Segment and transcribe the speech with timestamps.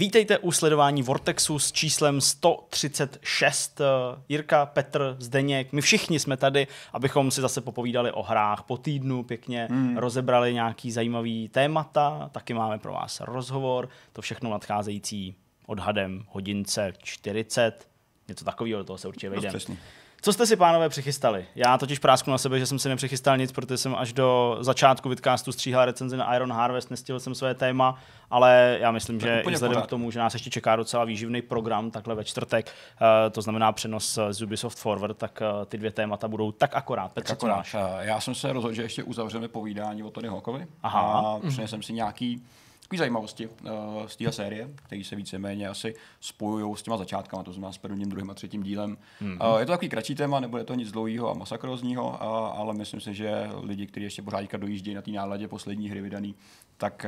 [0.00, 3.80] Vítejte u sledování Vortexu s číslem 136.
[4.28, 9.22] Jirka, Petr, Zdeněk, my všichni jsme tady, abychom si zase popovídali o hrách po týdnu,
[9.22, 9.96] pěkně hmm.
[9.96, 15.34] rozebrali nějaký zajímavý témata, taky máme pro vás rozhovor, to všechno nadcházející
[15.66, 17.88] odhadem hodince 40,
[18.28, 19.58] něco takového, do toho se určitě vejdeme.
[20.22, 21.44] Co jste si, pánové, přichystali?
[21.54, 25.08] Já totiž prásknu na sebe, že jsem si nepřichystal nic, protože jsem až do začátku
[25.08, 27.98] vidcastu stříhal recenzi na Iron Harvest, nestihl jsem své téma,
[28.30, 31.42] ale já myslím, tak že i vzhledem k tomu, že nás ještě čeká docela výživný
[31.42, 32.66] program takhle ve čtvrtek,
[33.00, 37.12] uh, to znamená přenos z Ubisoft Forward, tak uh, ty dvě témata budou tak akorát.
[37.12, 37.66] Petře, tak akorát.
[38.00, 41.00] Já jsem se rozhodl, že ještě uzavřeme povídání o Tony Hawkovi Aha.
[41.00, 42.42] a přinesem si nějaký
[42.90, 47.52] takové zajímavosti uh, z té série, které se víceméně asi spojují s těma začátkama, to
[47.52, 48.96] znamená s prvním, druhým a třetím dílem.
[49.22, 49.52] Mm-hmm.
[49.52, 52.16] Uh, je to takový kratší téma, nebude to nic dlouhého a masakrózního, uh,
[52.60, 56.34] ale myslím si, že lidi, kteří ještě pořád dojíždějí na té náladě poslední hry vydaný,
[56.76, 57.06] tak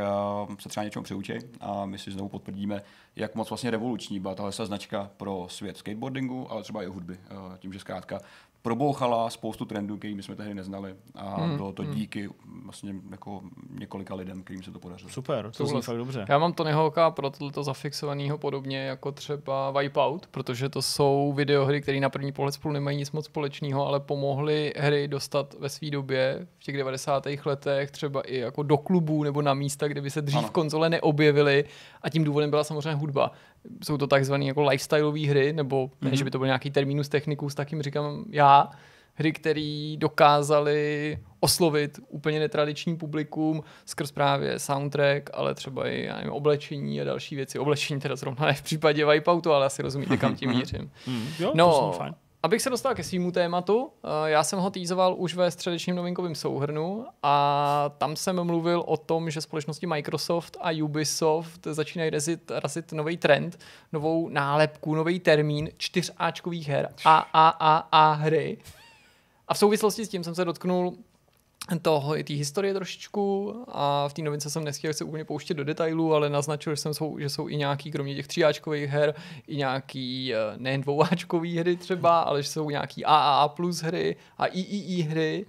[0.49, 2.83] uh, se třeba něčemu přiučí a my si znovu potvrdíme,
[3.17, 7.19] jak moc vlastně revoluční byla tahle značka pro svět skateboardingu, ale třeba i hudby.
[7.31, 8.21] Uh, tím, že zkrátka
[8.63, 11.57] probouchala spoustu trendů, který jsme tehdy neznali a hmm.
[11.57, 11.95] bylo to hmm.
[11.95, 12.31] díky
[12.65, 13.41] vlastně jako
[13.79, 15.11] několika lidem, kterým se to podařilo.
[15.11, 16.27] Super, to zní fakt dobře.
[16.29, 21.81] Já mám Tony Hawka pro tohleto zafixovaného podobně jako třeba Wipeout, protože to jsou videohry,
[21.81, 25.91] které na první pohled spolu nemají nic moc společného, ale pomohly hry dostat ve své
[25.91, 27.27] době v těch 90.
[27.45, 30.49] letech třeba i jako do klubů nebo na místa, kde by se dřív ano.
[30.49, 31.65] konzole neobjevily
[32.03, 33.31] a tím důvodem byla samozřejmě hudba
[33.85, 35.91] jsou to takzvané jako lifestyleové hry, nebo mm-hmm.
[36.03, 36.17] ne, mhm.
[36.17, 38.71] že by to byl nějaký terminus technicus, tak jim říkám já,
[39.15, 46.33] hry, které dokázaly oslovit úplně netradiční publikum skrz právě soundtrack, ale třeba i já nevím,
[46.33, 47.59] oblečení a další věci.
[47.59, 50.91] Oblečení teda zrovna ne v případě Wipeoutu, ale asi rozumíte, kam tím mířím.
[51.07, 52.15] Mm, jo, no, to fajn.
[52.45, 56.35] Abych se dostal ke svýmu tématu, eh, já jsem ho týzoval už ve středečním novinkovém
[56.35, 62.93] souhrnu a tam jsem mluvil o tom, že společnosti Microsoft a Ubisoft začínají razit, razit
[62.93, 63.59] nový trend,
[63.93, 68.59] novou nálepku, nový termín čtyřáčkových her a a a a hry.
[69.49, 70.97] A v souvislosti s tím jsem se dotknul
[71.83, 76.15] toho, té historie trošičku a v té novince jsem nechtěl se úplně pouštět do detailů,
[76.15, 79.15] ale naznačil, že, jsou, že jsou i nějaký, kromě těch tříáčkových her,
[79.47, 84.47] i nějaký eh, nejen dvouáčkový hry třeba, ale že jsou nějaký AAA plus hry a
[84.47, 85.47] III hry.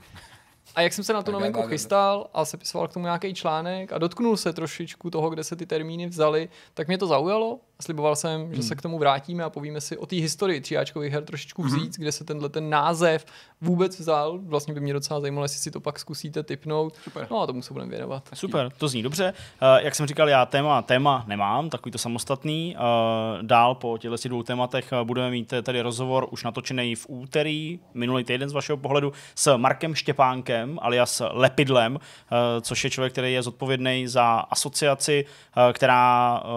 [0.76, 3.98] A jak jsem se na tu novinku chystal a sepisoval k tomu nějaký článek a
[3.98, 8.42] dotknul se trošičku toho, kde se ty termíny vzaly, tak mě to zaujalo sliboval jsem,
[8.42, 8.56] hmm.
[8.56, 11.72] že se k tomu vrátíme a povíme si o té historii tříáčkových her trošičku hmm.
[11.72, 12.04] vzít, hmm.
[12.04, 13.26] kde se tenhle ten název
[13.62, 14.40] vůbec vzal.
[14.42, 16.96] Vlastně by mě docela zajímalo, jestli si to pak zkusíte typnout.
[16.96, 17.28] Super.
[17.32, 18.30] No a tomu se budeme věnovat.
[18.34, 19.34] Super, to zní dobře.
[19.62, 22.76] Uh, jak jsem říkal, já téma, téma nemám, takový to samostatný.
[22.76, 22.82] Uh,
[23.42, 28.24] dál po těchto dvou tématech uh, budeme mít tady rozhovor už natočený v úterý, minulý
[28.24, 32.00] týden z vašeho pohledu, s Markem Štěpánkem, alias Lepidlem, uh,
[32.62, 36.50] což je člověk, který je zodpovědný za asociaci, uh, která uh,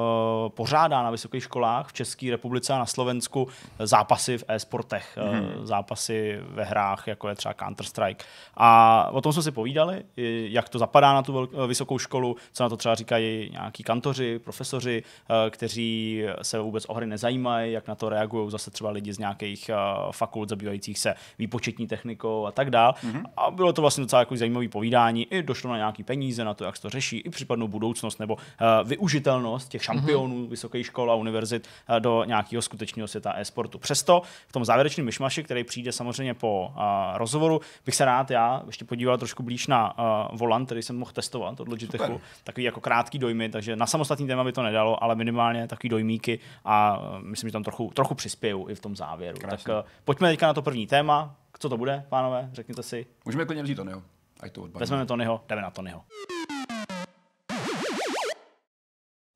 [0.49, 5.65] pořádá na vysokých školách v České republice a na Slovensku zápasy v e-sportech, mm-hmm.
[5.65, 8.25] zápasy ve hrách, jako je třeba Counter-Strike.
[8.57, 10.05] A o tom jsme si povídali,
[10.49, 15.03] jak to zapadá na tu vysokou školu, co na to třeba říkají nějaký kantoři, profesoři,
[15.03, 19.19] eh, kteří se vůbec o hry nezajímají, jak na to reagují zase třeba lidi z
[19.19, 19.75] nějakých eh,
[20.11, 22.93] fakult zabývajících se výpočetní technikou a tak dále.
[22.93, 23.25] Mm-hmm.
[23.37, 26.65] A bylo to vlastně docela jako zajímavé povídání, i došlo na nějaké peníze na to,
[26.65, 28.37] jak se to řeší, i případnou budoucnost nebo
[28.85, 30.49] využitelnost těch šampionů mm-hmm.
[30.49, 33.79] vysokých škol škol a univerzit eh, do nějakého skutečného světa e-sportu.
[33.79, 36.83] Přesto v tom závěrečném myšmaši, který přijde samozřejmě po uh,
[37.19, 41.13] rozhovoru, bych se rád já ještě podíval trošku blíž na uh, volant, který jsem mohl
[41.13, 42.21] testovat od Logitechu.
[42.45, 46.39] Takový jako krátký dojmy, takže na samostatný téma by to nedalo, ale minimálně takový dojmíky
[46.65, 49.39] a myslím, že tam trochu, trochu přispějou i v tom závěru.
[49.39, 49.75] Krásně.
[49.75, 51.37] Tak pojďme teďka na to první téma.
[51.59, 52.49] Co to bude, pánové?
[52.53, 53.07] Řekněte si.
[53.25, 54.03] Můžeme klidně vzít Tonyho.
[54.41, 56.03] Ať to Vezmeme Tonyho, jdeme na Tonyho.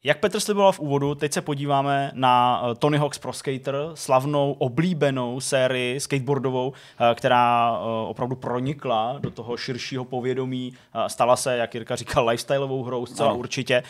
[0.04, 4.52] Jak Petr sliboval v úvodu, teď se podíváme na eh, Tony Hawk's Pro Skater, slavnou,
[4.52, 10.72] oblíbenou sérii skateboardovou, eh, která eh, opravdu pronikla do toho širšího povědomí,
[11.06, 13.82] stala se, jak Jirka říkal, lifestyleovou hrou zcela určitě.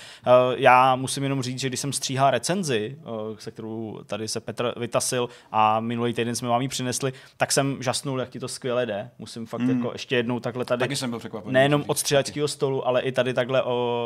[0.57, 2.99] Já musím jenom říct, že když jsem stříhal recenzi,
[3.39, 7.83] se kterou tady se Petr vytasil a minulý týden jsme vám ji přinesli, tak jsem
[7.83, 9.11] žasnul, jak ti to skvěle jde.
[9.19, 9.71] Musím fakt mm.
[9.71, 11.53] jako ještě jednou takhle tady, Taky jsem byl překvapený.
[11.53, 13.63] nejenom od stříhačského stolu, ale i tady takhle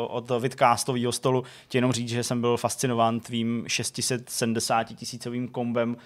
[0.07, 5.97] od vidcastového stolu, ti jenom říct, že jsem byl fascinován tvým 670 tisícovým kombem,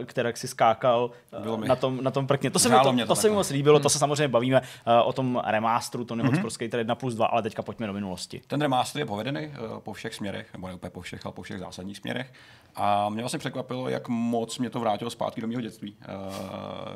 [0.00, 2.50] eh, který si skákal eh, na tom, na tom prkně.
[2.50, 3.82] To se mi, to, to, to se mi moc líbilo, hmm.
[3.82, 6.40] to se samozřejmě bavíme eh, o tom remasteru Hawk's mm-hmm.
[6.40, 8.42] Pro Skater 1 plus 2, ale teďka pojďme do minulosti.
[8.46, 11.58] Ten remaster je povedený po všech směrech, nebo ne úplně po všech, ale po všech
[11.58, 12.32] zásadních směrech.
[12.76, 15.96] A mě vlastně překvapilo, jak moc mě to vrátilo zpátky do mého dětství.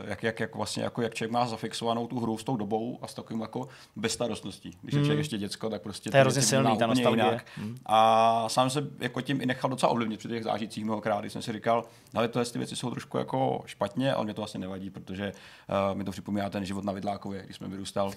[0.05, 3.07] jak, jak, jak, vlastně, jako, jak člověk má zafixovanou tu hru s tou dobou a
[3.07, 4.71] s takovým jako bezstarostností.
[4.83, 5.19] Když je člověk hmm.
[5.19, 7.41] ještě děcko, tak prostě to je hrozně silný, ta nostalgie.
[7.57, 7.77] Hmm.
[7.87, 11.33] A A sám se jako tím i nechal docela ovlivnit při těch zážitcích mnohokrát, když
[11.33, 11.85] jsem si říkal,
[12.15, 15.99] ale tohle ty věci jsou trošku jako špatně, ale mě to vlastně nevadí, protože uh,
[15.99, 18.13] mi to připomíná ten život na Vidlákově, když jsme vyrůstal.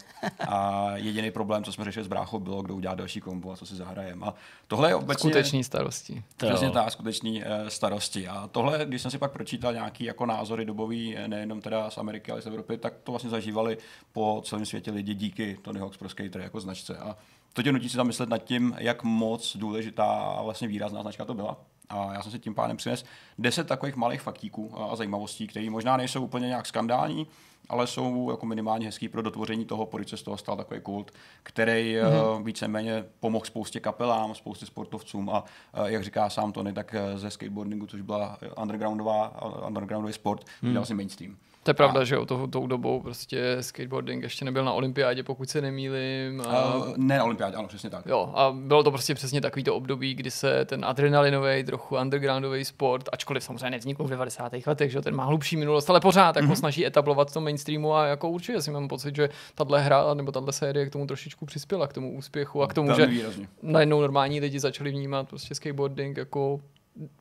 [0.47, 3.65] A jediný problém, co jsme řešili s bráchou, bylo, kdo udělá další kombo a co
[3.65, 4.23] si zahrajem.
[4.23, 4.33] A
[4.67, 5.29] tohle je obecně...
[5.29, 6.23] Skuteční starosti.
[6.37, 8.27] Přesně tak, skuteční uh, starosti.
[8.27, 12.31] A tohle, když jsem si pak pročítal nějaký jako názory dobový, nejenom teda z Ameriky,
[12.31, 13.77] ale z Evropy, tak to vlastně zažívali
[14.11, 16.97] po celém světě lidi díky Tony Hawk's Pro Skater jako značce.
[16.97, 17.17] A
[17.53, 21.57] to tě nutí si zamyslet nad tím, jak moc důležitá vlastně výrazná značka to byla.
[21.91, 23.05] A já jsem si tím pádem přines
[23.39, 27.27] deset takových malých faktíků a zajímavostí, které možná nejsou úplně nějak skandální,
[27.69, 31.11] ale jsou jako minimálně hezký pro dotvoření toho, proč se z toho stal takový kult,
[31.43, 32.43] který mm-hmm.
[32.43, 35.43] víceméně pomohl spoustě kapelám, spoustě sportovcům a
[35.85, 40.73] jak říká sám Tony, tak ze skateboardingu, což byla undergroundová, undergroundový sport, mm.
[40.73, 41.37] dal si mainstream.
[41.63, 42.03] To je pravda, a...
[42.03, 46.41] že jo, tou, tou dobou prostě skateboarding ještě nebyl na olympiádě, pokud se nemýlím.
[46.47, 46.75] A...
[46.75, 48.05] Uh, ne na olympiádě, ano, přesně tak.
[48.05, 52.65] Jo, a bylo to prostě přesně takový to období, kdy se ten adrenalinový, trochu undergroundový
[52.65, 54.53] sport, ačkoliv samozřejmě nevznikl v 90.
[54.65, 56.55] letech, že ten má hlubší minulost, ale pořád jako mm-hmm.
[56.55, 60.31] snaží etablovat v tom mainstreamu a jako určitě si mám pocit, že tahle hra nebo
[60.31, 63.47] tahle série k tomu trošičku přispěla, k tomu úspěchu a k tomu, Velmi že výrazně.
[63.61, 66.59] najednou normální lidi začali vnímat prostě skateboarding jako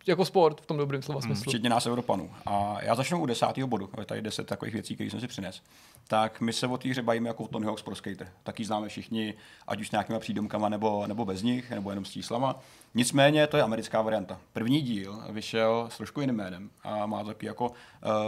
[0.07, 1.51] jako sport v tom dobrém slova hmm, smyslu.
[1.51, 2.31] Včetně nás Evropanů.
[2.47, 3.91] A já začnu u desátého bodu.
[3.99, 5.63] Je tady deset takových věcí, které jsem si přines.
[6.09, 8.29] Tak my se o té hře bavíme jako Tony Hawk's Pro Skater.
[8.43, 9.35] Taky známe všichni,
[9.67, 12.59] ať už s nějakýma přídomkama nebo, nebo bez nich, nebo jenom s číslama.
[12.95, 14.41] Nicméně to je americká varianta.
[14.53, 17.73] První díl vyšel s trošku jiným jménem a má taky jako uh,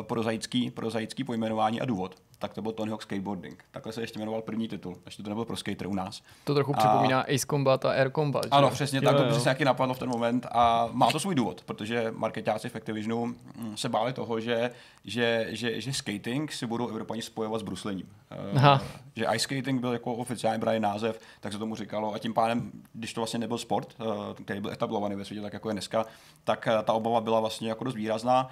[0.02, 3.64] prozaický, prozaický pojmenování a důvod tak to byl Tony Hawk Skateboarding.
[3.70, 6.22] Takhle se ještě jmenoval první titul, ještě to nebyl pro skater u nás.
[6.44, 6.78] To trochu a...
[6.78, 8.46] připomíná Ace Combat a Air Combat.
[8.50, 8.74] Ano, že?
[8.74, 9.22] přesně jo, tak, jo.
[9.22, 12.76] to přesně jaký napadlo v ten moment a má to svůj důvod, protože marketáci v
[12.76, 14.70] Activisionu mm, se báli toho, že,
[15.04, 18.08] že, že, že skating si budou Evropani spojovat s bruslením.
[18.30, 18.82] Eh, Aha.
[19.16, 22.70] Že ice skating byl jako oficiální brali název, tak se tomu říkalo a tím pádem,
[22.92, 26.06] když to vlastně nebyl sport, uh, který byl etablovaný ve světě tak jako je dneska,
[26.44, 28.48] tak uh, ta obava byla vlastně jako dost výrazná.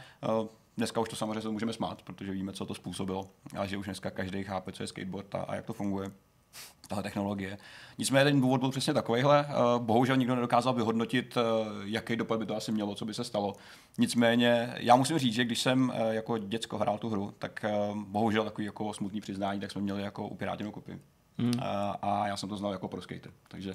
[0.80, 3.86] Dneska už to samozřejmě se můžeme smát, protože víme, co to způsobilo, ale že už
[3.86, 6.10] dneska každý chápe, co je skateboard a, a jak to funguje
[6.88, 7.58] tahle technologie.
[7.98, 9.46] Nicméně ten důvod byl přesně takovýhle.
[9.48, 11.40] Eh, bohužel nikdo nedokázal vyhodnotit, eh,
[11.84, 13.56] jaký dopad by to asi mělo, co by se stalo.
[13.98, 18.44] Nicméně já musím říct, že když jsem eh, jako děcko hrál tu hru, tak bohužel
[18.44, 21.00] takový jako smutný přiznání, tak jsme měli jako upirátěnou kopii.
[21.38, 21.52] Hmm.
[22.02, 23.32] A já jsem to znal jako pro skater.
[23.48, 23.74] Takže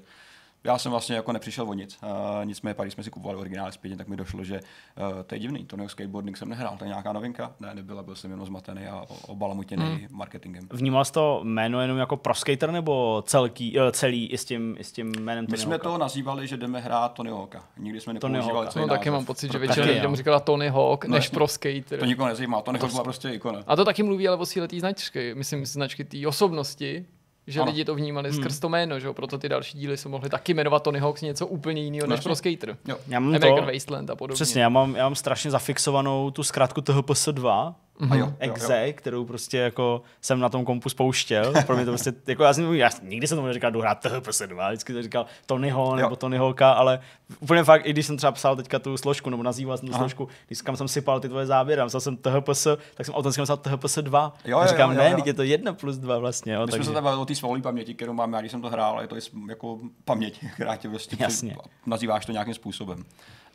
[0.65, 1.99] já jsem vlastně jako nepřišel o nic.
[2.03, 2.09] Uh,
[2.45, 5.65] nicméně když jsme si kupovali originál zpětně, tak mi došlo, že uh, to je divný.
[5.65, 7.55] To skateboarding jsem nehrál, to je nějaká novinka.
[7.59, 10.07] Ne, nebyla, byl jsem jenom zmatený a obalamutěný hmm.
[10.11, 10.67] marketingem.
[10.73, 14.75] Vnímal jsi to jméno jenom jako pro skater nebo celký, uh, celý i s tím,
[14.79, 17.63] i s tím jménem My jsme to nazývali, že jdeme hrát Tony Hawka.
[17.77, 21.15] Nikdy jsme nepoužívali No taky mám pocit, že většina lidí tomu říkala Tony Hawk, no,
[21.15, 21.99] než pro skater.
[21.99, 23.59] To nikoho nezajímá, Tony Hawk byla prostě ikona.
[23.67, 27.05] A to taky mluví ale o síle té značky, myslím značky té osobnosti,
[27.47, 27.71] že ano.
[27.71, 28.41] lidi to vnímali hmm.
[28.41, 31.47] skrz to jméno, že proto ty další díly se mohly taky jmenovat Tony Hawk's něco
[31.47, 32.77] úplně jiného než pro skater.
[32.87, 32.97] Jo.
[33.07, 34.35] Já mám American to, Wasteland a podobně.
[34.35, 38.17] Přesně, já mám, já mám strašně zafixovanou tu zkrátku toho PS2, Mm-hmm.
[38.17, 38.93] Jo, exe, jo, jo.
[38.95, 41.53] kterou prostě jako jsem na tom kompu spouštěl.
[41.65, 44.41] Pro mě to prostě, jako já, jsem, já nikdy jsem tomu neříkal, jdu hrát THPS
[44.45, 46.99] 2, vždycky to říkal Tonyho nebo Tony Hawka, ale
[47.39, 50.03] úplně fakt, i když jsem třeba psal teďka tu složku, nebo nazýval jsem tu Aha.
[50.03, 53.57] složku, když kam jsem sypal ty tvoje záběry, psal jsem THPS, tak jsem automaticky napsal
[53.57, 54.33] THPS 2.
[54.45, 55.23] Jo, a říkám, jo, jo, ne, jo.
[55.25, 56.53] je to 1 plus 2 vlastně.
[56.53, 56.85] Jo, My takže...
[56.85, 59.07] jsme se tam o té svalové paměti, kterou mám já, když jsem to hrál, je
[59.07, 59.15] to
[59.49, 61.57] jako paměť, která tě vlastně Jasně.
[61.85, 63.03] nazýváš to nějakým způsobem.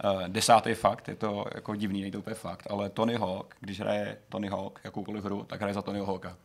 [0.05, 3.81] Uh, desátý fakt, je to jako divný, nejde to úplně fakt, ale Tony Hawk, když
[3.81, 6.37] hraje Tony Hawk jakoukoliv hru, tak hraje za Tonyho Hawka.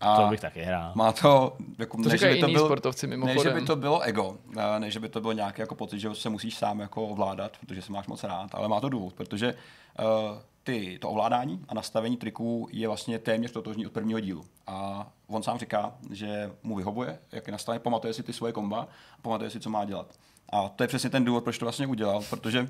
[0.00, 0.92] A to bych taky hrál.
[0.94, 3.36] Má to, jako, to ne, že by to byl, sportovci mimochodem.
[3.36, 5.98] Ne, že by to bylo ego, eh, ne, že by to bylo nějaký jako pocit,
[5.98, 9.14] že se musíš sám jako ovládat, protože se máš moc rád, ale má to důvod,
[9.14, 14.44] protože uh, ty, to ovládání a nastavení triků je vlastně téměř totožný od prvního dílu.
[14.66, 18.88] A on sám říká, že mu vyhovuje, jak je nastavený, pamatuje si ty svoje komba,
[19.22, 20.06] pamatuje si, co má dělat.
[20.48, 22.68] A to je přesně ten důvod, proč to vlastně udělal, protože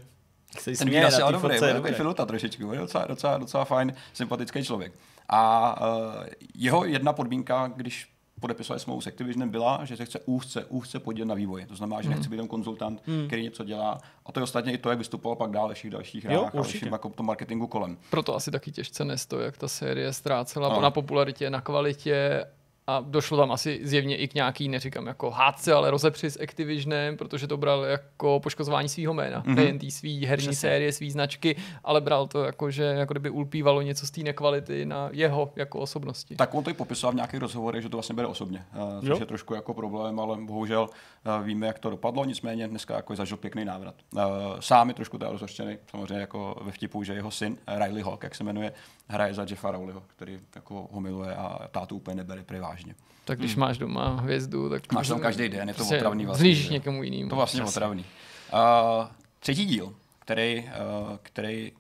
[0.79, 4.93] ten výraz je dobrý, je dobrý filuta trošičku, je docela, docela, docela fajn, sympatický člověk.
[5.29, 10.65] A uh, jeho jedna podmínka, když podepisovali smlouvu s Activisionem, byla, že se chce úzce,
[10.65, 11.67] úzce podílet na vývoji.
[11.67, 13.27] To znamená, že nechce být jen konzultant, hmm.
[13.27, 13.99] který něco dělá.
[14.27, 16.63] A to je ostatně i to, jak vystupoval pak dál ve všech dalších hrách a
[16.63, 17.97] všem jako to marketingu kolem.
[18.11, 20.81] Proto asi taky těžce nesto, jak ta série ztrácela no.
[20.81, 22.47] na popularitě, na kvalitě
[22.87, 27.17] a došlo tam asi zjevně i k nějaký, neříkám jako hádce, ale rozepři s Activisionem,
[27.17, 29.43] protože to bral jako poškozování svého jména.
[29.43, 29.55] Mm-hmm.
[29.55, 30.61] Nejen té svý herní Přesně.
[30.61, 34.87] série, svý značky, ale bral to jako, že jako kdyby ulpívalo něco z té nekvality
[34.87, 36.37] na jeho jako osobnosti.
[36.37, 39.09] Tak on to i popisoval v nějakých rozhovorech, že to vlastně bere osobně, uh, což
[39.09, 39.17] jo.
[39.21, 43.37] je trošku jako problém, ale bohužel uh, víme, jak to dopadlo, nicméně dneska jako zažil
[43.37, 43.95] pěkný návrat.
[44.13, 44.23] Uh,
[44.61, 48.45] sám je trošku rozhořčený, samozřejmě jako ve vtipu, že jeho syn, Riley Hawk, jak se
[48.45, 48.73] jmenuje,
[49.09, 52.43] hraje za Jeffa Rowleyho, který jako ho miluje a tátu úplně nebere
[52.75, 52.95] vážně.
[53.25, 53.61] Tak když hmm.
[53.61, 54.93] máš doma hvězdu, tak...
[54.93, 56.43] Máš tam každý den, je to prostě otravný vlastně.
[56.43, 57.31] Zlížíš někomu jinému.
[57.31, 57.77] To vlastně Přesně.
[57.77, 58.05] otravný.
[58.53, 59.07] Uh,
[59.41, 61.73] třetí díl, který, uh, který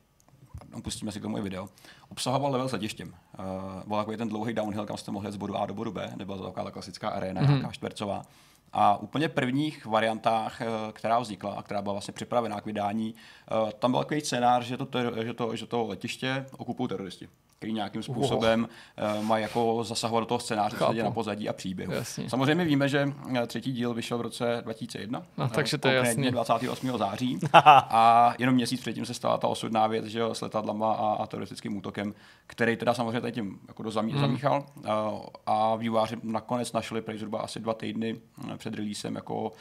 [0.74, 1.68] no, pustíme si k tomu i video,
[2.08, 3.08] obsahoval level s letištěm.
[3.08, 3.44] Uh,
[3.86, 6.38] byl takový ten dlouhý downhill, kam jste mohli z bodu A do bodu B, nebyla
[6.38, 7.48] to taková ta klasická arena, mm-hmm.
[7.48, 8.22] nějaká čtvercová.
[8.72, 13.14] A úplně prvních variantách, která vznikla a která byla vlastně připravená k vydání,
[13.78, 14.86] tam byl takový scénář, že to,
[15.24, 18.68] že to, že to letiště okupují teroristi který nějakým způsobem
[19.16, 21.92] uh, mají jako zasahovat do toho scénáře, co na pozadí a příběhu.
[21.92, 22.30] Jasně.
[22.30, 26.30] Samozřejmě víme, že eh, třetí díl vyšel v roce 2001, no, takže to je jasný.
[26.30, 26.99] 28.
[26.99, 31.14] září a jenom měsíc předtím se stala ta osudná věc, že jo, s letadlama a,
[31.14, 32.14] a teroristickým útokem,
[32.46, 34.20] který teda samozřejmě tady tím jako do zamí, hmm.
[34.20, 34.66] zamíchal
[35.46, 38.20] a výváři nakonec našli prej zhruba asi dva týdny
[38.56, 39.52] před releasem jako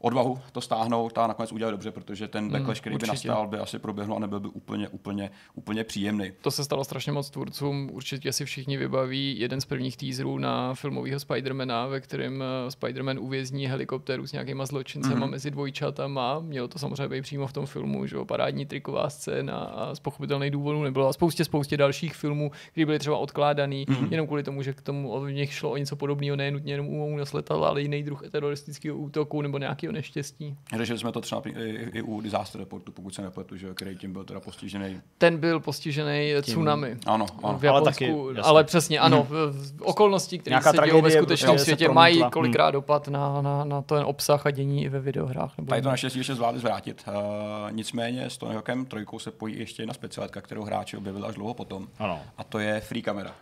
[0.00, 3.10] odvahu to stáhnout a nakonec udělat dobře, protože ten hmm, backlash, který určitě.
[3.10, 6.32] by nastal, by asi proběhl a nebyl by úplně, úplně, úplně příjemný.
[6.40, 10.74] To se stalo strašně moc tvůrcům, určitě si všichni vybaví jeden z prvních teaserů na
[10.74, 15.30] filmového Spidermana, ve kterém eh, Spiderman uvězní helikoptéru s nějakýma zločincema hmm.
[15.30, 16.40] mezi dvojčatama.
[16.40, 20.00] Mělo to samozřejmě být přímo v tom filmu, že jo, parádní triková scéna a z
[20.00, 21.08] pochopitelných důvodů nebylo.
[21.08, 24.08] A spoustě, spoustě dalších filmů, které byly třeba odkládaný, hmm.
[24.10, 27.32] jenom kvůli tomu, že k tomu od nich šlo o něco podobného, nejenutně jenom únos
[27.32, 30.56] letadla, ale jiný druh teroristického útoku nebo nějaký nějakého neštěstí.
[30.76, 34.12] Řešili jsme to třeba i, i u disaster reportu, pokud se nepletu, že, který tím
[34.12, 35.00] byl teda postižený.
[35.18, 36.42] Ten byl postižený tím...
[36.42, 36.96] tsunami.
[37.06, 37.58] Ano, ano.
[37.58, 39.78] V Japonsku, ale, taky, ale přesně, ano, hmm.
[39.82, 42.72] okolnosti, které se dějí ve skutečném světě, mají kolikrát hmm.
[42.72, 45.58] dopad na, na, na ten obsah a dění i ve videohrách.
[45.58, 47.04] Nebo Tady to naštěstí ještě zvládli zvrátit.
[47.08, 51.34] Uh, nicméně s Tony Hawkem trojkou se pojí ještě jedna specialitka, kterou hráči objevili až
[51.34, 51.88] dlouho potom.
[51.98, 52.20] Ano.
[52.38, 53.34] A to je free kamera.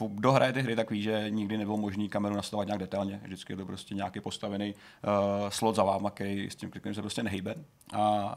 [0.00, 3.20] Uh, kdo hraje ty hry, tak ví, že nikdy nebylo možné kameru nastavovat nějak detailně.
[3.24, 7.00] Vždycky je to prostě nějaký postavený uh, slot za váma, který s tím klikem se
[7.00, 7.54] prostě nehejbe.
[7.92, 8.36] A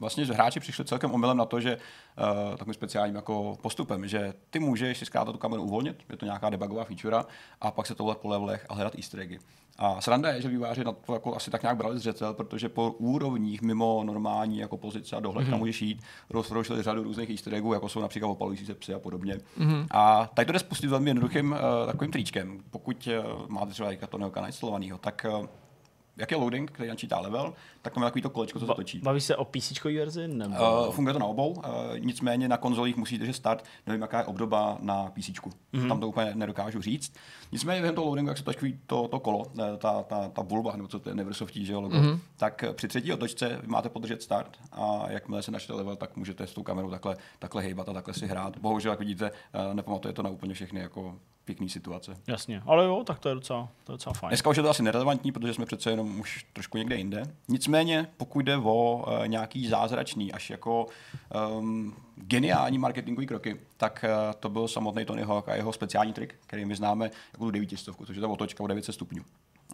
[0.00, 4.58] vlastně hráči přišli celkem omylem na to, že uh, takovým speciálním jako postupem, že ty
[4.58, 7.16] můžeš si zkrátka tu kameru uvolnit, je to nějaká debugová feature,
[7.60, 9.38] a pak se tohle po levelech a hledat easter eggy.
[9.78, 12.90] A sranda je, že výváři na to jako asi tak nějak brali zřetel, protože po
[12.90, 15.50] úrovních mimo normální jako pozice a dohled, mm-hmm.
[15.50, 18.98] tam můžeš jít, rozprošili řadu různých easter eggů, jako jsou například opalující se psy a
[18.98, 19.38] podobně.
[19.58, 19.86] Mm-hmm.
[19.90, 22.60] A tady to jde spustit velmi jednoduchým uh, takovým tričkem.
[22.70, 25.46] Pokud uh, máte třeba to kanál instalovaného, tak uh,
[26.16, 27.54] jak je loading, který načítá level,
[27.90, 28.98] tak je takový to kolečko, co se točí.
[28.98, 30.28] Baví se o PC verzi?
[30.28, 30.86] Nebo...
[30.86, 31.62] Uh, funguje to na obou, uh,
[31.98, 35.28] nicméně na konzolích musíte držet start, nevím, jaká je obdoba na PC.
[35.28, 35.88] Mm-hmm.
[35.88, 37.12] Tam to úplně nedokážu říct.
[37.52, 40.76] Nicméně během toho loadingu, jak se točí to, to kolo, eh, ta, ta, ta bulba,
[40.76, 42.18] nebo co to je Neversoftí, že logo, mm-hmm.
[42.36, 46.46] tak při třetí otočce vy máte podržet start a jakmile se načte level, tak můžete
[46.46, 48.58] s tou kamerou takhle, takhle hejbat a takhle si hrát.
[48.58, 49.30] Bohužel, jak vidíte,
[49.72, 52.16] nepamatuje to na úplně všechny jako pěkný situace.
[52.26, 54.30] Jasně, ale jo, tak to je docela, to je docela fajn.
[54.30, 57.22] Dneska už je to asi nerelevantní, protože jsme přece jenom už trošku někde jinde.
[57.48, 57.75] Nicméně,
[58.16, 60.86] pokud jde o uh, nějaký zázračný, až jako
[61.58, 66.34] um, geniální marketingový kroky, tak uh, to byl samotný Tony Hawk a jeho speciální trik,
[66.46, 69.22] který my známe jako tu 900, což je ta otočka o 900 stupňů.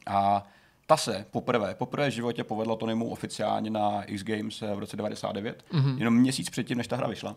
[0.07, 0.47] A
[0.87, 5.65] ta se poprvé, poprvé v životě povedla Tonymu oficiálně na X Games v roce 99,
[5.73, 5.99] mm-hmm.
[5.99, 7.37] jenom měsíc předtím, než ta hra vyšla.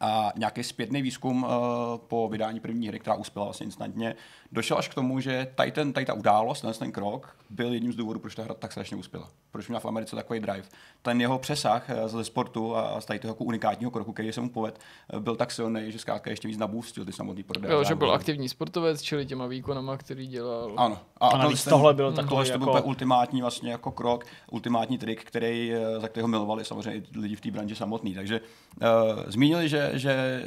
[0.00, 1.50] A nějaký zpětný výzkum uh,
[1.96, 4.14] po vydání první hry, která uspěla vlastně instantně,
[4.52, 7.92] došel až k tomu, že tady, ten, tady ta událost, ten, ten krok, byl jedním
[7.92, 9.30] z důvodů, proč ta hra tak strašně uspěla.
[9.54, 10.62] Proč měla v Americe takový drive.
[11.02, 14.40] Ten jeho přesah eh, ze sportu a z tady toho jako unikátního kroku, který se
[14.40, 14.76] mu povedl,
[15.12, 17.70] eh, byl tak silný, že zkrátka ještě víc nabůstil ty samotný prodej.
[17.70, 20.72] Jo, že byl aktivní sportovec, čili těma výkonama, který dělal.
[20.76, 20.98] Ano.
[21.20, 22.72] A, a navíc tohle byl takový tohle jako...
[22.72, 27.50] byl ultimátní vlastně jako krok, ultimátní trik, který, za kterého milovali samozřejmě lidi v té
[27.50, 28.14] branži samotný.
[28.14, 30.44] Takže uh, zmínili, že, že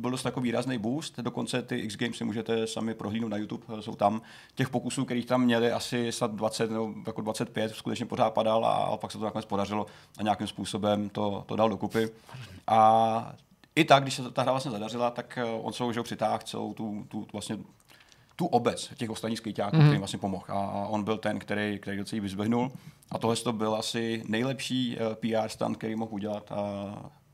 [0.00, 3.64] byl dost takový výrazný boost, dokonce ty X Games si můžete sami prohlídnout na YouTube,
[3.80, 4.22] jsou tam
[4.54, 8.72] těch pokusů, kterých tam měli asi snad 20 nebo jako 25, skutečně pořád padal a,
[8.72, 9.86] a pak se to nakonec podařilo
[10.18, 12.08] a nějakým způsobem to, to dal dokupy.
[12.66, 13.32] A
[13.74, 16.74] i tak, když se ta hra vlastně zadařila, tak eh, on se už přitáhl celou
[16.74, 17.58] tu, tu vlastně
[18.36, 19.86] tu obec těch ostatních skryťáků, mm-hmm.
[19.86, 20.44] který vlastně pomohl.
[20.48, 22.72] A on byl ten, který, který do celý vyzbehnul.
[23.10, 26.56] A tohle to byl asi nejlepší eh, PR stand, který mohl udělat uh,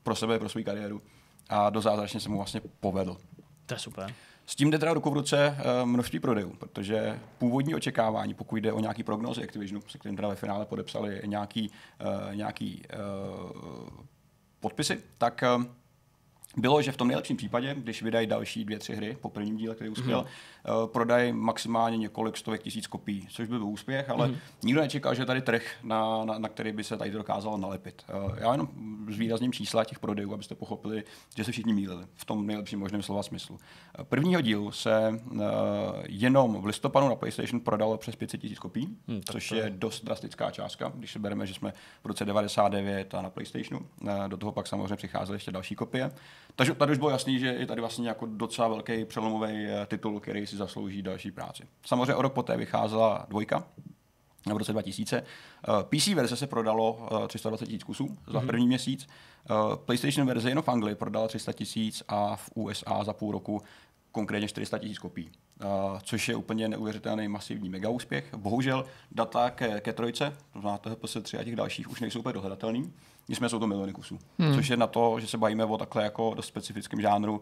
[0.03, 1.01] pro sebe, pro svou kariéru
[1.49, 3.17] a do zázračně se mu vlastně povedl.
[3.65, 4.13] To je super.
[4.45, 8.73] S tím jde teda ruku v ruce uh, množství prodejů, protože původní očekávání, pokud jde
[8.73, 11.71] o nějaký prognózy Activisionu, se kterým teda ve finále podepsali nějaký,
[12.29, 13.89] uh, nějaký uh,
[14.59, 15.43] podpisy, tak
[16.57, 19.75] bylo, že v tom nejlepším případě, když vydají další dvě, tři hry po prvním díle,
[19.75, 20.27] který uspěl, mm-hmm.
[20.67, 24.37] Uh, prodají maximálně několik stovek tisíc kopií, což byl úspěch, ale mm-hmm.
[24.63, 28.03] nikdo nečekal, že tady trh, na, na, na který by se tady dokázalo nalepit.
[28.25, 28.69] Uh, já jenom
[29.09, 31.03] s výrazným čísla těch prodejů, abyste pochopili,
[31.35, 33.55] že se všichni mýlili v tom nejlepším možném slova smyslu.
[33.55, 35.21] Uh, prvního dílu se
[36.07, 40.51] jenom v listopadu na PlayStation prodalo přes 500 tisíc kopií, mm, což je dost drastická
[40.51, 43.85] částka, když se bereme, že jsme v roce 99 a na PlayStationu.
[44.27, 46.11] Do toho pak samozřejmě přicházely ještě další kopie.
[46.57, 50.19] Takže tady už bylo jasný, že je tady vlastně jako docela velký přelomový eh, titul,
[50.19, 51.63] který si zaslouží další práci.
[51.85, 53.63] Samozřejmě o rok poté vycházela dvojka,
[54.53, 55.23] v roce 2000.
[55.89, 58.47] PC verze se prodalo 320 tisíc kusů za mhm.
[58.47, 59.07] první měsíc.
[59.85, 63.61] PlayStation verze jenom v Anglii prodala 300 tisíc a v USA za půl roku
[64.11, 65.29] konkrétně 400 tisíc kopií,
[65.63, 68.33] uh, což je úplně neuvěřitelný masivní mega úspěch.
[68.37, 72.93] Bohužel data ke, ke trojce, to znamená PS3 a těch dalších, už nejsou úplně dohledatelný.
[73.29, 74.55] Nicméně jsou to miliony kusů, hmm.
[74.55, 77.41] což je na to, že se bavíme o takhle jako dost specifickém žánru,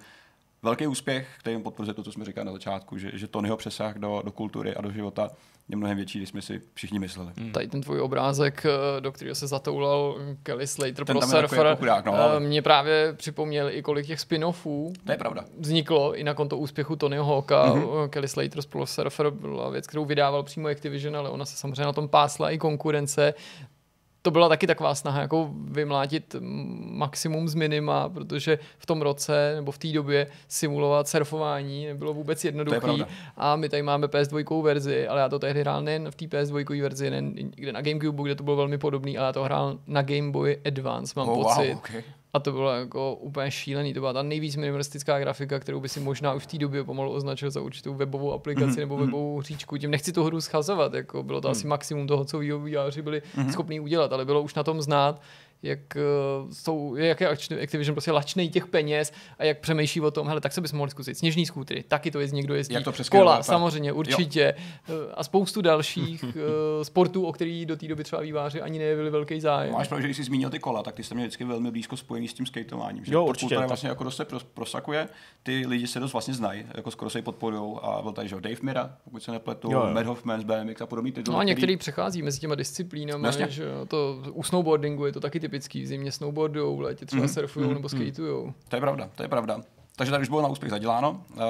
[0.64, 4.22] velký úspěch, který potvrzuje to, co jsme říkali na začátku, že, že Tonyho přesah do,
[4.26, 5.30] do kultury a do života
[5.70, 7.32] je mnohem větší, než jsme si všichni mysleli.
[7.38, 7.52] Hmm.
[7.52, 11.80] Tady ten tvůj obrázek, eh, do kterého se zatoulal Kelly Slater ten pro Surfer, jako
[11.80, 12.40] chudák, no, eh, ale...
[12.40, 15.46] mě právě připomněl i kolik těch spin-offů to je pravda.
[15.60, 17.66] vzniklo i na konto úspěchu Tonyho Hawka.
[17.66, 18.10] Mm-hmm.
[18.10, 21.94] Kelly Slater pro Surfer byla věc, kterou vydával přímo Activision, ale ona se samozřejmě na
[21.94, 23.34] tom pásla i konkurence
[24.25, 26.36] to byla taky taková snaha jako vymlátit
[26.91, 32.46] maximum z minima, protože v tom roce nebo v té době simulovat surfování nebylo vůbec
[32.46, 33.05] jednoduché.
[33.38, 36.82] A my tady máme PS2 verzi, ale já to tehdy hrál nejen v té PS2
[36.82, 40.01] verzi, nejen kde na GameCube, kde to bylo velmi podobný, ale já to hrál na
[40.01, 41.67] Game Boy Advance, mám oh, pocit.
[41.67, 42.03] Wow, okay.
[42.36, 43.94] A to bylo jako úplně šílený.
[43.94, 47.12] To byla ta nejvíc minimalistická grafika, kterou by si možná už v té době pomalu
[47.12, 48.80] označil za určitou webovou aplikaci mm-hmm.
[48.80, 49.77] nebo webovou hříčku.
[49.77, 51.51] Tím nechci tu hru schazovat, jako bylo to mm.
[51.51, 53.51] asi maximum toho, co vývojáři byli mm-hmm.
[53.51, 55.22] schopní udělat, ale bylo už na tom znát,
[55.64, 57.30] jak uh, jsou, jak je
[57.64, 60.92] Activision prostě lačnej těch peněz a jak přemýšlí o tom, hele, tak se bys mohli
[60.92, 61.18] zkusit.
[61.18, 62.74] Sněžní skútry, taky to jezdí, někdo jezdí.
[62.74, 64.56] Jak to Kola, samozřejmě, určitě.
[64.58, 64.96] Jo.
[65.10, 66.32] Eh, a spoustu dalších uh,
[66.84, 69.74] sportů, o který do té doby třeba výváři ani nejevili velký zájem.
[69.74, 71.98] Máš pravdu, že když jsi zmínil ty kola, tak ty jste mě vždycky velmi blízko
[71.98, 73.06] spojený s tím skatováním.
[73.06, 73.56] Že jo, určitě.
[73.56, 75.10] To vlastně jako dost se prosakuje,
[75.44, 78.56] ty lidi se dost vlastně znají, jako skoro se podporují a byl tady že Dave
[78.62, 79.94] Mira, pokud se nepletu, jo, jo.
[79.94, 81.34] Matt Hoffman z BMX a podobný tituly.
[81.34, 81.78] No a některý který...
[81.78, 86.78] přechází mezi těma disciplínami, že to u snowboardingu je to taky typický, v zimě snowboardujou,
[86.78, 87.34] v létě třeba mm-hmm.
[87.34, 87.74] surfujou mm-hmm.
[87.74, 88.06] nebo mhm.
[88.06, 88.54] skatujou.
[88.70, 89.62] To je pravda, to je pravda.
[89.96, 91.24] Takže tady už bylo na úspěch zaděláno.
[91.34, 91.42] Uh,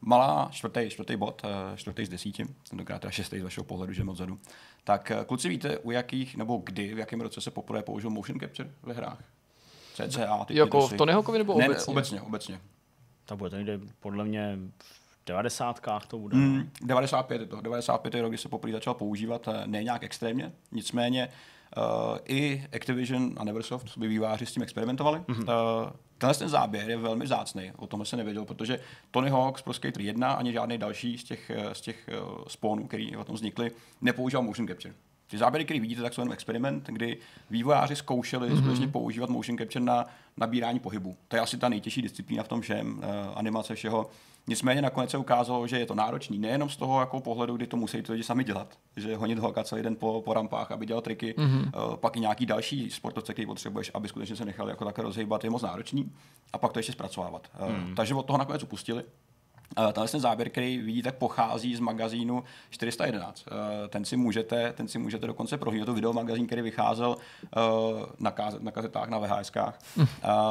[0.00, 4.04] malá čtvrtý, čtvrtý bod, uh, čtvrtý z desíti, tentokrát teda šestý z vašeho pohledu, že
[4.04, 4.38] moc zadu.
[4.84, 8.40] Tak uh, kluci víte, u jakých, nebo kdy, v jakém roce se poprvé použil motion
[8.40, 9.24] capture ve hrách?
[9.94, 11.84] CCA, ty Jako v Tonyho nebo ne, obecně?
[11.86, 12.60] Ne, obecně, obecně.
[13.24, 15.80] Tak bude to někde podle mě v 90.
[16.08, 16.36] to bude.
[16.36, 17.60] Mm, 95 je to.
[17.60, 21.34] 95 je rok, kdy se poprvé začal používat, ne nějak extrémně, nicméně Uh,
[22.24, 25.18] I Activision a Neversoft by výváři s tím experimentovali.
[25.18, 25.82] Mm-hmm.
[25.84, 28.80] Uh, tenhle ten záběr je velmi zácný, o tom se nevěděl, protože
[29.10, 32.86] Tony Hawk z Pro Skater 1 ani žádný další z těch, z těch uh, spawnů,
[32.86, 34.94] který o tom vznikly, nepoužíval motion capture.
[35.26, 37.18] Ty záběry, které vidíte, tak jsou jenom experiment, kdy
[37.50, 38.58] vývojáři zkoušeli mm-hmm.
[38.58, 40.06] skutečně používat motion capture na
[40.36, 41.16] nabírání pohybu.
[41.28, 43.04] To je asi ta nejtěžší disciplína v tom všem, uh,
[43.34, 44.10] animace všeho.
[44.46, 47.76] Nicméně nakonec se ukázalo, že je to náročný nejenom z toho jako pohledu, kdy to
[47.76, 51.00] musí ty lidi sami dělat, že honit holka celý den po, po rampách, aby dělal
[51.00, 51.90] triky, mm-hmm.
[51.90, 55.44] uh, pak i nějaký další sportovce, který potřebuješ, aby skutečně se nechal jako také rozhýbat,
[55.44, 56.12] je moc náročný
[56.52, 57.48] a pak to ještě zpracovávat.
[57.60, 57.94] Uh, mm.
[57.94, 59.04] Takže od toho nakonec upustili.
[59.78, 63.44] Uh, tenhle ten záběr, který vidíte, pochází z magazínu 411.
[63.46, 65.86] Uh, ten, si můžete, ten si můžete dokonce prohlídnout.
[65.86, 67.62] To video magazín, který vycházel uh,
[68.18, 69.78] na, kaz, na kazetách, na VHSkách.
[69.96, 70.06] Uh,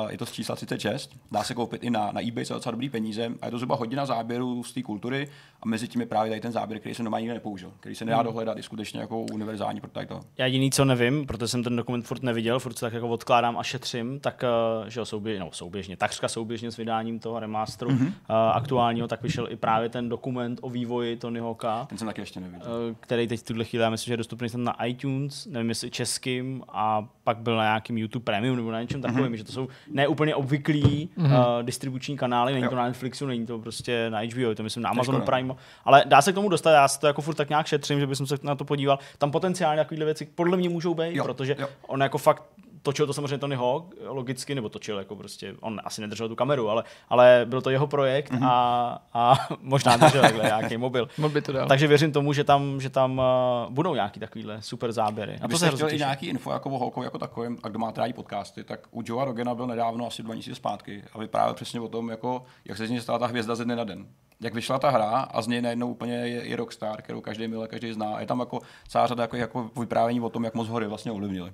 [0.10, 1.12] je to z čísla 36.
[1.32, 3.32] Dá se koupit i na, na eBay za docela dobrý peníze.
[3.42, 5.30] A je to zhruba hodina záběru z té kultury.
[5.62, 8.06] A mezi tím je právě tady ten záběr, který jsem doma nikdy nepoužil, který se
[8.06, 8.26] nedá hmm.
[8.26, 10.20] dohledat, je skutečně jako univerzální pro tady to.
[10.38, 13.58] Já jediný, co nevím, protože jsem ten dokument furt neviděl, furt se tak jako odkládám
[13.58, 14.44] a šetřím, tak
[14.88, 18.14] že jo, souběž, no, souběžně, takřka souběžně s vydáním toho remasteru mm-hmm.
[18.54, 21.86] aktuálního, tak vyšel i právě ten dokument o vývoji Tony Hawka.
[21.90, 22.68] Ten jsem taky ještě neviděl.
[22.68, 25.92] Uh, který teď v tuhle chvíli, já myslím, že je dostupný na iTunes, nevím jestli
[25.92, 29.36] českým, a pak byl na nějakým YouTube Premium nebo na něčem takovém, mm-hmm.
[29.36, 31.58] že to jsou neúplně obvyklí mm-hmm.
[31.58, 32.70] uh, distribuční kanály, není jo.
[32.70, 36.04] to na Netflixu, není to prostě na HBO, je to myslím na Amazon Prime, ale
[36.08, 38.18] dá se k tomu dostat, já si to jako furt tak nějak šetřím, že bych
[38.18, 39.00] se na to podíval.
[39.18, 41.24] Tam potenciálně takovéhle věci podle mě můžou být, jo.
[41.24, 41.68] protože jo.
[41.88, 42.44] on jako fakt
[42.84, 46.70] točil to samozřejmě Tony Hawk, logicky, nebo točil jako prostě, on asi nedržel tu kameru,
[46.70, 48.48] ale, ale byl to jeho projekt mm-hmm.
[48.48, 51.10] a, a možná držel takhle nějaký mobil.
[51.30, 51.68] by to dal.
[51.68, 55.40] Takže věřím tomu, že tam, že tam uh, budou nějaký takovýhle super záběry.
[55.42, 58.02] A to se chtěl i nějaký info jako o Hawkovi jako takovým, a kdo máte
[58.02, 61.80] rádi podcasty, tak u Joea Rogena byl nedávno asi dva měsíce zpátky a vyprávěl přesně
[61.80, 64.06] o tom, jako, jak se z něj stala ta hvězda ze dne na den
[64.42, 67.68] jak vyšla ta hra a z něj najednou úplně je, je Rockstar, kterou každý milé,
[67.68, 68.20] každý zná.
[68.20, 71.52] Je tam jako celá řada jako, jako vyprávění o tom, jak moc hory vlastně ovlivnili.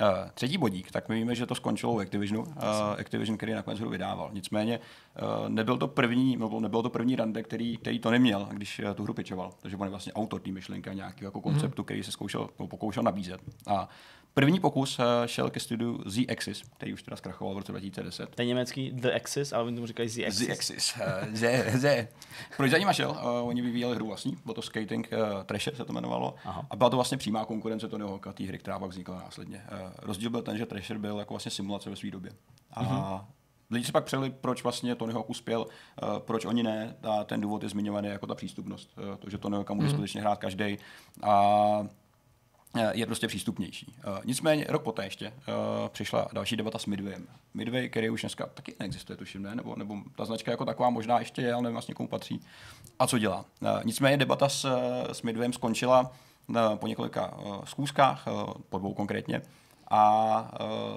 [0.00, 2.52] Uh, třetí bodík, tak my víme, že to skončilo u Activisionu, uh,
[3.00, 4.30] Activision, který nakonec hru vydával.
[4.32, 4.80] Nicméně
[5.22, 9.02] uh, nebyl to první, nebo nebyl to první rande, který, který to neměl, když tu
[9.02, 9.52] hru pičoval.
[9.62, 11.84] Takže on je vlastně autor té myšlenky a nějakého jako konceptu, mm.
[11.84, 13.40] který se zkoušel, pokoušel nabízet.
[13.66, 13.88] A
[14.38, 18.34] První pokus uh, šel ke studiu Z Axis, který už teda zkrachoval v roce 2010.
[18.34, 20.46] Ten německý The Axis, ale oni tomu říkají Z Axis.
[20.46, 20.94] Z Axis,
[21.32, 22.08] Z, Z.
[22.56, 23.10] Proč za nima šel?
[23.10, 26.34] Uh, oni vyvíjeli hru vlastní, bylo to Skating uh, Trasher se to jmenovalo.
[26.44, 26.66] Aha.
[26.70, 29.64] A byla to vlastně přímá konkurence Tonyho Hawka, té hry, která pak vznikla následně.
[29.72, 32.32] Uh, rozdíl byl ten, že Trasher byl jako vlastně simulace ve své době.
[32.72, 33.24] A mm-hmm.
[33.70, 36.96] Lidi se pak přeli, proč vlastně Tony Hawk uspěl, uh, proč oni ne.
[37.02, 38.90] A ten důvod je zmiňovaný jako ta přístupnost.
[38.98, 39.92] Uh, to, že Tony Hawk může mm.
[39.92, 40.78] skutečně hrát každý.
[41.22, 41.86] A
[42.92, 43.94] je prostě přístupnější.
[44.06, 47.26] Uh, nicméně rok poté ještě uh, přišla další debata s Midwayem.
[47.54, 49.54] Midway, který už dneska taky neexistuje, tuším, ne?
[49.54, 52.40] Nebo, nebo ta značka jako taková možná ještě je, ale nevím vlastně komu patří.
[52.98, 53.44] A co dělá?
[53.60, 54.78] Uh, nicméně debata s,
[55.12, 56.12] s Midwayem skončila
[56.74, 57.34] po několika
[57.64, 58.24] zkouškách,
[58.68, 59.42] po dvou konkrétně.
[59.90, 60.52] A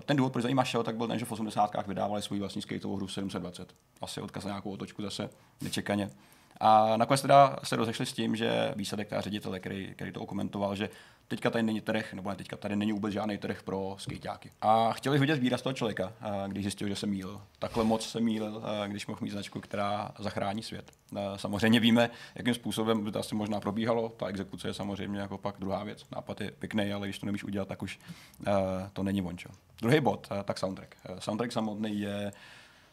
[0.06, 1.88] ten důvod, proč za ní šel, tak byl ten, že v 80.
[1.88, 3.74] vydávali svůj vlastní skateovou hru 720.
[4.02, 5.30] Asi odkaz na nějakou otočku zase
[5.62, 6.10] nečekaně.
[6.60, 10.76] A nakonec teda se rozešli s tím, že výsledek a ředitel, který, který to okomentoval,
[10.76, 10.90] že
[11.28, 14.52] teďka tady není trh, nebo ne teďka, tady není vůbec žádný trh pro skejťáky.
[14.62, 16.14] A chtěli vidět výraz toho člověka,
[16.48, 17.42] když zjistil, že se mýlil.
[17.60, 20.92] Takhle moc se mýlil, když mohl mít značku, která zachrání svět.
[21.36, 24.10] Samozřejmě víme, jakým způsobem by to asi možná probíhalo.
[24.10, 26.06] Ta exekuce je samozřejmě jako pak druhá věc.
[26.12, 28.00] Nápad je pěkný, ale když to nemíš udělat, tak už
[28.94, 29.50] to není vončo.
[29.82, 30.96] Druhý bod, tak soundtrack.
[31.20, 32.32] Soundtrack samotný je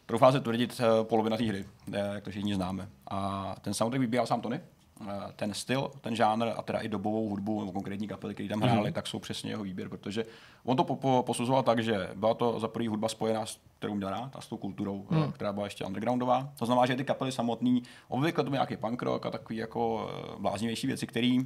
[0.07, 2.89] troufá se tvrdit polovina té hry, jak to všichni známe.
[3.07, 4.61] A ten soundtrack vybíral sám Tony,
[5.01, 8.61] Eh, ten styl, ten žánr a teda i dobovou hudbu nebo konkrétní kapely, které tam
[8.61, 8.93] hráli, mm-hmm.
[8.93, 10.25] tak jsou přesně jeho výběr, protože
[10.63, 13.95] on to po, po, posuzoval tak, že byla to za první hudba spojená s kterou
[13.95, 15.31] měl rád a s tou kulturou, mm.
[15.31, 16.49] která byla ještě undergroundová.
[16.59, 20.09] To znamená, že ty kapely samotný, obvykle to byl nějaký punk rock a takový jako
[20.09, 21.37] eh, bláznivější věci, které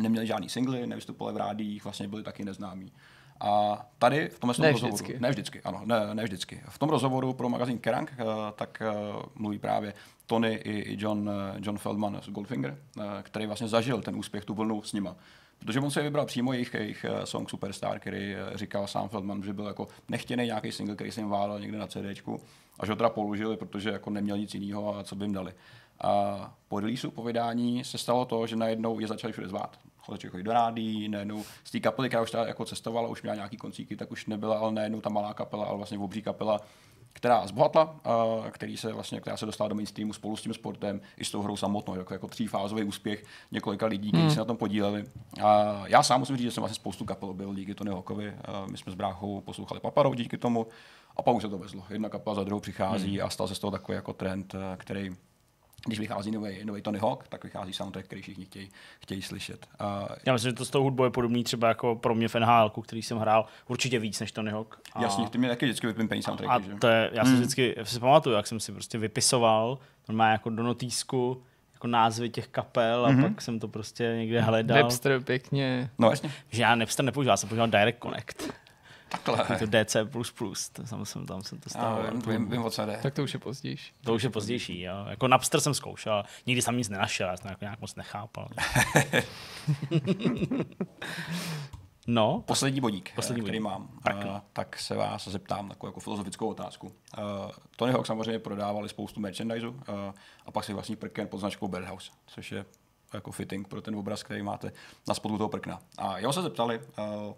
[0.00, 2.92] neměli žádný singly, nevystupovali v rádích, vlastně byli taky neznámí.
[3.40, 5.20] A tady v tomhle ne rozhovoru, vždycky.
[5.20, 6.62] ne vždycky, ano, ne, ne vždycky.
[6.68, 8.14] V tom rozhovoru pro magazín Kerrang,
[8.56, 8.82] tak
[9.34, 9.94] mluví právě
[10.28, 14.54] Tony i, John, eh, John Feldman z Goldfinger, eh, který vlastně zažil ten úspěch, tu
[14.54, 15.16] vlnu s nima.
[15.58, 19.52] Protože on se vybral přímo jejich, jejich eh, song Superstar, který říkal sám Feldman, že
[19.52, 22.40] byl jako nechtěný nějaký single, který jsem válel někde na CDčku
[22.80, 25.54] a že ho teda položili, protože jako neměl nic jiného a co by jim dali.
[26.00, 29.78] A po releaseu, po vydání se stalo to, že najednou je začali všude zvát.
[30.12, 33.56] Začali chodit do rádí, najednou z té kapely, která už jako cestovala, už měla nějaký
[33.56, 36.60] koncíky, tak už nebyla ale najednou ta malá kapela, ale vlastně obří kapela,
[37.12, 38.00] která zbohatla,
[38.50, 41.42] který se vlastně, která se dostala do mainstreamu spolu s tím sportem i s tou
[41.42, 44.32] hrou samotnou, jako, jako třífázový úspěch několika lidí, kteří hmm.
[44.32, 45.04] se na tom podíleli.
[45.42, 48.34] A já sám musím říct, že jsem vlastně spoustu kapel byl díky Tony Hawkovi.
[48.70, 50.66] My jsme s bráchou poslouchali Paparou díky tomu
[51.16, 51.82] a pak už se to vezlo.
[51.90, 53.26] Jedna kapela za druhou přichází hmm.
[53.26, 55.16] a stal se z toho takový jako trend, který
[55.88, 58.70] když vychází nový, nový Tony Hawk, tak vychází soundtrack, který všichni chtějí,
[59.00, 59.66] chtějí slyšet.
[59.80, 62.34] Uh, Já myslím, že to s tou hudbou je podobný třeba jako pro mě v
[62.34, 64.80] NHL, který jsem hrál určitě víc než Tony Hawk.
[64.92, 65.02] A...
[65.02, 66.50] Jasně, ty mě taky vždycky vypimpený soundtrack.
[66.50, 66.74] A že?
[66.74, 67.38] to je, já si hmm.
[67.38, 71.42] vždycky si pamatuju, jak jsem si prostě vypisoval, on má jako do notýsku
[71.78, 73.22] jako názvy těch kapel a mm-hmm.
[73.22, 74.82] pak jsem to prostě někde hledal.
[74.82, 75.90] Webster pěkně.
[75.98, 76.32] No jasně.
[76.50, 78.52] Že já Napster nepoužíval, já jsem používal Direct Connect.
[79.08, 79.58] Takhle.
[79.58, 82.02] To DC++, tam jsem, tam jsem to stával.
[82.26, 82.98] Vím, vím, o co jde.
[83.02, 83.92] Tak to už je pozdější.
[84.04, 85.04] To už je pozdější, jo.
[85.08, 88.48] Jako Napster jsem zkoušel, nikdy jsem nic nenašel, já jsem jako nějak moc nechápal.
[92.10, 92.42] No.
[92.46, 93.64] Poslední bodík, Poslední který bodík.
[93.72, 94.16] mám, tak.
[94.16, 96.86] Uh, tak se vás zeptám takovou jako filozofickou otázku.
[96.86, 96.92] Uh,
[97.76, 99.74] Tony Hawk samozřejmě prodávali spoustu merchandise uh,
[100.46, 102.64] a pak si vlastní prken pod značkou Birdhouse, což je
[103.14, 104.72] jako fitting pro ten obraz, který máte
[105.08, 105.78] na spodu toho prkna.
[105.98, 107.34] A jeho se zeptali, uh,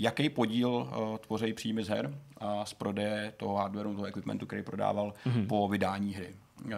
[0.00, 4.62] jaký podíl uh, tvoří příjmy z her a z prodeje toho hardwareu, toho equipmentu, který
[4.62, 5.46] prodával mm-hmm.
[5.46, 6.34] po vydání hry.
[6.64, 6.72] Uh,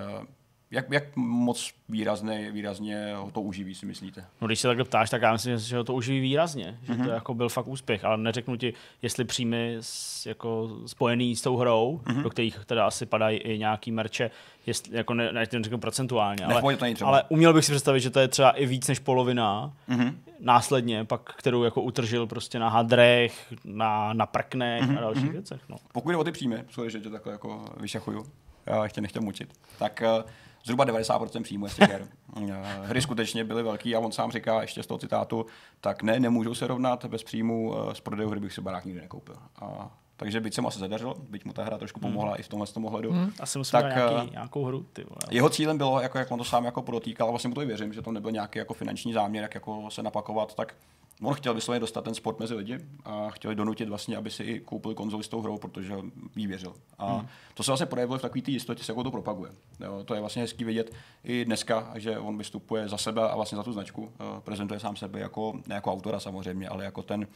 [0.72, 4.24] jak, jak moc výrazně, výrazně ho to uživí, si myslíte?
[4.40, 6.96] No, když se takhle ptáš, tak já myslím, že ho to uživí výrazně, že mm-hmm.
[6.96, 7.12] to mhm.
[7.12, 12.00] jako byl fakt úspěch, ale neřeknu ti, jestli příjmy s, jako spojený s tou hrou,
[12.04, 12.22] mm-hmm.
[12.22, 14.30] do kterých teda asi padají i nějaký merče,
[14.66, 16.62] jestli, jako ne, ne, neřeknu procentuálně, ale,
[17.02, 20.14] ale uměl bych si představit, že to je třeba i víc než polovina, mm-hmm.
[20.40, 24.98] následně, pak, kterou jako utržil prostě na hadrech, na, na prknech mm-hmm.
[24.98, 25.32] a dalších mm-hmm.
[25.32, 25.60] věcech.
[25.68, 25.76] No.
[25.92, 28.26] Pokud jde o ty příjmy, že tě takhle jako vyšachuju,
[28.66, 30.30] já ještě nechtěl mučit, tak uh,
[30.64, 32.08] zhruba 90% příjmu z těch her.
[32.36, 35.46] Eh, hry skutečně byly velký a on sám říká ještě z toho citátu,
[35.80, 39.00] tak ne, nemůžou se rovnat bez příjmu z eh, prodejů hry bych si barák nikdy
[39.00, 39.36] nekoupil.
[39.60, 42.40] A takže byť se mu asi zadařilo, byť mu ta hra trošku pomohla hmm.
[42.40, 43.12] i v tomhle tom ohledu.
[43.12, 43.32] Hmm.
[43.40, 44.86] Asi musím tak, nějaký, eh, nějakou hru.
[44.92, 45.18] Ty vole.
[45.30, 47.66] Jeho cílem bylo, jako, jak on to sám jako podotýkal, a vlastně mu to i
[47.66, 50.74] věřím, že to nebyl nějaký jako finanční záměr, jak jako se napakovat, tak
[51.22, 54.60] on chtěl vysloveně dostat ten sport mezi lidi a chtěl donutit vlastně, aby si i
[54.60, 55.94] koupili konzoli s tou hrou, protože
[56.36, 56.74] jí věřil.
[56.98, 57.28] A hmm.
[57.54, 59.52] to se vlastně projevilo v takové té jistotě, se jako to propaguje.
[59.80, 60.94] Jo, to je vlastně hezký vidět
[61.24, 64.12] i dneska, že on vystupuje za sebe a vlastně za tu značku.
[64.20, 67.26] Eh, prezentuje sám sebe jako, ne jako autora samozřejmě, ale jako ten,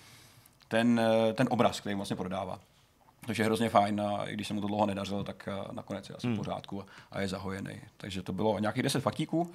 [0.68, 2.60] ten, eh, ten obraz, který vlastně prodává.
[3.26, 6.08] Což je hrozně fajn a i když se mu to dlouho nedařilo, tak uh, nakonec
[6.08, 6.36] je asi hmm.
[6.36, 7.80] v pořádku a je zahojený.
[7.96, 9.48] Takže to bylo nějakých 10 faktíků, uh,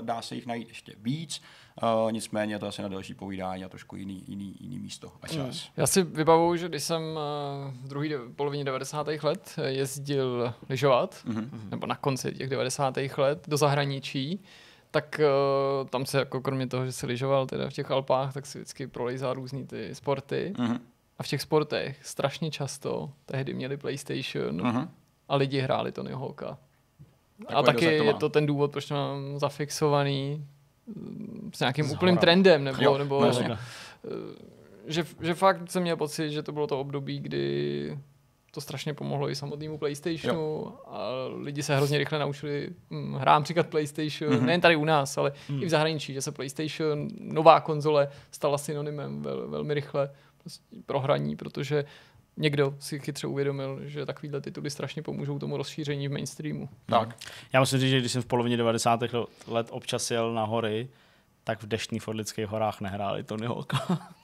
[0.00, 1.42] dá se jich najít ještě víc,
[1.82, 5.36] uh, nicméně to asi na další povídání a trošku jiný, jiný, jiný místo a čas.
[5.36, 5.72] Hmm.
[5.76, 7.02] Já si vybavuju, že když jsem
[7.82, 9.06] v druhé polovině 90.
[9.22, 11.68] let jezdil lyžovat, hmm.
[11.70, 12.96] nebo na konci těch 90.
[13.16, 14.40] let do zahraničí,
[14.90, 15.20] tak
[15.82, 18.58] uh, tam se jako kromě toho, že se lyžoval teda v těch Alpách, tak si
[18.58, 20.52] vždycky prolejzal různý ty sporty.
[20.56, 20.78] Mm-hmm.
[21.20, 24.88] A v těch sportech strašně často tehdy měli PlayStation uh-huh.
[25.28, 26.58] a lidi hráli Tony Hawka.
[27.46, 30.46] a taky je to ten důvod, proč mám zafixovaný
[30.86, 31.98] mm, s nějakým Zhora.
[31.98, 33.58] úplným trendem, nebo, nebo, no,
[34.86, 37.98] že, že fakt jsem měl pocit, že to bylo to období, kdy
[38.50, 40.72] to strašně pomohlo i samotnému PlayStationu jo.
[40.86, 44.44] a lidi se hrozně rychle naučili hm, hrám příklad PlayStation, mm-hmm.
[44.44, 45.62] nejen tady u nás, ale mm.
[45.62, 51.00] i v zahraničí, že se PlayStation, nová konzole, stala synonymem vel, velmi rychle prostě pro
[51.00, 51.84] hraní, protože
[52.36, 56.68] někdo si chytře uvědomil, že takovýhle tituly strašně pomůžou tomu rozšíření v mainstreamu.
[56.86, 57.16] Tak.
[57.52, 59.00] Já musím říct, že když jsem v polovině 90.
[59.46, 60.88] let občas jel na hory,
[61.44, 63.72] tak v deštných fordlických horách nehráli Tony Hawk.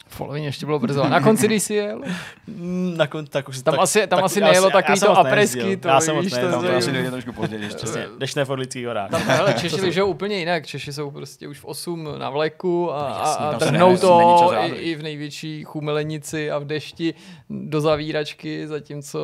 [0.09, 1.09] V polovině ještě bylo brzo.
[1.09, 2.01] Na konci, když jsi jel?
[2.47, 5.77] Mm, na konci, tak už tam tak, asi, tam tak, asi nejelo takový to apresky.
[5.77, 7.69] To, já jsem víš, to, to asi nejde trošku později.
[7.69, 9.11] Přesně, deštné fordlický horách.
[9.11, 10.66] Tam, hele, Češi lyžou úplně jinak.
[10.66, 14.95] Češi jsou prostě už v 8 na vleku a, a, a trhnou to i, i,
[14.95, 17.14] v největší chumelenici a v dešti
[17.51, 19.19] do zavíračky, zatímco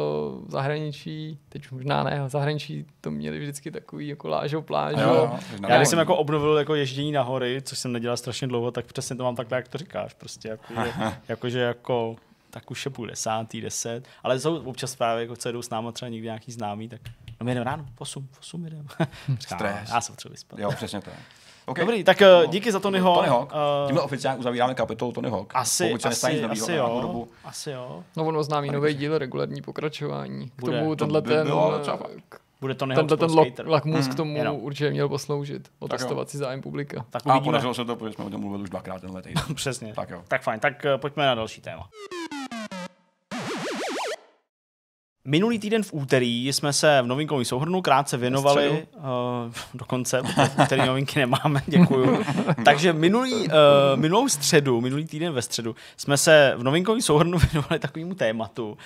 [0.46, 5.30] v zahraničí, teď možná ne, v zahraničí to měli vždycky takový jako lážo plážo.
[5.68, 8.86] Já když jsem jako obnovil jako ježdění na hory, což jsem nedělal strašně dlouho, tak
[8.86, 10.14] přesně to mám takhle, jak to říkáš.
[10.14, 10.92] Prostě jako, že,
[11.28, 12.16] jakože jako
[12.50, 15.92] tak už je půl desátý, deset, ale jsou občas právě, jako co jdou s náma
[15.92, 17.00] třeba někdy nějaký známý, tak
[17.40, 18.84] no my jdeme ráno, v 8, v 8 jdeme.
[19.38, 19.90] Stres.
[19.90, 20.58] Já jsem třeba vyspat.
[20.58, 21.16] Jo, přesně to je.
[21.66, 21.84] Okay.
[21.84, 23.16] Dobrý, tak no, díky za Tony Hawk.
[23.16, 23.52] Tony Hawk.
[23.52, 25.52] Uh, Tímhle oficiálně uzavíráme kapitolu Tony Hawk.
[25.54, 27.28] Asi, Pokud se asi, asi, jo, dobu.
[27.44, 28.04] asi jo.
[28.16, 30.50] No on oznámí nový díl, regulární pokračování.
[30.56, 31.48] K tomu tenhle ten,
[32.62, 34.56] bude to Tenhle ten lak, lakmus hmm, k tomu jenom.
[34.56, 35.68] určitě měl posloužit.
[35.78, 37.04] Otestovat si zájem publika.
[37.10, 39.42] Tak a podařilo se to, protože jsme o tom mluvili už dvakrát tenhle týden.
[39.54, 39.94] Přesně.
[39.94, 40.22] Tak, jo.
[40.28, 41.88] tak fajn, tak uh, pojďme na další téma.
[45.24, 49.04] Minulý týden v úterý jsme se v novinkovém souhrnu krátce věnovali, uh,
[49.74, 50.22] dokonce,
[50.62, 52.24] úterý novinky nemáme, děkuju.
[52.64, 53.50] Takže minulý, uh,
[53.94, 58.76] minulou středu, minulý týden ve středu, jsme se v novinkovém souhrnu věnovali takovému tématu, uh,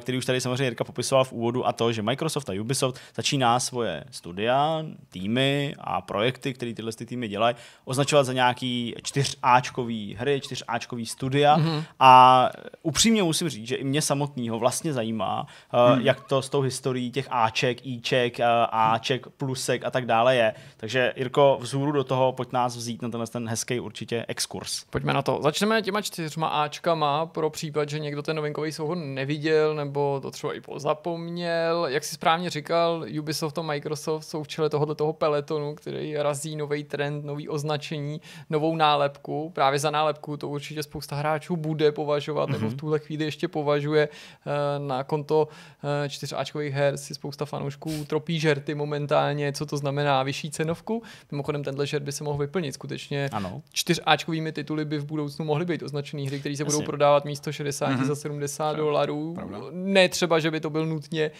[0.00, 3.60] který už tady samozřejmě Jirka popisoval v úvodu, a to, že Microsoft a Ubisoft začíná
[3.60, 10.40] svoje studia, týmy a projekty, které tyhle ty týmy dělají, označovat za nějaký čtyřáčkový hry,
[10.40, 11.58] čtyřáčkový studia.
[11.58, 11.84] Mm-hmm.
[12.00, 12.50] A
[12.82, 16.00] upřímně musím říct, že i mě samotného vlastně zajímá, hmm.
[16.00, 20.54] jak to s tou historií těch Aček, Iček, Aček, plusek a tak dále je.
[20.76, 24.84] Takže Jirko, vzhůru do toho pojď nás vzít na tenhle ten hezký určitě exkurs.
[24.90, 25.40] Pojďme na to.
[25.42, 30.54] Začneme těma čtyřma Ačkama pro případ, že někdo ten novinkový souhrn neviděl nebo to třeba
[30.54, 31.86] i pozapomněl.
[31.88, 36.56] Jak si správně říkal, Ubisoft a Microsoft jsou v čele tohoto toho peletonu, který razí
[36.56, 39.50] nový trend, nový označení, novou nálepku.
[39.54, 42.52] Právě za nálepku to určitě spousta hráčů bude považovat, mm-hmm.
[42.52, 42.78] nebo v mhm.
[42.78, 45.59] tuhle chvíli ještě považuje eh, na konto Eh,
[46.08, 51.02] čtyřáčkových her si spousta fanoušků tropí žerty momentálně, co to znamená vyšší cenovku.
[51.30, 53.28] Mimochodem tenhle žert by se mohl vyplnit skutečně.
[53.32, 53.62] Ano.
[53.72, 56.76] Čtyřáčkovými tituly by v budoucnu mohly být označené hry, které se Jasně.
[56.76, 58.04] budou prodávat místo 60 mm-hmm.
[58.04, 59.36] za 70 dolarů.
[59.72, 61.30] Ne třeba, že by to byl nutně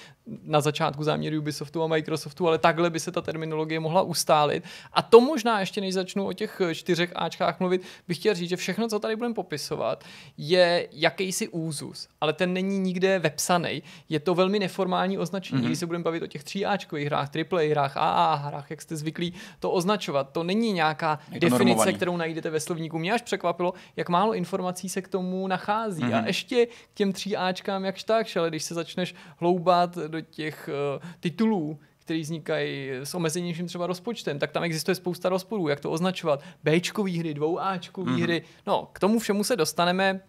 [0.43, 4.65] na začátku záměr Ubisoftu a Microsoftu, ale takhle by se ta terminologie mohla ustálit.
[4.93, 8.57] A to možná ještě než začnu o těch čtyřech Ačkách mluvit, bych chtěl říct, že
[8.57, 10.05] všechno, co tady budeme popisovat,
[10.39, 13.83] je jakýsi úzus, ale ten není nikde vepsaný.
[14.11, 15.67] Je to velmi neformální označení, mm-hmm.
[15.67, 18.97] když se budeme bavit o těch tří Ačkových hrách, AAA hrách, AA hrách, jak jste
[18.97, 20.33] zvyklí to označovat.
[20.33, 21.95] To není nějaká je definice, normovaný.
[21.95, 22.99] kterou najdete ve slovníku.
[22.99, 26.03] Mě až překvapilo, jak málo informací se k tomu nachází.
[26.03, 26.23] Mm-hmm.
[26.23, 30.71] A ještě k těm tří Ačkám jakž tak, ale když se začneš hloubat do těch
[30.97, 35.91] uh, titulů, které vznikají s omezenějším třeba rozpočtem, tak tam existuje spousta rozporů, jak to
[35.91, 36.43] označovat.
[36.65, 38.23] Bčkový hry, dvou Ačkový mm-hmm.
[38.23, 38.43] hry.
[38.67, 40.21] No, k tomu všemu se dostaneme.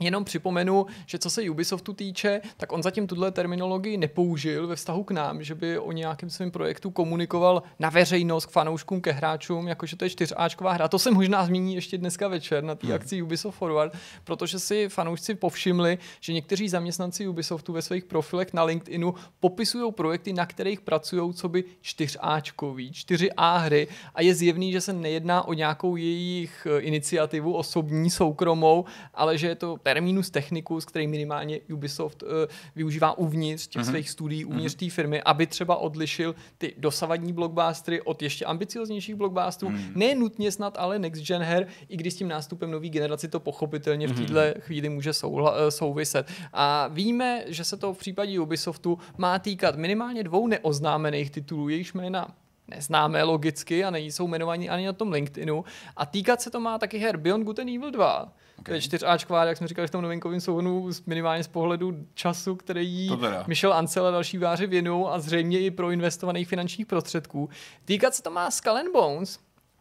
[0.00, 5.04] Jenom připomenu, že co se Ubisoftu týče, tak on zatím tuhle terminologii nepoužil ve vztahu
[5.04, 9.68] k nám, že by o nějakém svém projektu komunikoval na veřejnost, k fanouškům, ke hráčům,
[9.68, 10.88] jakože to je čtyřáčková hra.
[10.88, 12.96] To se možná zmíní ještě dneska večer na té hmm.
[12.96, 18.64] akci Ubisoft Forward, protože si fanoušci povšimli, že někteří zaměstnanci Ubisoftu ve svých profilech na
[18.64, 24.72] LinkedInu popisují projekty, na kterých pracují, co by čtyřáčkový, čtyři A hry a je zjevný,
[24.72, 30.30] že se nejedná o nějakou jejich eh, iniciativu osobní, soukromou, ale že je to terminus
[30.30, 32.28] technicus, který minimálně Ubisoft uh,
[32.76, 33.90] využívá uvnitř těch mm-hmm.
[33.90, 34.88] svých studií, uvnitř mm-hmm.
[34.88, 39.72] té firmy, aby třeba odlišil ty dosavadní blockbustery od ještě ambicioznějších blockbusterů.
[39.72, 39.92] Mm-hmm.
[39.94, 43.40] Ne nutně snad, ale next gen her, i když s tím nástupem nové generace to
[43.40, 44.60] pochopitelně v této mm-hmm.
[44.60, 46.26] chvíli může souhla, uh, souviset.
[46.52, 51.92] A víme, že se to v případě Ubisoftu má týkat minimálně dvou neoznámených titulů, jejichž
[51.92, 52.34] jména
[52.68, 55.64] neznámé logicky a nejsou jmenovaní ani na tom LinkedInu.
[55.96, 58.32] A týkat se to má taky her Beyond Good and Evil 2,
[58.68, 58.80] Okay.
[58.80, 63.08] čtyřáčková, jak jsme říkali v tom novinkovém souhrnu, minimálně z pohledu času, který
[63.46, 67.48] Michel Ancel a další váři věnují a zřejmě i pro investovaných finančních prostředků.
[67.84, 69.38] Týkat se to má Skull and Bones,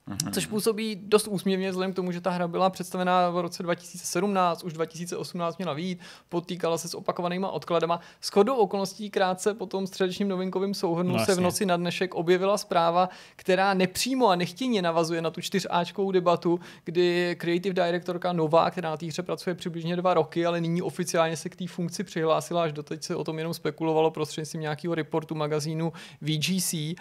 [0.08, 0.32] Mm-hmm.
[0.32, 4.64] Což působí dost úsměvně vzhledem k tomu, že ta hra byla představená v roce 2017,
[4.64, 8.00] už 2018 měla vít, potýkala se s opakovanýma odkladama.
[8.22, 12.16] S chodou okolností krátce po tom středečním novinkovým souhrnu no, se v noci na dnešek
[12.16, 18.72] objevila zpráva, která nepřímo a nechtěně navazuje na tu čtyřáčkovou debatu, kdy creative directorka Nová,
[18.72, 22.04] která na té hře pracuje přibližně dva roky, ale nyní oficiálně se k té funkci
[22.04, 26.94] přihlásila, až doteď se o tom jenom spekulovalo prostřednictvím nějakého reportu magazínu VGC, uh, eh,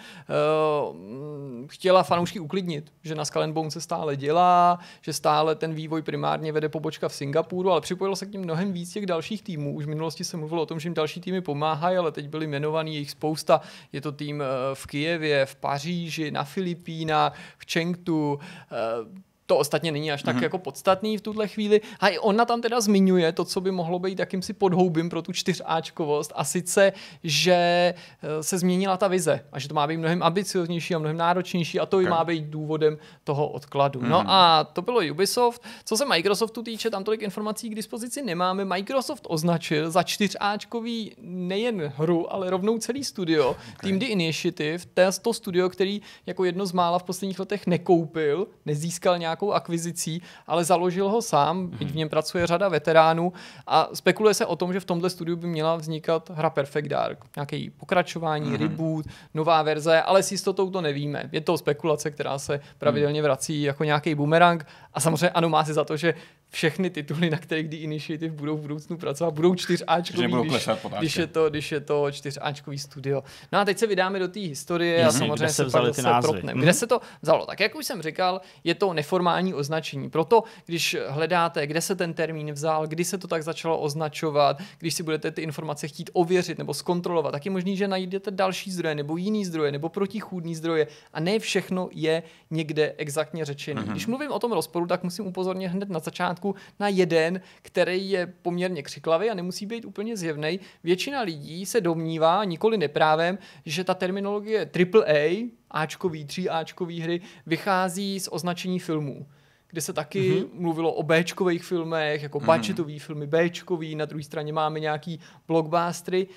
[1.67, 6.51] chtěla fanoušky uklidnit, že na Skull Bone se stále dělá, že stále ten vývoj primárně
[6.51, 9.75] vede pobočka v Singapuru, ale připojilo se k ním mnohem víc těch dalších týmů.
[9.75, 12.45] Už v minulosti se mluvilo o tom, že jim další týmy pomáhají, ale teď byly
[12.45, 13.61] jmenovaný jejich spousta.
[13.91, 18.39] Je to tým eh, v Kijevě, v Paříži, na Filipínách, v Chengtu,
[18.71, 20.43] eh, to ostatně není až tak mm-hmm.
[20.43, 21.81] jako podstatný v tuhle chvíli.
[21.99, 25.33] A i ona tam teda zmiňuje to, co by mohlo být jakýmsi podhoubím pro tu
[25.33, 30.23] čtyřáčkovost a sice, že eh, se změnila ta vize a že to má být mnohem
[30.23, 32.09] ambicioznější a mnohem náročnější a to okay.
[32.09, 33.99] má být důvodem toho odkladu.
[33.99, 34.09] Mm-hmm.
[34.09, 34.29] No mhm.
[34.29, 35.61] a to bylo Ubisoft.
[35.85, 38.65] Co se Microsoftu týče, tam tolik informací k dispozici nemáme.
[38.65, 43.65] Microsoft označil za čtyřáčkový nejen hru, ale rovnou celý studio, okay.
[43.81, 44.79] Team The Initiative,
[45.21, 50.21] to studio, který jako jedno z mála v posledních letech nekoupil, nezískal nějakou nějakou akvizicí,
[50.47, 53.33] ale založil ho sám, byť v něm pracuje řada veteránů
[53.67, 57.19] a spekuluje se o tom, že v tomhle studiu by měla vznikat hra Perfect Dark.
[57.35, 58.61] Nějaké pokračování, mm-hmm.
[58.61, 61.29] reboot, nová verze, ale s jistotou to nevíme.
[61.31, 65.73] Je to spekulace, která se pravidelně vrací jako nějaký bumerang a samozřejmě ano, má se
[65.73, 66.13] za to, že
[66.53, 71.27] všechny tituly, na kterých The Initiative budou v budoucnu pracovat, budou čtyřáčkový, když, když, je
[71.27, 73.23] to, když je to čtyřáčkový studio.
[73.51, 75.93] No a teď se vydáme do té historie mm-hmm, a samozřejmě kde se, se pak
[75.93, 76.53] zase propneme.
[76.53, 76.63] Mm-hmm.
[76.63, 77.45] Kde se to vzalo?
[77.45, 79.22] Tak jak už jsem říkal, je to neformální
[79.53, 80.09] označení.
[80.09, 84.93] Proto, když hledáte, kde se ten termín vzal, kdy se to tak začalo označovat, když
[84.93, 88.95] si budete ty informace chtít ověřit nebo zkontrolovat, tak je možný, že najdete další zdroje
[88.95, 93.81] nebo jiný zdroje nebo protichůdný zdroje a ne všechno je někde exaktně řečený.
[93.81, 93.91] Mm-hmm.
[93.91, 98.09] Když mluvím o tom rozporu, tak musím upozornit hned na začátku, začátku na jeden, který
[98.09, 100.59] je poměrně křiklavý a nemusí být úplně zjevný.
[100.83, 108.29] Většina lidí se domnívá, nikoli neprávem, že ta terminologie AAA, Ačkový, 3Ačkový hry, vychází z
[108.31, 109.25] označení filmů
[109.73, 110.47] kde se taky mm-hmm.
[110.53, 112.45] mluvilo o Bčkových filmech, jako mm-hmm.
[112.45, 116.27] budgetový filmy, Bčkový, na druhé straně máme nějaký blockbustery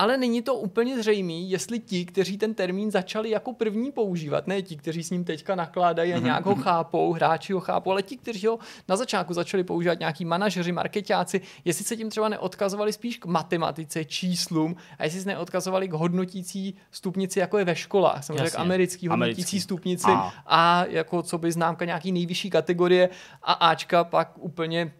[0.00, 4.62] ale není to úplně zřejmý, jestli ti, kteří ten termín začali jako první používat, ne
[4.62, 6.24] ti, kteří s ním teďka nakládají a mm-hmm.
[6.24, 6.62] nějak ho mhm.
[6.62, 8.58] chápou, hráči ho chápou, ale ti, kteří ho
[8.88, 14.04] na začátku začali používat nějaký manažeři, marketáci, jestli se tím třeba neodkazovali spíš k matematice,
[14.04, 19.08] číslům a jestli se neodkazovali k hodnotící stupnici, jako je ve školách, samozřejmě k americký
[19.08, 19.60] hodnotící americký.
[19.60, 20.32] stupnici a.
[20.46, 23.08] a jako co by známka nějaký nejvyšší kategorie
[23.42, 24.92] a Ačka pak úplně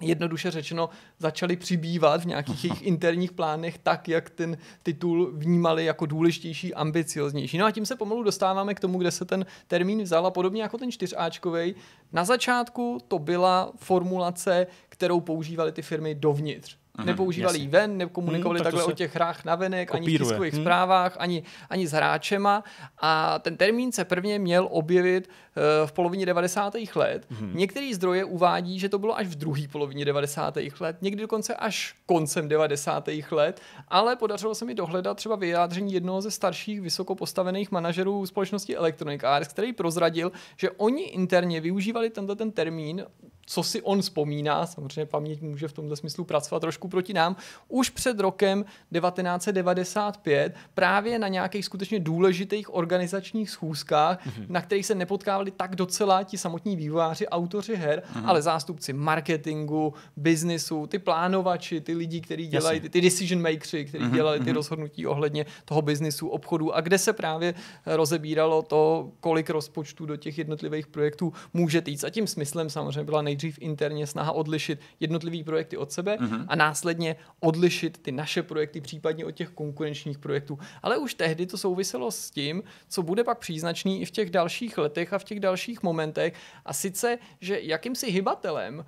[0.00, 6.06] jednoduše řečeno, začali přibývat v nějakých jejich interních plánech tak, jak ten titul vnímali jako
[6.06, 7.58] důležitější, ambicioznější.
[7.58, 10.62] No a tím se pomalu dostáváme k tomu, kde se ten termín vzal a podobně
[10.62, 11.74] jako ten čtyřáčkovej.
[12.12, 16.76] Na začátku to byla formulace, kterou používaly ty firmy dovnitř.
[16.98, 20.08] Aha, nepoužívali ji ven, nekomunikovali hmm, takhle o těch hrách navenek, kopíruje.
[20.08, 20.62] ani v tiskových hmm.
[20.62, 22.64] zprávách, ani, ani s hráčema.
[23.00, 26.74] A ten termín se prvně měl objevit uh, v polovině 90.
[26.94, 27.26] let.
[27.30, 27.56] Hmm.
[27.56, 30.58] Některý zdroje uvádí, že to bylo až v druhé polovině 90.
[30.80, 33.08] let, někdy dokonce až koncem 90.
[33.30, 38.76] let, ale podařilo se mi dohledat třeba vyjádření jednoho ze starších vysoko postavených manažerů společnosti
[38.76, 43.04] Electronic Arts, který prozradil, že oni interně využívali tenhle ten termín
[43.48, 47.36] co si on vzpomíná, samozřejmě paměť může v tomto smyslu pracovat trošku proti nám,
[47.68, 54.46] už před rokem 1995 právě na nějakých skutečně důležitých organizačních schůzkách, mm-hmm.
[54.48, 58.22] na kterých se nepotkávali tak docela ti samotní vývojáři, autoři her, mm-hmm.
[58.26, 64.04] ale zástupci marketingu, biznisu, ty plánovači, ty lidi, kteří dělají, ty, ty decision makersi, kteří
[64.04, 64.14] mm-hmm.
[64.14, 64.54] dělali ty mhm.
[64.54, 67.54] rozhodnutí ohledně toho biznisu, obchodu a kde se právě
[67.86, 72.04] rozebíralo to, kolik rozpočtu do těch jednotlivých projektů může týct.
[72.04, 76.44] A tím smyslem samozřejmě byla nej nejdřív interně snaha odlišit jednotlivé projekty od sebe mm-hmm.
[76.48, 80.58] a následně odlišit ty naše projekty případně od těch konkurenčních projektů.
[80.82, 84.78] Ale už tehdy to souviselo s tím, co bude pak příznačný i v těch dalších
[84.78, 86.34] letech a v těch dalších momentech.
[86.64, 88.84] A sice, že jakýmsi hybatelem uh,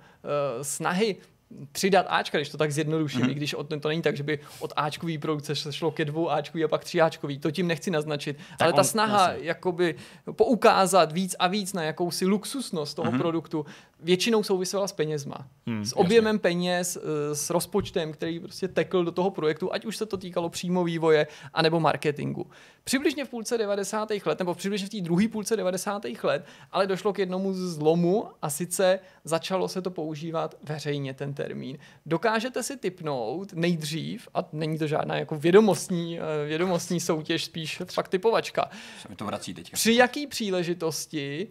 [0.61, 1.15] snahy
[1.71, 3.31] přidat Ačka, když to tak zjednoduším, mm-hmm.
[3.31, 6.29] i když od, to není tak, že by od Ačkový produkce se šlo ke dvou
[6.29, 9.47] Ačkový a pak tři Ačkový, to tím nechci naznačit, tak ale on, ta snaha jasně.
[9.47, 9.95] jakoby
[10.31, 13.17] poukázat víc a víc na jakousi luxusnost toho mm-hmm.
[13.17, 13.65] produktu
[14.01, 15.47] většinou souvisela s penězma.
[15.67, 16.39] Hmm, s objemem jasně.
[16.39, 20.49] peněz, eh, s rozpočtem, který prostě tekl do toho projektu, ať už se to týkalo
[20.49, 22.47] přímo vývoje, anebo marketingu.
[22.83, 24.25] Přibližně v půlce 90.
[24.25, 26.05] let, nebo přibližně v té druhé půlce 90.
[26.23, 31.77] let, ale došlo k jednomu zlomu a sice začalo se to používat veřejně ten termín.
[32.05, 38.07] Dokážete si typnout nejdřív, a není to žádná jako vědomostní, eh, vědomostní soutěž, spíš fakt
[38.07, 38.69] typovačka.
[39.01, 39.71] Se mi to vrací teď.
[39.71, 41.47] Při jaký příležitosti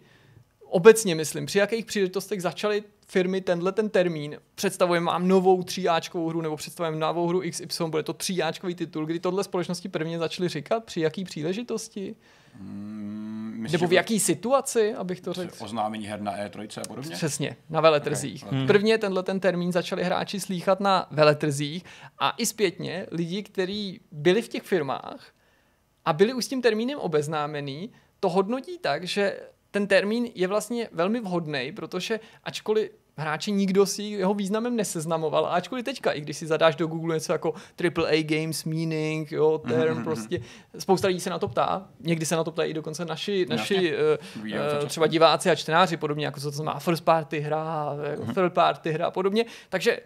[0.71, 6.41] obecně myslím, při jakých příležitostech začaly firmy tenhle ten termín, představujeme mám novou tříáčkovou hru
[6.41, 10.83] nebo představujeme novou hru XY, bude to tříáčkový titul, kdy tohle společnosti prvně začaly říkat,
[10.83, 12.15] při jaký příležitosti?
[12.53, 15.55] Hmm, myslím, nebo v jaký situaci, abych to řekl?
[15.59, 17.15] Oznámení her na E3 a podobně?
[17.15, 18.43] Přesně, na veletrzích.
[18.45, 18.57] Okay.
[18.57, 18.67] Hmm.
[18.67, 21.83] Prvně tenhle ten termín začali hráči slýchat na veletrzích
[22.19, 25.31] a i zpětně lidi, kteří byli v těch firmách
[26.05, 29.39] a byli už s tím termínem obeznámení, to hodnotí tak, že
[29.71, 35.45] ten termín je vlastně velmi vhodný, protože ačkoliv hráči nikdo si jeho významem neseznamoval.
[35.45, 37.53] A ačkoliv teďka, i když si zadáš do Google něco jako
[37.83, 40.03] AAA Games Meaning, jo, term, mm-hmm.
[40.03, 40.39] prostě,
[40.79, 44.45] spousta lidí se na to ptá, někdy se na to ptají dokonce naši, naši uh,
[44.45, 48.33] uh, třeba diváci a čtenáři, podobně jako co to znamená first party hra, mm-hmm.
[48.33, 49.45] third party hra a podobně.
[49.69, 49.99] Takže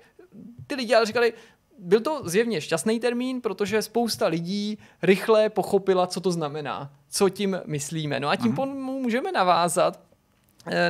[0.68, 1.34] ty lidi ale říkali,
[1.80, 7.62] byl to zjevně šťastný termín, protože spousta lidí rychle pochopila, co to znamená, co tím
[7.66, 8.20] myslíme.
[8.20, 8.74] No a tím uh-huh.
[8.74, 10.05] můžeme navázat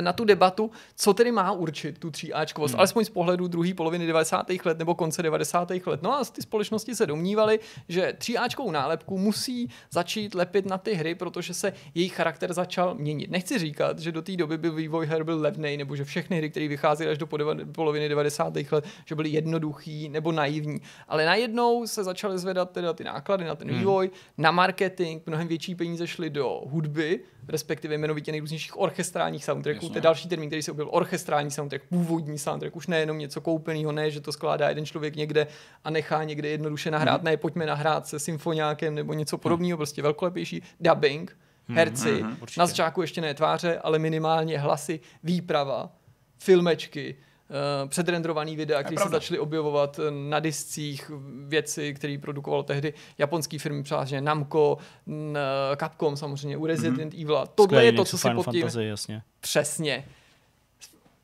[0.00, 2.78] na tu debatu, co tedy má určit tu tříáčkovost, hmm.
[2.80, 4.46] alespoň z pohledu druhé poloviny 90.
[4.64, 5.70] let nebo konce 90.
[5.86, 6.02] let.
[6.02, 11.14] No a ty společnosti se domnívaly, že tříáčkovou nálepku musí začít lepit na ty hry,
[11.14, 13.30] protože se jejich charakter začal měnit.
[13.30, 16.50] Nechci říkat, že do té doby byl vývoj her byl levný, nebo že všechny hry,
[16.50, 17.26] které vycházely až do
[17.72, 18.56] poloviny 90.
[18.70, 20.80] let, že byly jednoduchý nebo naivní.
[21.08, 23.78] Ale najednou se začaly zvedat teda ty náklady na ten hmm.
[23.78, 29.44] vývoj, na marketing, mnohem větší peníze šly do hudby, respektive jmenovitě nejrůznějších orchestrálních
[29.74, 29.92] soundtracků.
[29.92, 33.92] To je další termín, který se objevil, orchestrální soundtrack, původní soundtrack, už nejenom něco koupeného,
[33.92, 35.46] ne, že to skládá jeden člověk někde
[35.84, 37.24] a nechá někde jednoduše nahrát, mm-hmm.
[37.24, 40.62] ne, pojďme nahrát se symfoniákem nebo něco podobného, prostě velkolepější.
[40.80, 41.36] Dubbing,
[41.68, 45.92] mhm, herci, mm-hmm, na začátku ještě ne tváře, ale minimálně hlasy, výprava,
[46.38, 47.16] filmečky,
[47.48, 51.10] uh, předrendrovaný videa, které se začaly objevovat eh, na discích,
[51.46, 55.38] věci, které produkoval tehdy japonský firmy, přážně Namco, n,
[55.76, 57.22] Capcom samozřejmě, u Resident mm-hmm.
[57.22, 57.44] Evil.
[57.54, 58.60] Tohle je to, co si pod tím...
[58.60, 59.22] Fantasy, jasně.
[59.40, 60.04] Přesně.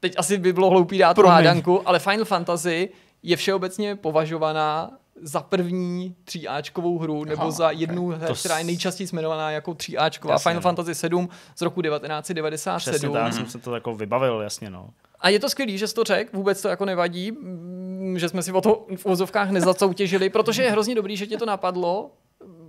[0.00, 2.88] Teď asi by bylo hloupý dát hádanku, ale Final Fantasy
[3.22, 4.90] je všeobecně považovaná
[5.22, 8.20] za první tříáčkovou hru, nebo Aha, za jednu okay.
[8.20, 10.34] her, která je nejčastěji jmenovaná jako tříáčková.
[10.34, 10.62] Jasně, Final no.
[10.62, 12.92] Fantasy 7 z roku 1997.
[12.92, 14.90] Přesně tak, jsem se to jako vybavil, jasně no.
[15.20, 18.42] A je to skvělý, že jsi to řekl, vůbec to jako nevadí, mm, že jsme
[18.42, 22.10] si o to v úzovkách nezacoutěžili, protože je hrozně dobrý, že tě to napadlo,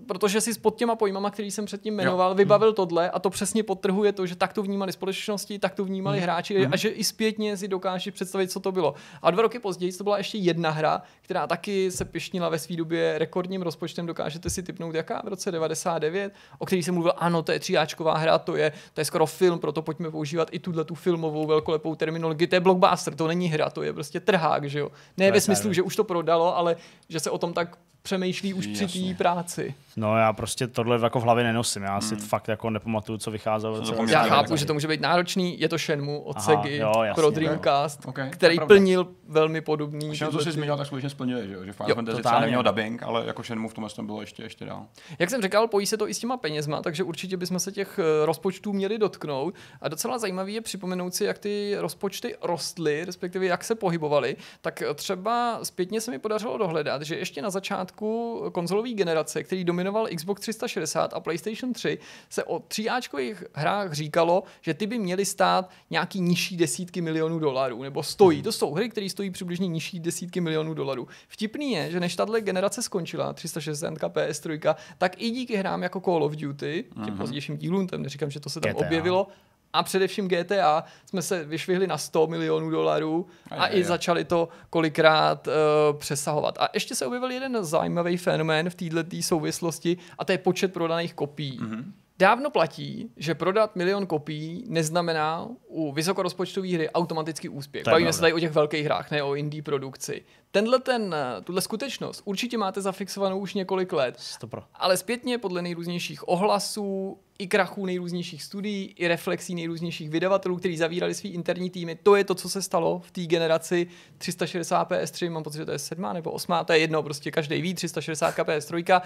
[0.07, 2.35] protože si pod těma pojmama, který jsem předtím jmenoval, jo.
[2.35, 2.75] vybavil hmm.
[2.75, 6.23] tohle a to přesně podtrhuje to, že tak to vnímali společnosti, tak to vnímali hmm.
[6.23, 6.73] hráči hmm.
[6.73, 8.95] a že i zpětně si dokáží představit, co to bylo.
[9.21, 12.75] A dva roky později to byla ještě jedna hra, která taky se pišnila ve své
[12.75, 14.05] době rekordním rozpočtem.
[14.05, 18.17] Dokážete si typnout, jaká v roce 99, o který jsem mluvil, ano, to je tříáčková
[18.17, 21.95] hra, to je, to je skoro film, proto pojďme používat i tuhle tu filmovou velkolepou
[21.95, 22.47] terminologii.
[22.47, 24.91] To je blockbuster, to není hra, to je prostě trhák, že jo.
[25.17, 26.75] Ne ve smyslu, že už to prodalo, ale
[27.09, 28.87] že se o tom tak přemýšlí už Jasně.
[28.87, 29.73] při té práci.
[29.95, 32.23] No já prostě tohle jako v hlavě nenosím, já si hmm.
[32.23, 33.81] fakt jako nepamatuju, co vycházelo.
[33.81, 37.21] Co já chápu, že to může být náročný, je to Shenmue od Aha, jo, jasně,
[37.21, 40.15] pro Dreamcast, okay, který plnil velmi podobný.
[40.15, 43.25] Shenmue, co jsi zmiňoval, tak skutečně splnili, že, že Final Fantasy třeba neměl dubbing, ale
[43.25, 44.85] jako Shenmue v tomhle tom bylo ještě, ještě dál.
[45.19, 47.99] Jak jsem říkal, pojí se to i s těma penězma, takže určitě bychom se těch
[47.99, 49.55] eh, rozpočtů měli dotknout.
[49.81, 54.35] A docela zajímavý je připomenout si, jak ty rozpočty rostly, respektive jak se pohybovaly.
[54.61, 60.07] Tak třeba zpětně se mi podařilo dohledat, že ještě na začátku konzolové generace, který dominoval
[60.15, 61.97] Xbox 360 a PlayStation 3,
[62.29, 67.83] se o tříáčkových hrách říkalo, že ty by měly stát nějaký nižší desítky milionů dolarů,
[67.83, 68.41] nebo stojí.
[68.41, 71.07] To jsou hry, které stojí přibližně nižší desítky milionů dolarů.
[71.27, 76.23] Vtipný je, že než tahle generace skončila, 360 PS3, tak i díky hrám jako Call
[76.23, 77.17] of Duty, těm uh-huh.
[77.17, 78.85] pozdějším dílům, tam neříkám, že to se tam GTA.
[78.85, 79.27] objevilo,
[79.73, 83.85] a především GTA jsme se vyšvihli na 100 milionů dolarů a, a je, i je.
[83.85, 85.53] začali to kolikrát uh,
[85.99, 86.57] přesahovat.
[86.59, 91.13] A ještě se objevil jeden zajímavý fenomén v této souvislosti a to je počet prodaných
[91.13, 91.59] kopií.
[91.59, 91.83] Mm-hmm.
[92.19, 97.85] Dávno platí, že prodat milion kopií neznamená u vysokorozpočtové hry automatický úspěch.
[97.85, 100.25] Bavíme se tady o těch velkých hrách, ne o indie produkci.
[100.51, 104.63] Tenhle ten, tuhle skutečnost určitě máte zafixovanou už několik let, Stopro.
[104.75, 111.13] ale zpětně podle nejrůznějších ohlasů, i krachů nejrůznějších studií, i reflexí nejrůznějších vydavatelů, kteří zavírali
[111.13, 111.95] svý interní týmy.
[112.03, 115.71] To je to, co se stalo v té generaci 360 PS3, mám pocit, že to
[115.71, 119.01] je sedmá nebo osmá, to je jedno, prostě každý ví, 360 PS3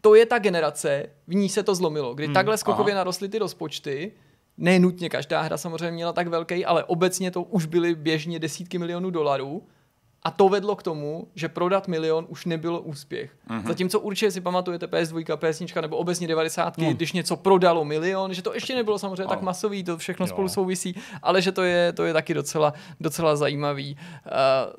[0.00, 3.00] to je ta generace, v ní se to zlomilo, kdy hmm, takhle skokově aha.
[3.00, 4.12] narostly ty rozpočty
[4.58, 8.78] Ne nutně každá hra samozřejmě měla tak velký, ale obecně to už byly běžně desítky
[8.78, 9.62] milionů dolarů.
[10.22, 13.30] A to vedlo k tomu, že prodat milion už nebylo úspěch.
[13.50, 13.66] Mm-hmm.
[13.66, 16.86] Zatímco určitě si pamatujete PS2, PS1 nebo obecně 90, mm.
[16.86, 20.28] když něco prodalo milion, že to ještě nebylo samozřejmě tak masový, to všechno jo.
[20.28, 23.96] spolu souvisí, ale že to je, to je taky docela, docela zajímavý.
[24.26, 24.32] Uh,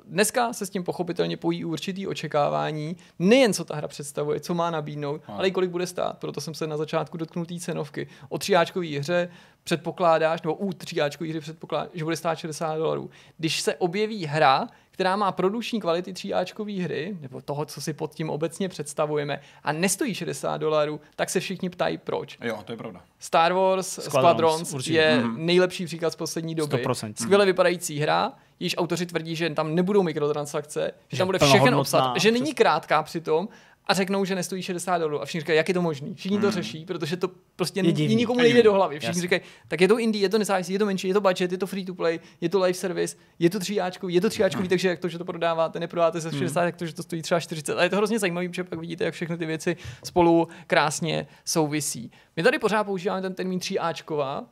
[0.05, 4.71] dneska se s tím pochopitelně pojí určitý očekávání, nejen co ta hra představuje, co má
[4.71, 6.17] nabídnout, ale i kolik bude stát.
[6.17, 8.07] Proto jsem se na začátku dotknul té cenovky.
[8.29, 9.29] O tříáčkové hře
[9.63, 13.09] předpokládáš, nebo u tříáčkové hry předpokládáš, že bude stát 60 dolarů.
[13.37, 14.67] Když se objeví hra,
[14.99, 19.71] která má produkční kvality tříáčkové hry, nebo toho, co si pod tím obecně představujeme, a
[19.71, 22.37] nestojí 60 dolarů, tak se všichni ptají, proč.
[22.43, 23.01] Jo, to je pravda.
[23.19, 25.45] Star Wars Squadrons, Squadrons je mm.
[25.45, 26.77] nejlepší příklad z poslední doby.
[26.85, 27.13] 100%.
[27.21, 31.79] Skvěle vypadající hra, již autoři tvrdí, že tam nebudou mikrotransakce, že, že tam bude všechno
[31.79, 33.47] obsat, že není krátká přitom
[33.89, 35.21] a řeknou, že nestojí 60 dolarů.
[35.21, 36.15] A všichni říkají, jak je to možný.
[36.15, 36.45] Všichni hmm.
[36.45, 38.99] to řeší, protože to prostě je nikomu nejde do hlavy.
[38.99, 39.21] Všichni Jasně.
[39.21, 41.57] říkají, tak je to indie, je to nezávislý, je to menší, je to budget, je
[41.57, 44.69] to free to play, je to live service, je to tříáčkový, je to tříáčkový, hmm.
[44.69, 46.65] takže jak to, že to prodáváte, neprodáte za 60, hmm.
[46.65, 47.77] jak to, že to stojí třeba 40.
[47.77, 52.11] A je to hrozně zajímavé, protože pak vidíte, jak všechny ty věci spolu krásně souvisí.
[52.35, 54.45] My tady pořád používáme ten termín tříáčková,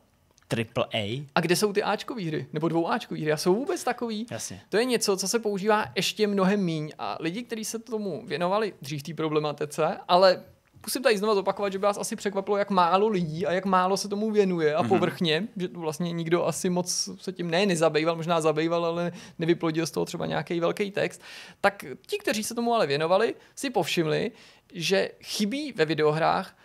[0.47, 1.25] Triple A.
[1.35, 2.47] A kde jsou ty Ačkové hry?
[2.53, 3.31] Nebo dvou Ačkové hry?
[3.31, 4.25] A jsou vůbec takový?
[4.31, 4.61] Jasně.
[4.69, 6.91] To je něco, co se používá ještě mnohem míň.
[6.99, 10.43] A lidi, kteří se tomu věnovali dřív té problematice, ale
[10.85, 13.97] musím tady znovu zopakovat, že by vás asi překvapilo, jak málo lidí a jak málo
[13.97, 14.87] se tomu věnuje a mm-hmm.
[14.87, 19.87] povrchně, že tu vlastně nikdo asi moc se tím ne nezabýval, možná zabýval, ale nevyplodil
[19.87, 21.21] z toho třeba nějaký velký text.
[21.61, 24.31] Tak ti, kteří se tomu ale věnovali, si povšimli,
[24.73, 26.57] že chybí ve videohrách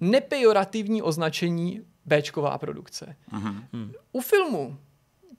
[0.00, 3.16] nepejorativní označení Bčková produkce.
[3.32, 3.92] Mm-hmm.
[4.12, 4.78] U filmu,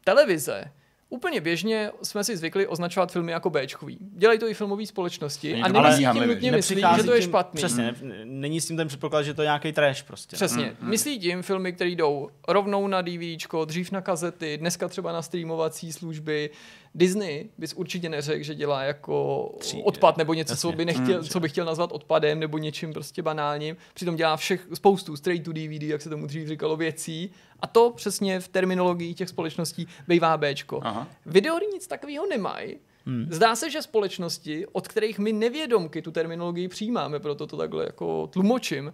[0.04, 0.72] televize,
[1.10, 3.98] Úplně běžně jsme si zvykli označovat filmy jako Bčkový.
[4.02, 7.58] Dělají to i filmové společnosti a nemyslí tím nutně myslí, že to je špatný.
[7.58, 10.36] Přesně, není s tím ten předpoklad, že to je nějaký trash prostě.
[10.36, 10.66] Přesně.
[10.66, 10.90] Mm, mm.
[10.90, 15.94] Myslí tím filmy, které jdou rovnou na DVDčko, dřív na kazety, dneska třeba na streamovací
[15.94, 16.50] služby,
[16.96, 21.28] Disney bys určitě neřekl, že dělá jako Tří, odpad nebo něco, co by, nechtěl, mm,
[21.28, 23.78] co by chtěl nazvat odpadem nebo něčím prostě banálním.
[23.94, 27.32] Přitom dělá všech, spoustu straight to DVD, jak se tomu dřív říkalo, věcí.
[27.62, 30.82] A to přesně v terminologii těch společností bývá Bčko.
[31.26, 32.78] Videohry nic takového nemají.
[33.06, 33.28] Hmm.
[33.30, 38.28] Zdá se, že společnosti, od kterých my nevědomky tu terminologii přijímáme, proto to takhle jako
[38.28, 38.92] tlumočím,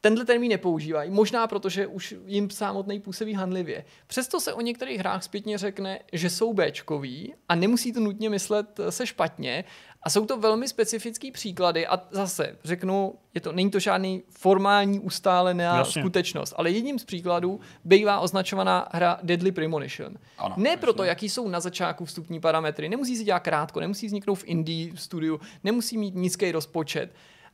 [0.00, 3.84] tenhle termín nepoužívají, možná protože už jim samotný působí handlivě.
[4.06, 8.80] Přesto se o některých hrách zpětně řekne, že jsou Bčkoví a nemusí to nutně myslet
[8.90, 9.64] se špatně.
[10.02, 15.00] A jsou to velmi specifický příklady a zase řeknu, je to, není to žádný formální
[15.00, 16.02] ustálená Jasně.
[16.02, 20.14] skutečnost, ale jedním z příkladů bývá označovaná hra Deadly Premonition.
[20.38, 20.80] Ano, ne jasně.
[20.80, 24.92] proto, jaký jsou na začátku vstupní parametry, nemusí se dělat krátko, nemusí vzniknout v indie
[24.96, 27.10] studiu, nemusí mít nízký rozpočet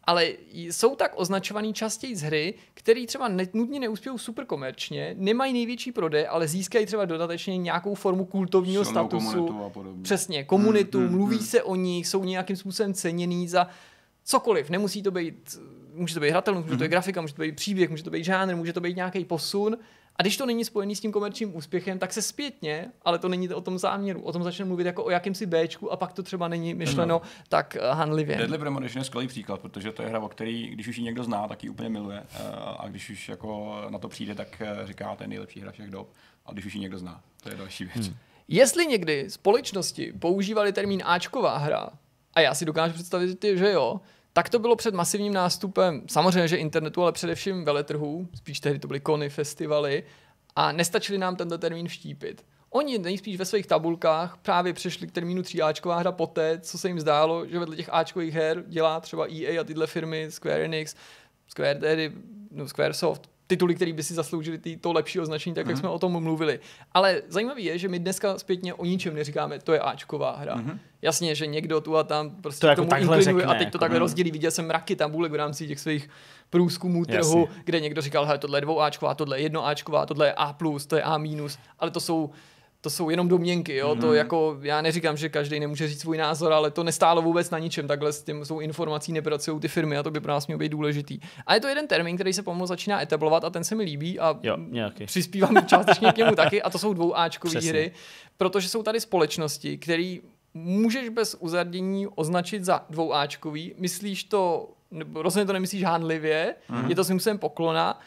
[0.07, 5.93] ale jsou tak označovaný častěji z hry, který třeba nutně neuspějí super komerčně, nemají největší
[5.93, 9.71] prodej, ale získají třeba dodatečně nějakou formu kultovního Silnou statusu.
[10.03, 11.47] Přesně, komunitu, hmm, hmm, mluví hmm.
[11.47, 13.67] se o nich, jsou nějakým způsobem ceněný za
[14.25, 14.71] cokoliv.
[14.71, 15.59] Nemusí to být,
[15.95, 16.91] může to být hratelnost, může to být hmm.
[16.91, 19.77] grafika, může to být příběh, může to být žánr, může to být nějaký posun,
[20.17, 23.49] a když to není spojený s tím komerčním úspěchem, tak se zpětně, ale to není
[23.49, 26.49] o tom záměru, o tom začne mluvit jako o jakýmsi Bčku a pak to třeba
[26.49, 27.23] není myšleno no.
[27.49, 28.37] tak uh, hanlivě.
[28.37, 31.25] Deadly Premonition je skvělý příklad, protože to je hra, o který, když už ji někdo
[31.25, 32.21] zná, tak ji úplně miluje.
[32.21, 32.47] Uh,
[32.79, 35.91] a když už jako na to přijde, tak uh, říká, to je nejlepší hra všech
[35.91, 36.13] dob.
[36.47, 38.07] A když už ji někdo zná, to je další věc.
[38.07, 38.17] Hmm.
[38.49, 41.91] Jestli někdy společnosti používali termín Ačková hra,
[42.35, 44.01] a já si dokážu představit, že jo,
[44.37, 48.89] tak to bylo před masivním nástupem, samozřejmě, že internetu, ale především veletrhů, spíš tehdy to
[48.89, 50.05] byly kony, festivaly,
[50.57, 52.45] a nestačili nám tento termín vštípit.
[52.71, 57.01] Oni nejspíš ve svých tabulkách právě přešli k termínu tříáčková hra poté, co se jim
[57.01, 60.95] zdálo, že vedle těch Ačkových her dělá třeba EA a tyhle firmy, Square Enix,
[61.49, 62.13] Square, tedy,
[62.51, 65.69] no Squaresoft, tituly, které by si zasloužili tý, to lepší označení, tak mm-hmm.
[65.69, 65.81] jak mhm.
[65.81, 66.61] jsme o tom mluvili.
[66.93, 70.57] Ale zajímavé je, že my dneska zpětně o ničem neříkáme, to je Ačková hra.
[70.57, 70.79] Mm-hmm.
[71.03, 73.79] Jasně, že někdo tu a tam prostě to jako tomu inklinuje řekne, a teď to
[73.79, 74.01] takhle mm.
[74.01, 74.31] rozdělí.
[74.31, 76.11] Viděl jsem mraky tabulek v rámci těch svých
[76.51, 77.63] průzkumů trhu, Jasně.
[77.65, 80.57] kde někdo říkal, že tohle je dvou Ačková, tohle je jedno Ačková, tohle je A+,
[80.87, 81.21] to je A-,
[81.79, 82.31] ale to jsou
[82.85, 83.95] to jsou jenom domněnky, jo?
[83.95, 84.01] Mm-hmm.
[84.01, 84.17] to mhm.
[84.17, 87.87] jako, já neříkám, že každý nemůže říct svůj názor, ale to nestálo vůbec na ničem,
[87.87, 90.69] takhle s tím jsou informací nepracují ty firmy a to by pro nás mělo být
[90.69, 91.21] důležitý.
[91.47, 94.21] A je to jeden termín, který se pomalu začíná etablovat a ten se mi líbí
[94.21, 94.57] a jo,
[95.07, 97.93] přispívám částečně k němu taky a to jsou dvou Ačkové hry,
[98.37, 100.17] protože jsou tady společnosti, které
[100.55, 106.89] můžeš bez uzardění označit za dvou Ačkový, myslíš to, nebo rozhodně to nemyslíš hánlivě, mm-hmm.
[106.89, 108.01] je to svým poklona,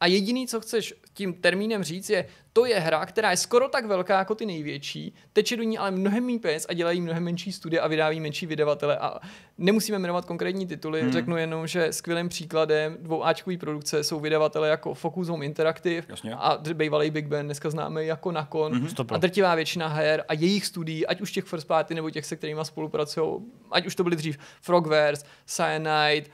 [0.00, 3.86] a jediný, co chceš tím termínem říct, je, to je hra, která je skoro tak
[3.86, 7.52] velká jako ty největší, teče do ní ale mnohem méně peněz a dělají mnohem menší
[7.52, 8.98] studie a vydávají menší vydavatele.
[8.98, 9.20] A
[9.58, 11.12] nemusíme jmenovat konkrétní tituly, hmm.
[11.12, 16.34] řeknu jenom, že skvělým příkladem dvouáčkové produkce jsou vydavatele jako Focus Home Interactive Jasně.
[16.34, 18.72] a bývalý Big Ben, dneska známe jako Nakon.
[18.72, 18.88] Hmm.
[19.10, 22.36] A drtivá většina her a jejich studií, ať už těch first party nebo těch, se
[22.36, 23.40] kterými spolupracují,
[23.70, 26.26] ať už to byly dřív Frogwares, Cyanide,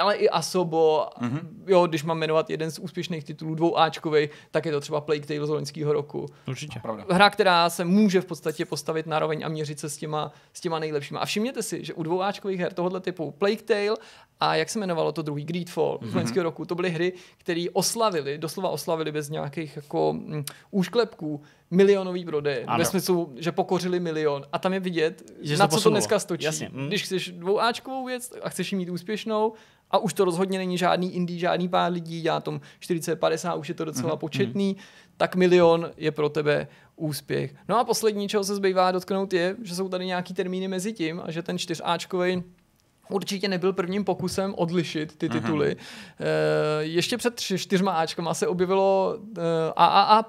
[0.00, 1.40] ale i Asobo, mm-hmm.
[1.66, 5.26] jo, když mám jmenovat jeden z úspěšných titulů, dvou Ačkovej, tak je to třeba Plague
[5.26, 6.26] Tale z loňského roku.
[6.48, 6.80] Určitě.
[6.80, 7.04] Pravda.
[7.10, 10.60] Hra, která se může v podstatě postavit na roveň a měřit se s těma, s
[10.60, 11.20] těma nejlepšíma.
[11.20, 13.96] A všimněte si, že u dvou Ačkových her tohoto typu Plague Tale
[14.40, 16.10] a jak se jmenovalo to druhý Greedfall mm-hmm.
[16.10, 21.40] z loňského roku, to byly hry, které oslavili, doslova oslavili bez nějakých jako mm, úšklepků
[21.70, 22.66] milionový prodej.
[22.78, 24.44] Ve smyslu, že pokořili milion.
[24.52, 26.44] A tam je vidět, že na co to dneska stočí.
[26.44, 26.70] Jasně.
[26.72, 26.86] Mm.
[26.86, 29.52] Když chceš dvouáčkovou věc a chceš ji mít úspěšnou,
[29.90, 33.74] a už to rozhodně není žádný indie, žádný pár lidí, dělá tom 40-50, už je
[33.74, 34.18] to docela mm-hmm.
[34.18, 34.76] početný,
[35.16, 37.54] tak milion je pro tebe úspěch.
[37.68, 41.22] No a poslední, čeho se zbývá dotknout, je, že jsou tady nějaký termíny mezi tím
[41.24, 42.42] a že ten čtyřáčkový
[43.08, 45.40] určitě nebyl prvním pokusem odlišit ty mhm.
[45.40, 45.76] tituly.
[45.76, 46.24] Mm-hmm.
[46.80, 49.40] E, ještě před čtyřma Ačkama se objevilo e,
[49.76, 50.24] AAA+,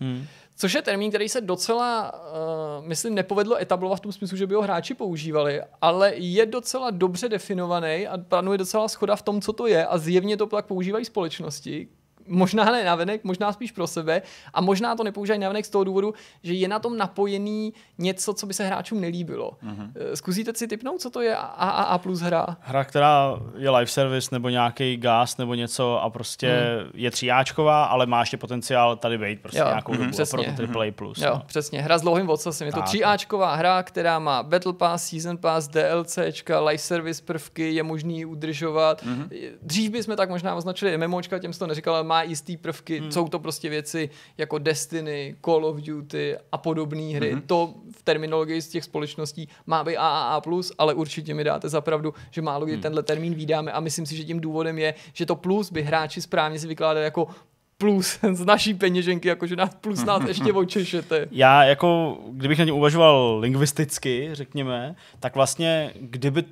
[0.00, 0.26] mm.
[0.56, 4.54] Což je termín, který se docela, uh, myslím, nepovedlo etablovat v tom smyslu, že by
[4.54, 9.52] ho hráči používali, ale je docela dobře definovaný a panuje docela schoda v tom, co
[9.52, 11.88] to je a zjevně to pak používají společnosti,
[12.28, 14.22] možná ne navenek, možná spíš pro sebe
[14.54, 18.46] a možná to nepoužívají navenek z toho důvodu, že je na tom napojený něco, co
[18.46, 19.50] by se hráčům nelíbilo.
[19.50, 19.92] Mm-hmm.
[20.14, 22.46] Zkusíte si typnout, co to je AAA plus hra?
[22.60, 26.48] Hra, která je live service nebo nějaký gas nebo něco a prostě
[26.84, 26.90] mm.
[26.94, 29.98] je tříáčková, ale má ještě potenciál tady být prostě jo, nějakou mm-hmm.
[29.98, 30.54] dobu přesně.
[30.56, 30.92] pro to AAA+.
[30.92, 31.42] Plus, jo, no.
[31.46, 31.82] přesně.
[31.82, 32.66] Hra s dlouhým odsasem.
[32.66, 37.82] Je to tříáčková hra, která má Battle Pass, Season Pass, DLCčka, live service prvky, je
[37.82, 39.02] možný udržovat.
[39.02, 39.28] Mm-hmm.
[39.62, 43.12] Dřív bychom tak možná označili MMOčka, těm to neříkal, ale má jistý prvky, hmm.
[43.12, 47.32] jsou to prostě věci jako Destiny, Call of Duty a podobné hry.
[47.32, 47.40] Hmm.
[47.40, 50.42] To v terminologii z těch společností má být AAA+,
[50.78, 52.82] ale určitě mi dáte za pravdu, že málo kdy hmm.
[52.82, 56.20] tenhle termín vydáme a myslím si, že tím důvodem je, že to plus by hráči
[56.20, 57.26] správně si vykládali jako
[57.78, 61.28] plus z naší peněženky, jakože nás plus nás ještě očešete.
[61.30, 66.44] Já jako, kdybych na ně uvažoval lingvisticky, řekněme, tak vlastně kdyby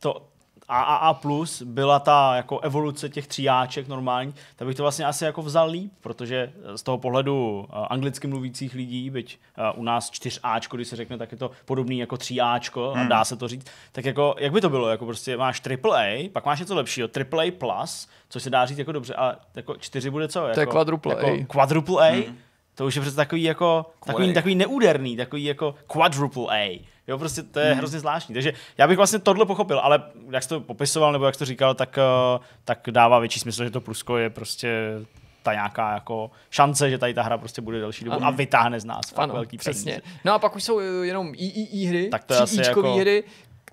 [0.00, 0.33] to
[0.68, 5.42] AAA plus byla ta jako evoluce těch tříáček normální, tak bych to vlastně asi jako
[5.42, 9.38] vzal líp, protože z toho pohledu uh, anglicky mluvících lidí, byť
[9.74, 13.02] uh, u nás 4Ačko, když se řekne, tak je to podobný jako 3Ačko hmm.
[13.02, 16.28] a dá se to říct, tak jako, jak by to bylo, jako prostě máš AAA,
[16.32, 20.10] pak máš něco lepšího, AAA plus, což se dá říct jako dobře, a jako 4
[20.10, 20.42] bude co?
[20.42, 21.46] Jako, to je quadruple jako A.
[21.46, 22.38] Quadruple A, hmm.
[22.74, 26.84] to už je přece takový jako, takový, takový neúderný, takový jako quadruple A.
[27.08, 27.78] Jo, prostě to je hmm.
[27.78, 28.34] hrozně zvláštní.
[28.34, 31.44] Takže já bych vlastně tohle pochopil, ale jak jsi to popisoval, nebo jak jsi to
[31.44, 34.98] říkal, tak, eh, tak dává větší smysl, že to plusko je prostě
[35.42, 38.26] ta nějaká jako šance, že tady ta hra prostě bude delší dobu ano.
[38.26, 39.92] a vytáhne z nás fakt ano, velký přesně.
[39.92, 40.18] peníze.
[40.24, 42.96] No a pak už jsou jenom III hry, tak to je asi jako...
[42.96, 43.24] hry,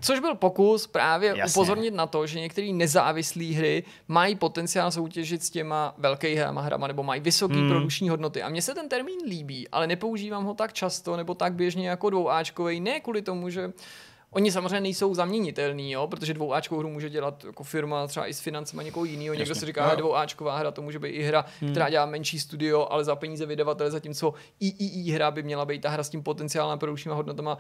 [0.02, 1.54] Což byl pokus právě Jasně.
[1.54, 6.88] upozornit na to, že některé nezávislé hry mají potenciál soutěžit s těma velkými hrama, hrama
[6.88, 7.70] nebo mají vysoké hmm.
[7.70, 8.44] produkční hodnoty.
[8.44, 12.10] A mně se ten termín líbí, ale nepoužívám ho tak často nebo tak běžně jako
[12.10, 13.74] dvouáčkový, ne kvůli tomu, že
[14.34, 18.40] Oni samozřejmě nejsou zaměnitelní, jo, protože dvouáčkovou hru může dělat jako firma třeba i s
[18.40, 19.36] financemi někoho jiného.
[19.36, 21.72] Někdo si říká, že dvouáčková hra, to může být i hra, hmm.
[21.72, 25.90] která dělá menší studio, ale za peníze vydavatele, zatímco III hra by měla být ta
[25.90, 27.58] hra s tím potenciálem produkčníma hodnotama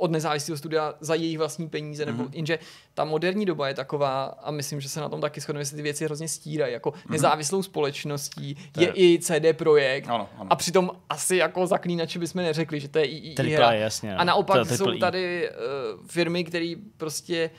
[0.00, 2.30] od nezávislého studia za jejich vlastní peníze, nebo mm-hmm.
[2.32, 2.58] jenže
[2.94, 5.82] ta moderní doba je taková a myslím, že se na tom taky shodneme, že ty
[5.82, 6.72] věci hrozně stírají.
[6.72, 7.10] Jako mm-hmm.
[7.10, 10.52] nezávislou společností je, je i CD Projekt ano, ano.
[10.52, 13.72] a přitom asi jako zaklínači bychom neřekli, že to je i, i hra.
[13.72, 14.20] Jasně, no.
[14.20, 17.50] A naopak to, jsou tady uh, firmy, které prostě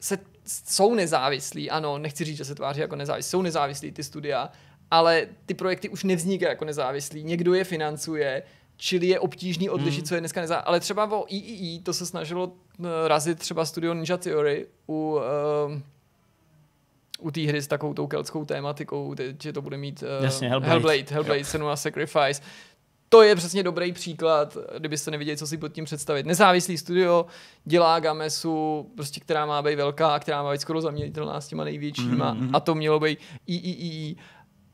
[0.00, 4.50] se, jsou nezávislí, ano, nechci říct, že se tváří jako nezávislí, jsou nezávislí ty studia,
[4.90, 7.24] ale ty projekty už nevznikají jako nezávislí.
[7.24, 8.42] Někdo je financuje,
[8.76, 10.06] čili je obtížný odlišit, hmm.
[10.06, 10.56] co je dneska nezá...
[10.56, 15.20] Ale třeba o III to se snažilo eh, razit třeba studio Ninja Theory u,
[15.70, 15.80] uh,
[17.20, 20.72] u té hry s takovou tou keltskou tématikou, že to bude mít uh, Jasně, Hellblade,
[20.72, 22.42] Hellblade, Hellblade Senua Sacrifice.
[23.08, 26.26] To je přesně dobrý příklad, kdybyste nevěděli, co si pod tím představit.
[26.26, 27.26] Nezávislý studio
[27.64, 31.64] dělá Gamesu, prostě, která má být velká a která má být skoro zaměnitelná s těma
[31.64, 32.34] největšíma.
[32.34, 32.50] Mm-hmm.
[32.52, 34.16] A to mělo být III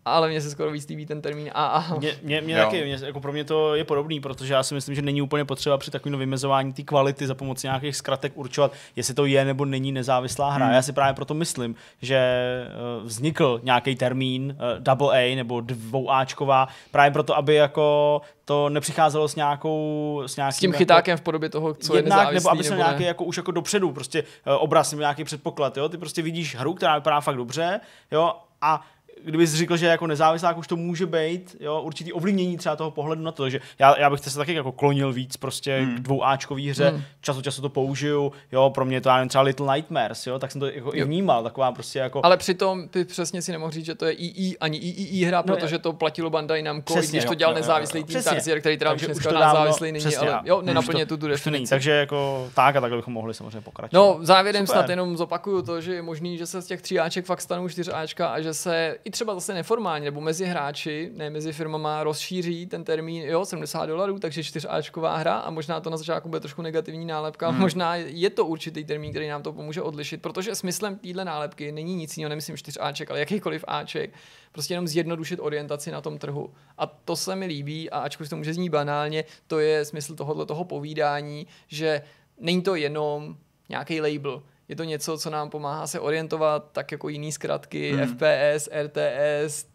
[0.05, 1.97] ale mně se skoro víc líbí ten termín AA.
[1.99, 4.95] Mě, mě, mě taky, mě, jako pro mě to je podobný, protože já si myslím,
[4.95, 9.15] že není úplně potřeba při takovém vymezování té kvality za pomocí nějakých zkratek určovat, jestli
[9.15, 10.67] to je nebo není nezávislá hra.
[10.67, 10.75] Hmm.
[10.75, 16.69] Já si právě proto myslím, že eh, vznikl nějaký termín uh, double A nebo dvouáčková,
[16.91, 21.25] právě proto, aby jako to nepřicházelo s nějakou s, nějakým, s tím chytákem jako, v
[21.25, 24.23] podobě toho, co jednak, je nezávislý, nebo aby se nějaký jako už jako dopředu prostě
[24.23, 24.27] uh,
[24.59, 25.89] obraz nebo nějaký předpoklad, jo?
[25.89, 27.81] Ty prostě vidíš hru, která vypadá fakt dobře,
[28.13, 28.87] jo, a
[29.25, 33.23] kdybys řekl, že jako nezávislák už to může být, jo, určitý ovlivnění třeba toho pohledu
[33.23, 35.97] na to, že já, já bych se taky jako klonil víc prostě hmm.
[35.97, 37.03] k dvouáčkový hře, hmm.
[37.21, 40.39] čas od času to použiju, jo, pro mě to já nevím, třeba Little Nightmares, jo,
[40.39, 40.93] tak jsem to jako jo.
[40.95, 42.21] i vnímal, taková prostě jako...
[42.25, 45.55] Ale přitom ty přesně si nemohl říct, že to je II, ani III hra, no,
[45.55, 48.93] protože to platilo Bandai Namco, přesně, když to dělal jo, nezávislý tým Tarsier, který teda
[48.93, 51.71] už dneska nezávislý není, přesně, ale jo, nenaplně tu definici.
[51.71, 54.01] Takže jako tak a takhle bychom mohli samozřejmě pokračovat.
[54.01, 57.25] No, závěrem snad jenom zopakuju to, že je možný, že se z těch tří Aček
[57.25, 61.53] fakt stanou čtyřáčka a že se i třeba zase neformálně nebo mezi hráči, ne mezi
[61.53, 66.29] firmama, rozšíří ten termín, jo, 70 dolarů, takže čtyřáčková hra a možná to na začátku
[66.29, 67.61] bude trošku negativní nálepka, hmm.
[67.61, 71.95] možná je to určitý termín, který nám to pomůže odlišit, protože smyslem téhle nálepky není
[71.95, 74.15] nic jiného, nemyslím čtyřáček, ale jakýkoliv Aček,
[74.53, 76.55] prostě jenom zjednodušit orientaci na tom trhu.
[76.79, 80.47] A to se mi líbí, a ačkoliv to může znít banálně, to je smysl tohohle
[80.47, 82.03] toho povídání, že
[82.41, 83.37] není to jenom
[83.69, 88.07] nějaký label, je to něco, co nám pomáhá se orientovat, tak jako jiný zkratky, hmm.
[88.07, 89.67] FPS, RTS,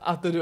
[0.00, 0.40] a tedy.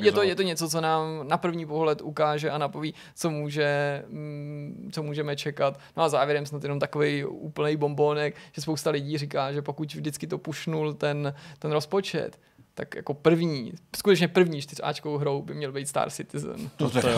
[0.00, 4.02] Je to, je to něco, co nám na první pohled ukáže a napoví, co, může,
[4.08, 5.80] mm, co můžeme čekat.
[5.96, 10.26] No a závěrem snad jenom takový úplný bombónek, že spousta lidí říká, že pokud vždycky
[10.26, 12.38] to pušnul ten, ten rozpočet,
[12.78, 16.70] tak jako první, skutečně první čtyřáčkovou hrou by měl být Star Citizen.
[16.76, 17.08] To, to, to,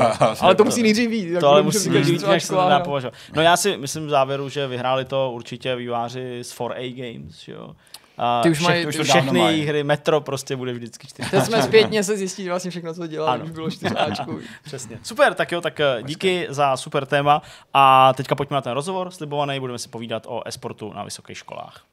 [0.40, 1.40] ale to musí nejdřív být.
[1.40, 3.14] To ale musí být, než se to považovat.
[3.36, 7.74] No já si myslím v závěru, že vyhráli to určitě výváři z 4A Games, jo.
[8.18, 9.62] A ty už mají, už všechny mají.
[9.62, 11.30] hry, Metro prostě bude vždycky čtyři.
[11.30, 14.40] Teď jsme zpětně se zjistit vlastně všechno, co dělá, už bylo čtyřáčku.
[14.64, 14.98] Přesně.
[15.02, 17.42] Super, tak jo, tak eh, díky za super téma
[17.74, 21.84] a teďka pojďme na ten rozhovor slibovaný, budeme si povídat o esportu na vysokých školách.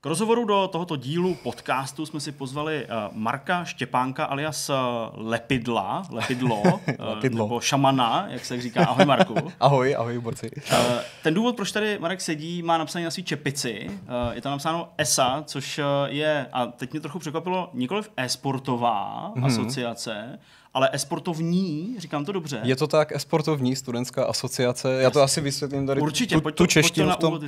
[0.00, 4.76] K rozhovoru do tohoto dílu podcastu jsme si pozvali uh, Marka Štěpánka alias uh,
[5.14, 8.86] Lepidla, Lepidlo, uh, Lepidlo, nebo Šamana, jak se říká.
[8.86, 9.34] Ahoj Marku.
[9.60, 10.50] ahoj, ahoj borci.
[11.22, 13.90] Ten důvod, proč tady Marek sedí, má napsaný na svý čepici.
[14.32, 19.46] Je tam napsáno ESA, což je, a teď mě trochu překvapilo, nikoliv e-sportová mm-hmm.
[19.46, 20.38] asociace,
[20.74, 22.60] ale esportovní, říkám to dobře.
[22.62, 25.02] Je to tak, esportovní studentská asociace.
[25.02, 27.40] Já to asi vysvětlím tady Určitě, tu, tu, tu češtinu v tom.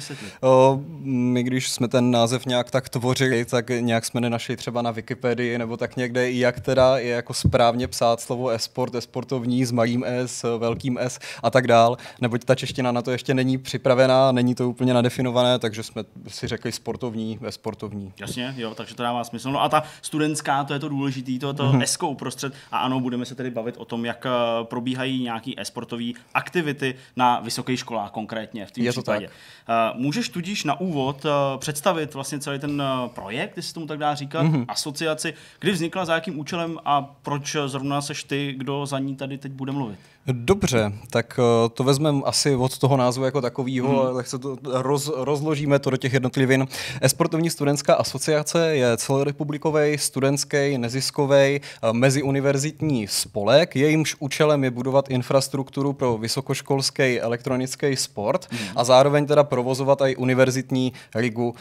[0.42, 4.90] O, my, když jsme ten název nějak tak tvořili, tak nějak jsme nenašli třeba na
[4.90, 10.04] Wikipedii nebo tak někde, jak teda je jako správně psát slovo esport, esportovní s malým
[10.06, 14.54] S, velkým S a tak dál, neboť ta čeština na to ještě není připravená, není
[14.54, 18.12] to úplně nadefinované, takže jsme si řekli sportovní, esportovní.
[18.20, 19.50] Jasně, jo, takže to dává smysl.
[19.52, 21.82] No a ta studentská, to je to důležité, to, to mm-hmm.
[21.82, 24.30] eskou uprostřed a ano, budeme se tedy bavit o tom, jak eh,
[24.64, 26.04] probíhají nějaké e-sportové
[26.34, 29.26] aktivity na vysokých školách konkrétně v tom Je případě.
[29.26, 29.94] To tak.
[29.94, 32.82] Eh, můžeš tudíž na úvod eh, představit vlastně celý ten
[33.14, 34.64] projekt, jestli tomu tak dá říkat, mm-hmm.
[34.68, 39.38] asociaci, kdy vznikla, za jakým účelem a proč zrovna seš ty, kdo za ní tady
[39.38, 39.98] teď bude mluvit?
[40.32, 41.40] Dobře, tak
[41.74, 44.24] to vezmeme asi od toho názvu jako takového, hmm.
[44.24, 46.66] se to roz, rozložíme to do těch jednotlivin.
[47.00, 51.60] Esportovní studentská asociace je celorepublikový, studentský, neziskový,
[51.92, 58.68] meziuniverzitní spolek, jejímž účelem je budovat infrastrukturu pro vysokoškolský elektronický sport hmm.
[58.76, 61.54] a zároveň teda provozovat i univerzitní ligu uh,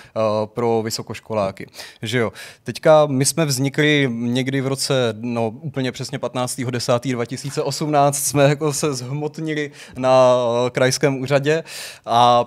[0.46, 1.68] pro vysokoškoláky.
[2.02, 2.32] Že jo.
[2.64, 9.72] Teďka my jsme vznikli někdy v roce, no úplně přesně 15.10.2018 jsme jako se zhmotnili
[9.98, 11.64] na uh, krajském úřadě
[12.06, 12.46] a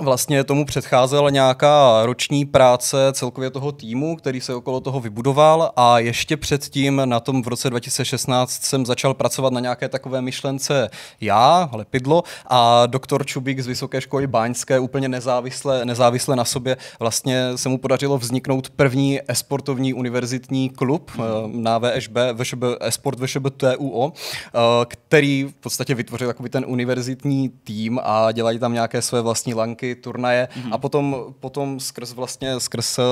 [0.00, 5.98] Vlastně tomu předcházela nějaká roční práce celkově toho týmu, který se okolo toho vybudoval a
[5.98, 10.90] ještě předtím na tom v roce 2016 jsem začal pracovat na nějaké takové myšlence
[11.20, 17.50] já, Lepidlo, a doktor Čubík z Vysoké školy Báňské úplně nezávisle, nezávisle na sobě vlastně
[17.56, 21.62] se mu podařilo vzniknout první esportovní univerzitní klub mm.
[21.62, 28.00] na VŠB, VŠB, Esport VŠB TUO, eh, který v podstatě vytvořil takový ten univerzitní tým
[28.02, 30.72] a dělají tam nějaké své vlastní lanky závodky, turnaje mm-hmm.
[30.72, 33.02] a potom, potom skrz vlastně skrz eh,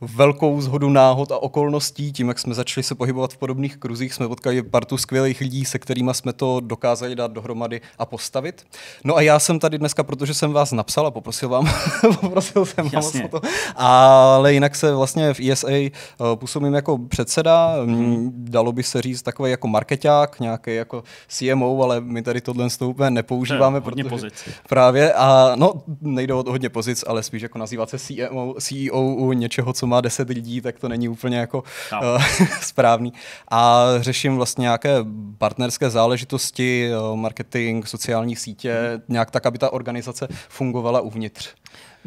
[0.00, 4.28] velkou zhodu náhod a okolností, tím, jak jsme začali se pohybovat v podobných kruzích, jsme
[4.28, 8.66] potkali partu skvělých lidí, se kterými jsme to dokázali dát dohromady a postavit.
[9.04, 11.68] No a já jsem tady dneska, protože jsem vás napsal a poprosil vám,
[12.20, 13.40] poprosil jsem vás o to,
[13.76, 15.90] ale jinak se vlastně v ESA eh,
[16.34, 18.32] působím jako předseda, mm.
[18.34, 23.10] dalo by se říct takový jako marketák, nějaký jako CMO, ale my tady tohle úplně
[23.10, 24.48] nepoužíváme, protože pozic.
[24.68, 29.32] právě a no nejde o hodně pozic, ale spíš jako nazývat se CEO, CEO u
[29.32, 32.00] něčeho, co má 10 lidí, tak to není úplně jako no.
[32.00, 32.22] uh,
[32.60, 33.12] správný.
[33.50, 34.90] A řeším vlastně nějaké
[35.38, 39.02] partnerské záležitosti, uh, marketing, sociální sítě, hmm.
[39.08, 41.54] nějak tak, aby ta organizace fungovala uvnitř.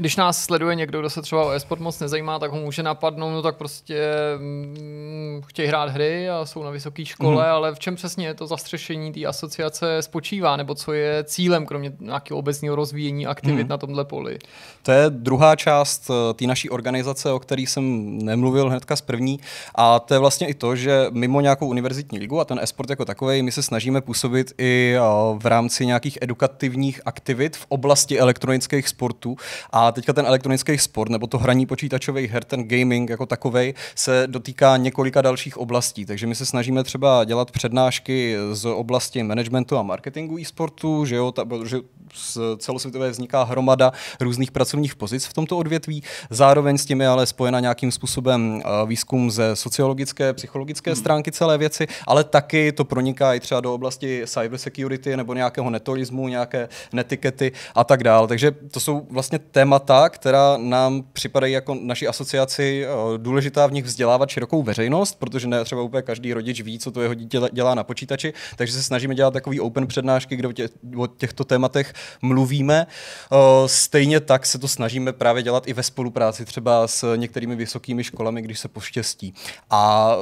[0.02, 3.32] Když nás sleduje někdo, kdo se třeba o e-sport moc nezajímá, tak ho může napadnout,
[3.32, 4.02] no tak prostě
[4.38, 7.52] mm, chtějí hrát hry a jsou na vysoké škole, mm.
[7.52, 12.40] ale v čem přesně to zastřešení té asociace spočívá, nebo co je cílem, kromě nějakého
[12.40, 13.70] obecného rozvíjení aktivit mm.
[13.70, 14.40] na tomhle poli?
[14.84, 19.40] To je druhá část eh, té naší organizace, o které jsem nemluvil hnedka z první,
[19.76, 23.06] a to je vlastně i to, že mimo nějakou univerzitní ligu a ten e-sport jako
[23.06, 25.02] takový, my se snažíme působit i eh,
[25.38, 29.36] v rámci nějakých edukativních aktivit v oblasti elektronických sportů.
[29.72, 34.24] A teďka ten elektronický sport nebo to hraní počítačových her, ten gaming jako takový, se
[34.28, 36.06] dotýká několika dalších oblastí.
[36.06, 41.32] Takže my se snažíme třeba dělat přednášky z oblasti managementu a marketingu e-sportu, že, jo,
[41.32, 41.78] ta, že
[42.14, 46.04] z celosvětové vzniká hromada různých pracovních pozic v tomto odvětví.
[46.30, 50.96] Zároveň s tím je ale spojena nějakým způsobem eh, výzkum ze sociologické, psychologické hmm.
[50.96, 56.28] stránky celé věci, ale taky to proniká i třeba do oblasti cybersecurity nebo nějakého netolismu,
[56.28, 58.28] nějaké netikety a tak dále.
[58.28, 59.40] Takže to jsou vlastně
[59.80, 65.48] témata, která nám připadají jako naší asociaci eh, důležitá v nich vzdělávat širokou veřejnost, protože
[65.48, 68.84] ne třeba úplně každý rodič ví, co to jeho dítě dělá na počítači, takže se
[68.84, 70.68] snažíme dělat takový open přednášky, kde
[70.98, 72.88] o těchto tématech mluvíme.
[72.88, 78.04] Eh, stejně tak se to snažíme právě dělat i ve spolupráci třeba s některými vysokými
[78.04, 79.34] školami, když se poštěstí.
[79.70, 80.16] A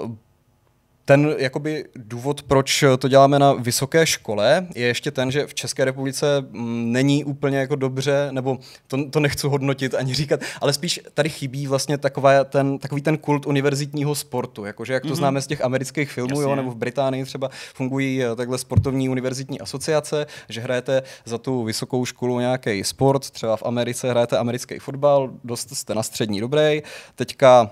[1.10, 5.86] ten jakoby důvod, proč to děláme na vysoké škole, je ještě ten, že v České
[5.86, 8.58] republice mm, není úplně jako dobře, nebo
[8.88, 13.18] to, to nechci hodnotit ani říkat, ale spíš tady chybí vlastně taková ten, takový ten
[13.18, 15.16] kult univerzitního sportu, jakože jak to mm-hmm.
[15.16, 19.60] známe z těch amerických filmů, jo, nebo v Británii třeba fungují eh, takhle sportovní univerzitní
[19.60, 25.32] asociace, že hrajete za tu vysokou školu nějaký sport, třeba v Americe hrajete americký fotbal,
[25.44, 26.82] dost jste na střední dobrý,
[27.16, 27.72] teďka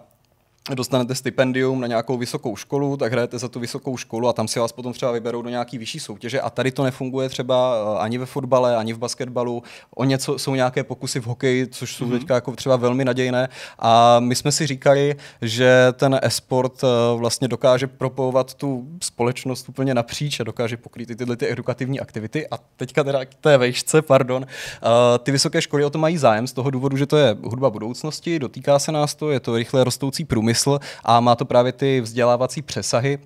[0.75, 4.59] dostanete stipendium na nějakou vysokou školu, tak hrajete za tu vysokou školu a tam si
[4.59, 6.41] vás potom třeba vyberou do nějaký vyšší soutěže.
[6.41, 9.63] A tady to nefunguje třeba eh, ani ve fotbale, ani v basketbalu.
[9.95, 12.11] O něco jsou nějaké pokusy v hokeji, což jsou mm-hmm.
[12.19, 13.49] teďka jako třeba velmi nadějné.
[13.79, 16.87] A my jsme si říkali, že ten e-sport eh,
[17.17, 22.47] vlastně dokáže propojovat tu společnost úplně napříč a dokáže pokrýt i tyhle ty edukativní aktivity.
[22.47, 24.89] A teďka teda k té vejšce, pardon, uh,
[25.23, 28.39] ty vysoké školy o to mají zájem z toho důvodu, že to je hudba budoucnosti,
[28.39, 32.01] dotýká se nás to, je to rychle rostoucí průmysl smysl a má to právě ty
[32.01, 33.19] vzdělávací přesahy,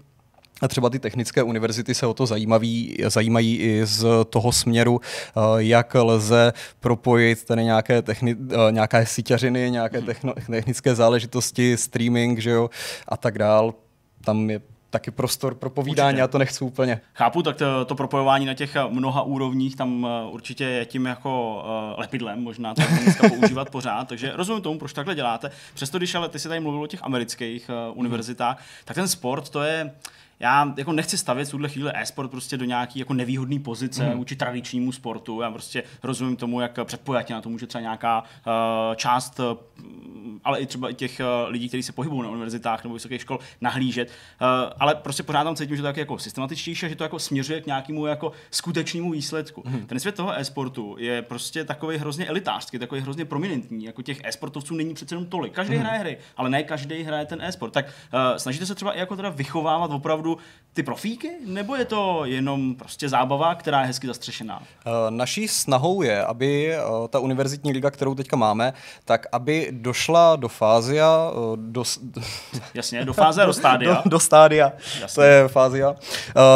[0.61, 5.41] a třeba ty technické univerzity se o to zajímaví, zajímají i z toho směru, eh,
[5.57, 10.05] jak lze propojit tady nějaké, techni, eh, nějaké síťařiny, nějaké mhm.
[10.05, 12.69] techno, technické záležitosti, streaming že jo,
[13.07, 13.73] a tak dál.
[14.23, 14.61] Tam je
[14.91, 16.19] taky prostor pro povídání, určitě.
[16.19, 17.01] já to nechci úplně.
[17.13, 21.63] Chápu, tak to, to propojování na těch mnoha úrovních tam eh, určitě je tím jako
[21.93, 25.51] uh, lepidlem, možná to dneska používat pořád, takže rozumím tomu, proč takhle děláte.
[25.73, 29.49] Přesto, když ale ty si tady mluvil o těch amerických uh, univerzitách, tak ten sport
[29.49, 29.91] to je,
[30.41, 34.17] já jako nechci stavět v tuhle chvíli e-sport prostě do nějaký jako nevýhodné pozice mm.
[34.17, 35.41] vůči tradičnímu sportu.
[35.41, 39.57] Já prostě rozumím tomu, jak předpojatě na to může třeba nějaká uh, část, uh,
[40.43, 43.39] ale i třeba i těch uh, lidí, kteří se pohybují na univerzitách nebo vysokých škol,
[43.61, 44.09] nahlížet.
[44.09, 44.47] Uh,
[44.79, 47.65] ale prostě pořád tam cítím, že to je jako systematičtější, že to jako směřuje k
[47.65, 49.63] nějakému jako skutečnému výsledku.
[49.65, 49.85] Mm.
[49.85, 53.85] Ten svět toho e-sportu je prostě takový hrozně elitářský, takový hrozně prominentní.
[53.85, 55.53] Jako těch e-sportovců není přece jenom tolik.
[55.53, 55.81] Každý mm.
[55.81, 57.73] hraje hry, ale ne každý hraje ten e-sport.
[57.73, 60.37] Tak uh, snažíte se třeba i jako teda vychovávat opravdu opravdu
[60.73, 64.63] ty profíky, nebo je to jenom prostě zábava, která je hezky zastřešená?
[64.85, 68.73] Eh, naší snahou je, aby eh, ta univerzitní liga, kterou teďka máme,
[69.05, 71.83] tak aby došla do fázia, eh, do...
[72.73, 73.93] Jasně, do fáze, do stádia.
[73.93, 75.15] Do, do stádia, Jasně.
[75.15, 75.95] to je fázia.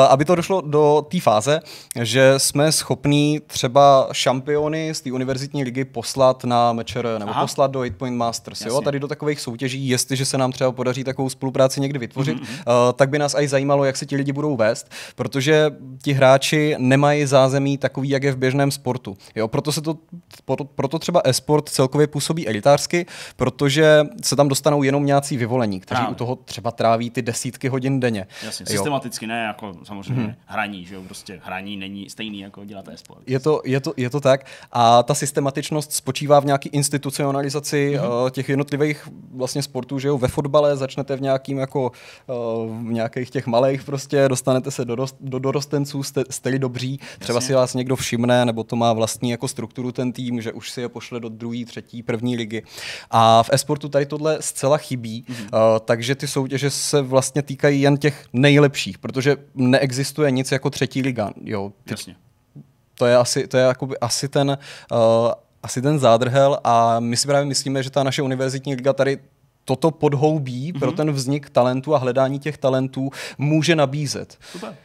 [0.09, 1.59] Aby to došlo do té fáze,
[2.01, 7.41] že jsme schopní třeba šampiony z té univerzitní ligy poslat na mečer nebo Aha.
[7.41, 8.61] poslat do 8 Point Masters.
[8.61, 8.81] Jo?
[8.81, 12.93] Tady do takových soutěží, jestliže se nám třeba podaří takovou spolupráci někdy vytvořit, mm-hmm.
[12.93, 15.71] tak by nás i zajímalo, jak se ti lidi budou vést, protože
[16.03, 19.17] ti hráči nemají zázemí takový, jak je v běžném sportu.
[19.35, 19.97] Jo, proto se to,
[20.75, 26.11] proto třeba e-sport celkově působí elitářsky, protože se tam dostanou jenom nějací vyvolení, kteří Právě.
[26.11, 28.27] u toho třeba tráví ty desítky hodin denně.
[28.43, 28.71] Jasně, jo.
[28.71, 30.33] systematicky ne, jako samozřejmě hmm.
[30.45, 33.21] hraní, že jo, prostě hraní není stejný jako dělat e-sport.
[33.27, 38.07] Je to, je, to, je to tak a ta systematičnost spočívá v nějaké institucionalizaci hmm.
[38.07, 41.91] uh, těch jednotlivých vlastně sportů, že jo, ve fotbale začnete v nějakým jako
[42.27, 43.94] uh, v nějakých těch malých prostě,
[44.27, 47.47] dostanete se do, rost, do dorostenců, jste, jste dobří, třeba Jasně.
[47.47, 50.81] si vás někdo všimne, nebo to má vlastní jako strukturu ten tým, že už si
[50.81, 52.63] je pošle do druhé, třetí, první ligy.
[53.11, 55.43] A v esportu tady tohle zcela chybí, mm-hmm.
[55.43, 61.01] uh, takže ty soutěže se vlastně týkají jen těch nejlepších, protože neexistuje nic jako třetí
[61.01, 61.31] liga.
[61.43, 62.15] Jo, ty, Jasně.
[62.97, 64.57] To je asi, to je jakoby asi ten
[64.91, 64.97] uh,
[65.65, 69.19] asi ten zádrhel a my si právě myslíme, že ta naše univerzitní liga tady
[69.65, 70.79] toto podhoubí mm-hmm.
[70.79, 70.97] pro mhm.
[70.97, 74.37] ten vznik talentu a hledání těch talentů může nabízet.
[74.51, 74.75] Super.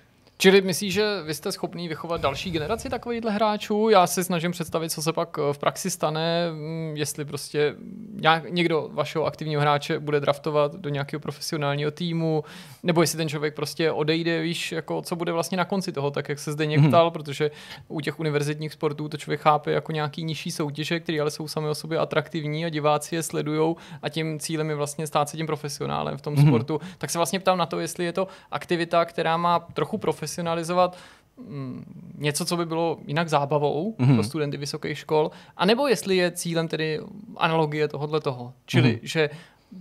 [0.41, 3.89] Čili myslíš, že vy jste schopný vychovat další generaci takovýchhle hráčů?
[3.89, 7.75] Já si snažím představit, co se pak v praxi stane, mm, jestli prostě
[8.21, 12.45] nějak, někdo vašeho aktivního hráče bude draftovat do nějakého profesionálního týmu,
[12.83, 16.29] nebo jestli ten člověk prostě odejde, víš, jako co bude vlastně na konci toho, tak
[16.29, 17.13] jak se zde někdo ptal, hmm.
[17.13, 17.51] protože
[17.89, 21.69] u těch univerzitních sportů to člověk chápe jako nějaký nižší soutěže, které ale jsou sami
[21.69, 25.47] o sobě atraktivní a diváci je sledují a tím cílem je vlastně stát se tím
[25.47, 26.47] profesionálem v tom hmm.
[26.47, 26.81] sportu.
[26.99, 29.99] Tak se vlastně ptám na to, jestli je to aktivita, která má trochu
[30.31, 30.97] profesionalizovat
[31.37, 31.85] mm,
[32.19, 34.15] něco, co by bylo jinak zábavou mm-hmm.
[34.15, 37.01] pro studenty vysokých škol, anebo jestli je cílem tedy
[37.37, 38.53] analogie tohohle toho.
[38.67, 39.01] Čili, mm-hmm.
[39.03, 39.31] že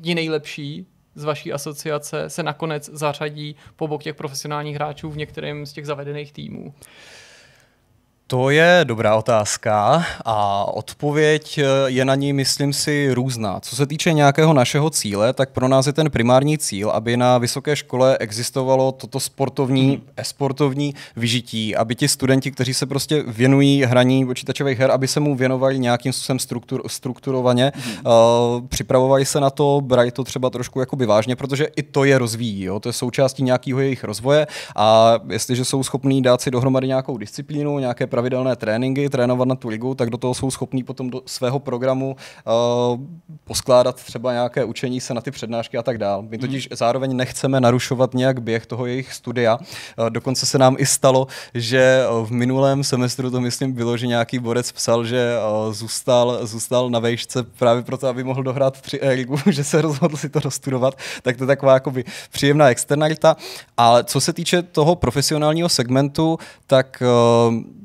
[0.04, 0.86] je nejlepší
[1.16, 5.86] z vaší asociace se nakonec zařadí po bok těch profesionálních hráčů v některém z těch
[5.86, 6.74] zavedených týmů?
[8.30, 13.60] To je dobrá otázka a odpověď eh, je na ní, myslím si, různá.
[13.60, 17.38] Co se týče nějakého našeho cíle, tak pro nás je ten primární cíl, aby na
[17.38, 24.26] vysoké škole existovalo toto sportovní, esportovní vyžití, aby ti studenti, kteří se prostě věnují hraní
[24.26, 27.94] počítačových her, aby se mu věnovali nějakým způsobem struktur, strukturovaně, hmm.
[27.94, 32.18] uh, připravovali se na to, brali to třeba trošku jakoby vážně, protože i to je
[32.18, 32.80] rozvíjí, jo?
[32.80, 37.80] to je součástí nějakého jejich rozvoje a jestliže jsou schopní dát si dohromady nějakou disciplínu,
[37.80, 41.60] nějaké pravidelné tréninky, trénovat na tu ligu, tak do toho jsou schopní potom do svého
[41.60, 43.00] programu uh,
[43.44, 46.24] poskládat třeba nějaké učení se na ty přednášky a tak dále.
[46.30, 46.78] My totiž hmm.
[46.78, 49.56] zároveň nechceme narušovat nějak běh toho jejich studia.
[49.56, 54.40] Uh, dokonce se nám i stalo, že v minulém semestru to myslím bylo, že nějaký
[54.40, 55.36] borec psal, že
[55.68, 60.18] uh, zůstal, zůstal na vejšce právě proto, aby mohl dohrát tři ligu, že se rozhodl
[60.18, 60.98] si to dostudovat.
[61.22, 63.36] Tak to je taková jakoby příjemná externalita.
[63.78, 67.04] Ale co se týče toho profesionálního segmentu, tak
[67.50, 67.80] uh,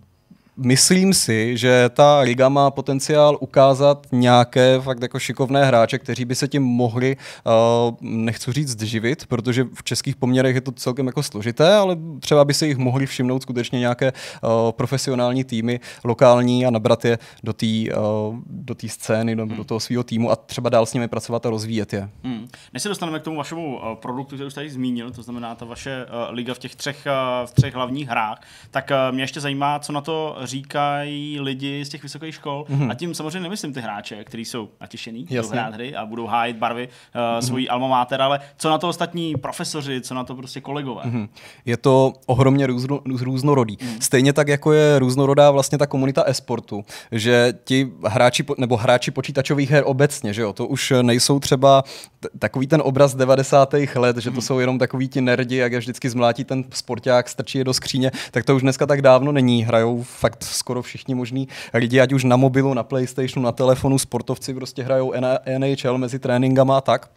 [0.57, 6.35] Myslím si, že ta liga má potenciál ukázat nějaké fakt jako šikovné hráče, kteří by
[6.35, 11.23] se tím mohli, uh, nechci říct, živit, protože v českých poměrech je to celkem jako
[11.23, 16.71] složité, ale třeba by se jich mohli všimnout skutečně nějaké uh, profesionální týmy, lokální a
[16.71, 19.57] nabrat je do té uh, do scény, do, hmm.
[19.57, 22.09] do toho svého týmu a třeba dál s nimi pracovat a rozvíjet je.
[22.25, 22.49] Hmm.
[22.73, 25.65] Než se dostaneme k tomu vašemu uh, produktu, který už tady zmínil, to znamená ta
[25.65, 28.41] vaše uh, liga v těch třech, uh, v třech hlavních hrách,
[28.71, 32.67] tak uh, mě ještě zajímá, co na to říkají lidi z těch vysokých škol.
[32.69, 32.91] Mm-hmm.
[32.91, 36.57] A tím samozřejmě nemyslím ty hráče, kteří jsou natěšený, budou hrát hry a budou hájit
[36.57, 37.47] barvy uh, mm-hmm.
[37.47, 41.03] svojí alma mater, ale co na to ostatní profesoři, co na to prostě kolegové.
[41.03, 41.29] Mm-hmm.
[41.65, 43.77] Je to ohromně různo, různorodý.
[43.77, 43.99] Mm-hmm.
[44.01, 49.71] Stejně tak, jako je různorodá vlastně ta komunita esportu, že ti hráči, nebo hráči počítačových
[49.71, 51.85] her obecně, že jo, to už nejsou třeba
[52.21, 53.75] t- takový ten obraz 90.
[53.95, 54.41] let, že to mm-hmm.
[54.41, 58.11] jsou jenom takový ti nerdi, jak je vždycky zmlátí ten sporták, strčí je do skříně,
[58.31, 59.65] tak to už dneska tak dávno není.
[59.65, 64.55] Hrajou fakt skoro všichni možní lidi, ať už na mobilu, na PlayStationu, na telefonu, sportovci
[64.55, 65.13] prostě hrajou
[65.59, 67.11] NHL mezi tréninkama a tak.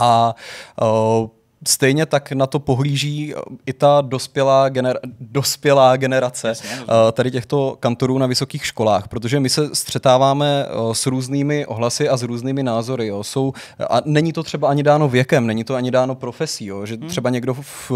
[0.00, 0.34] A
[0.82, 1.28] uh,
[1.66, 3.34] Stejně tak na to pohlíží
[3.66, 6.70] i ta dospělá, gener- dospělá generace Jasně,
[7.12, 12.22] tady těchto kantorů na vysokých školách, protože my se střetáváme s různými ohlasy a s
[12.22, 13.06] různými názory.
[13.06, 13.24] Jo.
[13.24, 13.52] Jsou,
[13.90, 16.86] a není to třeba ani dáno věkem, není to ani dáno profesí, jo.
[16.86, 17.08] že hmm.
[17.08, 17.92] třeba někdo v,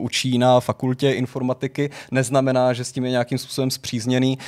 [0.00, 4.38] učí na fakultě informatiky, neznamená, že s tím je nějakým způsobem zpřízněný.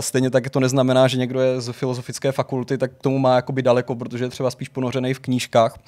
[0.00, 3.62] Stejně tak to neznamená, že někdo je z filozofické fakulty, tak k tomu má jakoby
[3.62, 5.78] daleko, protože je třeba spíš ponořený v knížkách.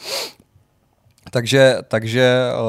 [1.31, 2.23] Takže, takže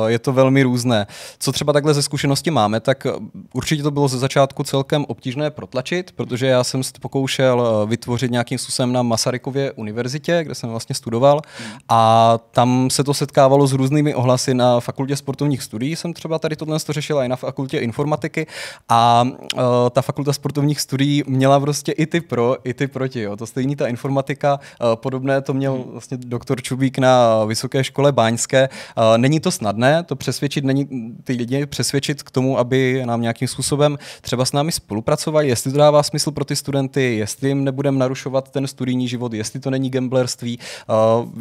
[0.07, 1.07] eh, je to velmi různé.
[1.39, 3.11] Co třeba takhle ze zkušenosti máme, tak eh,
[3.53, 8.31] určitě to bylo ze začátku celkem obtížné protlačit, protože já jsem se pokoušel eh, vytvořit
[8.31, 11.41] nějakým způsobem na Masarykově univerzitě, kde jsem vlastně studoval
[11.89, 15.95] a tam se to setkávalo s různými ohlasy na fakultě sportovních studií.
[15.95, 18.47] Jsem třeba tady tohle to řešila i na fakultě informatiky
[18.89, 23.21] a uh, ta fakulta sportovních studií měla prostě i ty pro, i ty proti.
[23.21, 23.35] Jo.
[23.35, 28.48] To stejný ta informatika, uh, podobné to měl vlastně doktor Čubík na Vysoké škole Báňské,
[28.53, 28.69] hezké.
[29.17, 30.87] Není to snadné, to přesvědčit, není
[31.23, 35.77] ty lidi přesvědčit k tomu, aby nám nějakým způsobem třeba s námi spolupracovali, jestli to
[35.77, 39.89] dává smysl pro ty studenty, jestli jim nebudeme narušovat ten studijní život, jestli to není
[39.89, 40.59] gamblerství.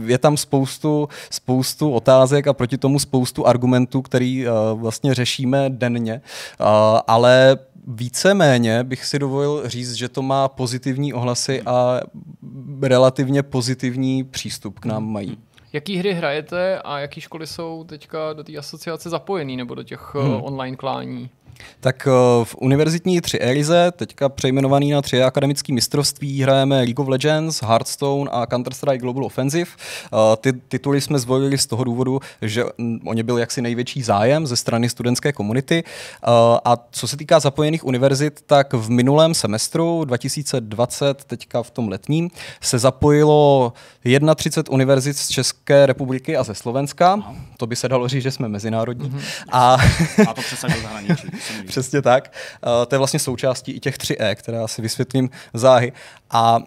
[0.06, 4.44] Je tam spoustu, spoustu otázek a proti tomu spoustu argumentů, který
[4.74, 6.20] vlastně řešíme denně,
[7.06, 12.00] ale víceméně bych si dovolil říct, že to má pozitivní ohlasy a
[12.82, 15.38] relativně pozitivní přístup k nám mají.
[15.78, 20.14] Jaký hry hrajete a jaký školy jsou teďka do té asociace zapojený nebo do těch
[20.14, 20.42] hmm.
[20.42, 21.30] online klání?
[21.80, 27.08] Tak eh, v univerzitní 3 Elize, teďka přejmenovaný na tři akademické mistrovství, hrajeme League of
[27.08, 29.70] Legends, Hearthstone a Counter-Strike Global Offensive.
[30.04, 32.64] Eh, ty tituly jsme zvolili z toho důvodu, že
[33.04, 35.84] o ně byl jaksi největší zájem ze strany studentské komunity.
[35.84, 36.28] Eh,
[36.64, 42.30] a co se týká zapojených univerzit, tak v minulém semestru 2020, teďka v tom letním,
[42.60, 43.72] se zapojilo
[44.34, 47.22] 31 univerzit z České republiky a ze Slovenska.
[47.56, 49.10] To by se dalo říct, že jsme mezinárodní.
[49.10, 49.22] Mm-hmm.
[49.52, 49.76] A...
[50.28, 51.28] a to přesně do zahraničí.
[51.66, 52.32] Přesně tak.
[52.66, 55.92] Uh, to je vlastně součástí i těch 3E, které si vysvětlím záhy.
[56.30, 56.58] A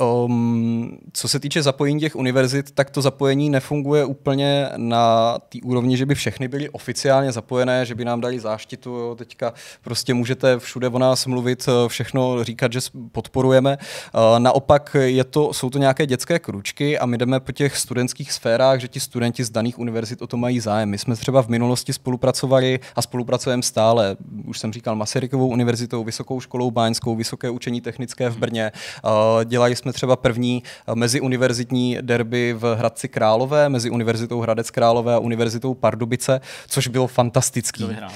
[0.00, 5.96] Um, co se týče zapojení těch univerzit, tak to zapojení nefunguje úplně na té úrovni,
[5.96, 10.58] že by všechny byly oficiálně zapojené, že by nám dali záštitu, jo, teďka prostě můžete
[10.58, 12.80] všude o nás mluvit, eh, všechno říkat, že
[13.12, 13.78] podporujeme.
[14.14, 18.32] Uh, naopak je to, jsou to nějaké dětské kručky a my jdeme po těch studentských
[18.32, 20.88] sférách, že ti studenti z daných univerzit o to mají zájem.
[20.88, 26.40] My jsme třeba v minulosti spolupracovali a spolupracujeme stále, už jsem říkal, Masarykovou univerzitou, Vysokou
[26.40, 28.72] školou Báňskou, Vysoké učení technické v Brně.
[29.04, 34.70] Uh, dělali jsme jsme třeba první eh, meziuniverzitní derby v Hradci Králové, mezi Univerzitou Hradec
[34.70, 37.82] Králové a Univerzitou Pardubice, což bylo fantastický.
[37.82, 38.10] Kdo vyhrál?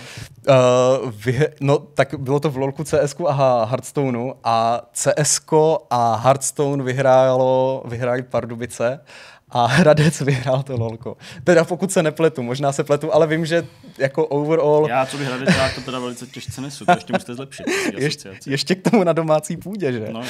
[0.48, 5.40] Uh, vy, no, tak bylo to v LoLku, CS a Hearthstoneu a CS
[5.90, 9.00] a Hearthstone vyhrálo, vyhráli Pardubice
[9.52, 11.16] a Hradec vyhrál to lolko.
[11.44, 13.66] Teda pokud se nepletu, možná se pletu, ale vím, že
[13.98, 14.86] jako overall...
[14.88, 17.66] Já, co by Hradec, já to teda velice těžce nesu, to ještě musíte zlepšit.
[17.96, 20.08] Ještě, ještě k tomu na domácí půdě, že?
[20.12, 20.26] No, uh,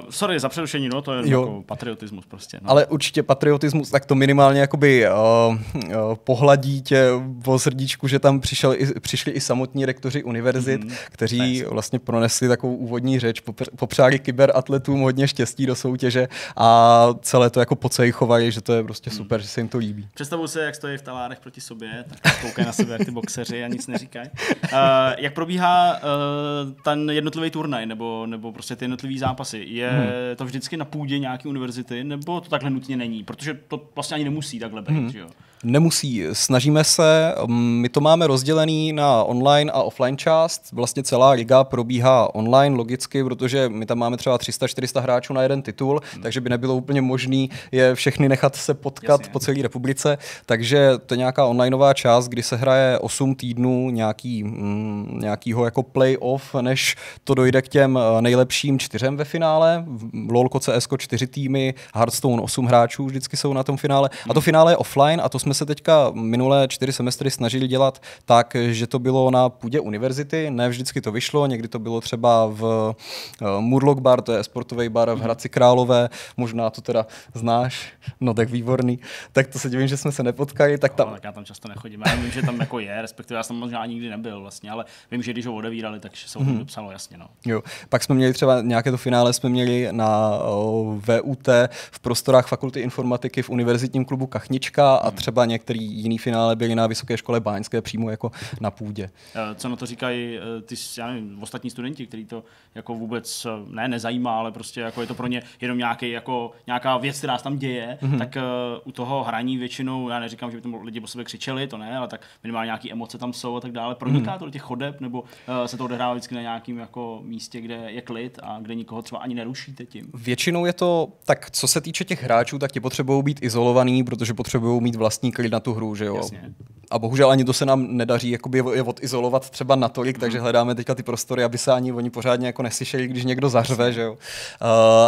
[0.10, 1.40] sorry za přerušení, no, to je jo.
[1.40, 2.58] jako patriotismus prostě.
[2.62, 2.70] No.
[2.70, 7.08] Ale určitě patriotismus, tak to minimálně jakoby uh, uh, pohladí tě
[7.44, 11.68] po srdíčku, že tam přišel i, přišli i samotní rektoři univerzit, mm, kteří nice.
[11.68, 13.42] vlastně pronesli takovou úvodní řeč,
[13.76, 18.84] popřáli kyberatletům hodně štěstí do soutěže a celé to jako jako pocejchovali, že to je
[18.84, 19.42] prostě super, hmm.
[19.42, 20.08] že se jim to líbí.
[20.14, 23.64] Představuji se, jak stojí v talárech proti sobě, tak koukají na sebe jak ty boxeři
[23.64, 24.30] a nic neříkají.
[24.38, 24.78] Uh,
[25.18, 29.64] jak probíhá uh, ten jednotlivý turnaj nebo, nebo prostě ty jednotlivý zápasy?
[29.68, 30.08] Je hmm.
[30.36, 33.24] to vždycky na půdě nějaké univerzity nebo to takhle nutně není?
[33.24, 35.10] Protože to vlastně ani nemusí takhle být, hmm.
[35.10, 35.28] že jo?
[35.64, 36.24] Nemusí.
[36.32, 40.72] Snažíme se, my to máme rozdělený na online a offline část.
[40.72, 45.62] Vlastně celá liga probíhá online logicky, protože my tam máme třeba 300-400 hráčů na jeden
[45.62, 46.22] titul, hmm.
[46.22, 49.32] takže by nebylo úplně možné je všechny nechat se potkat Jasně.
[49.32, 50.18] po celé republice.
[50.46, 55.82] Takže to je nějaká onlineová část, kdy se hraje 8 týdnů nějaký, mm, nějakýho jako
[55.82, 59.84] playoff, než to dojde k těm eh, nejlepším čtyřem ve finále.
[60.28, 64.10] LoLko, CS 4 týmy, Hearthstone 8 hráčů vždycky jsou na tom finále.
[64.24, 64.44] A to hmm.
[64.44, 68.56] finále je offline a to jsme jsme se teďka minulé čtyři semestry snažili dělat tak,
[68.70, 72.94] že to bylo na půdě univerzity, ne vždycky to vyšlo, někdy to bylo třeba v
[73.42, 75.22] uh, Murloc bar, to je sportový bar v mhm.
[75.22, 78.98] Hradci Králové, možná to teda znáš, no tak výborný,
[79.32, 80.78] tak to se divím, že jsme se nepotkali.
[80.78, 81.08] Tak, tam...
[81.08, 83.56] No, tak já tam často nechodím, já vím, že tam jako je, respektive já jsem
[83.56, 86.90] možná nikdy nebyl vlastně, ale vím, že když ho odevírali, tak se o tom hmm.
[86.90, 87.18] jasně.
[87.18, 87.26] No.
[87.46, 87.62] Jo.
[87.88, 91.48] Pak jsme měli třeba nějaké to finále jsme měli na uh, VUT
[91.90, 95.16] v prostorách Fakulty informatiky v univerzitním klubu Kachnička a mhm.
[95.16, 98.30] třeba třeba některý jiný finále byly na Vysoké škole Báňské přímo jako
[98.60, 99.10] na půdě.
[99.34, 103.46] Eh, co na to říkají eh, ty já nevím, ostatní studenti, kteří to jako vůbec
[103.46, 107.18] eh, ne nezajímá, ale prostě jako je to pro ně jenom nějaký, jako, nějaká věc,
[107.18, 108.18] která se tam děje, mm-hmm.
[108.18, 108.42] tak uh,
[108.84, 111.96] u toho hraní většinou, já neříkám, že by tam lidi po sebe křičeli, to ne,
[111.96, 113.94] ale tak minimálně nějaké emoce tam jsou a tak dále.
[113.94, 114.38] Proniká mm-hmm.
[114.38, 115.26] to do těch chodeb, nebo uh,
[115.66, 119.20] se to odehrává vždycky na nějakém jako místě, kde je klid a kde nikoho třeba
[119.20, 120.10] ani nerušíte tím?
[120.14, 124.34] Většinou je to, tak co se týče těch hráčů, tak ti potřebují být izolovaný, protože
[124.34, 126.16] potřebují mít vlastní klid na tu hru, že jo.
[126.16, 126.54] Jasně.
[126.90, 130.20] A bohužel ani to se nám nedaří jakoby je odizolovat třeba natolik, mm.
[130.20, 133.92] takže hledáme teďka ty prostory, aby se ani oni pořádně jako neslyšeli, když někdo zařve,
[133.92, 134.12] že jo.
[134.12, 134.18] Uh,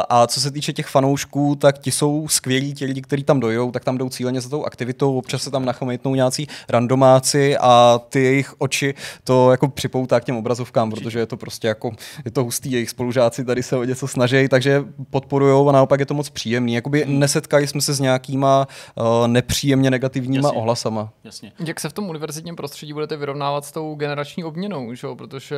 [0.08, 3.70] a co se týče těch fanoušků, tak ti jsou skvělí, ti lidi, kteří tam dojou,
[3.70, 8.22] tak tam jdou cíleně za tou aktivitou, občas se tam nachomejtnou nějací randomáci a ty
[8.22, 8.94] jejich oči
[9.24, 11.90] to jako připoutá k těm obrazovkám, protože je to prostě jako,
[12.24, 16.06] je to hustý, jejich spolužáci tady se o něco snaží, takže podporují a naopak je
[16.06, 16.74] to moc příjemný.
[16.74, 17.18] Jakoby mm.
[17.18, 20.58] nesetkali jsme se s nějakýma uh, nepříjemně negativníma Jasně.
[20.58, 21.12] ohlasama.
[21.24, 21.52] Jasně.
[21.66, 25.06] Jak se v tom univerzitním prostředí budete vyrovnávat s tou generační obměnou, že?
[25.16, 25.56] protože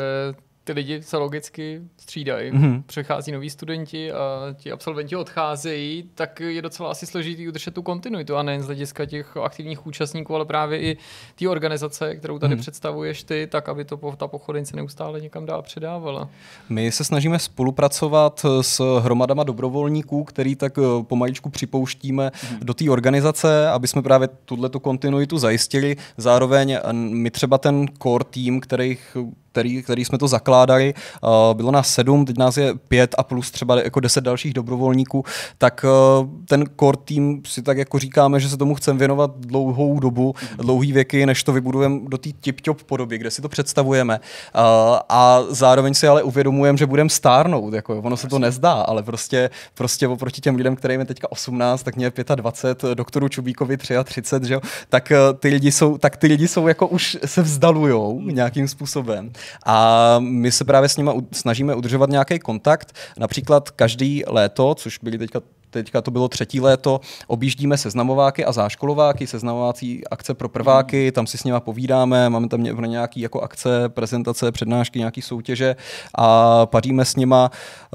[0.65, 2.83] ty lidi se logicky střídají, mm-hmm.
[2.87, 8.37] přechází noví studenti a ti absolventi odcházejí, tak je docela asi složitý udržet tu kontinuitu
[8.37, 10.97] a nejen z hlediska těch aktivních účastníků, ale právě i
[11.39, 12.61] té organizace, kterou tady mm-hmm.
[12.61, 16.29] představuješ ty, tak aby to ta pochodenice neustále někam dál předávala.
[16.69, 22.59] My se snažíme spolupracovat s hromadama dobrovolníků, který tak eh, pomaličku připouštíme mm-hmm.
[22.63, 25.97] do té organizace, aby jsme právě tuhle kontinuitu zajistili.
[26.17, 29.17] Zároveň my třeba ten core tým, kterých
[29.55, 33.51] který, který jsme to zakládali, uh, bylo nás sedm, teď nás je pět a plus
[33.51, 35.25] třeba jako deset dalších dobrovolníků,
[35.59, 40.01] tak uh, ten core tým si tak jako říkáme, že se tomu chceme věnovat dlouhou
[40.01, 44.21] dobu, dlouhý věky, než to vybudujeme do té tip-top podoby, kde si to představujeme.
[44.21, 44.61] Uh,
[45.09, 47.75] a zároveň si ale uvědomujeme, že budeme stárnout.
[47.75, 51.83] Jako, ono se to nezdá, ale prostě, prostě oproti těm lidem, kterým je teďka 18,
[51.83, 56.27] tak mě je 25, doktoru Čubíkovi 33, že jo, tak ty lidi jsou, tak ty
[56.27, 59.31] lidi jsou jako už se vzdalujou nějakým způsobem.
[59.67, 62.93] A my se právě s nimi snažíme udržovat nějaký kontakt.
[63.19, 65.41] Například každý léto, což byly teďka
[65.83, 71.39] teďka to bylo třetí léto, objíždíme seznamováky a záškolováky, seznamovací akce pro prváky, tam si
[71.39, 75.77] s nimi povídáme, máme tam nějaké jako akce, prezentace, přednášky, nějaké soutěže
[76.15, 77.51] a paříme s nima,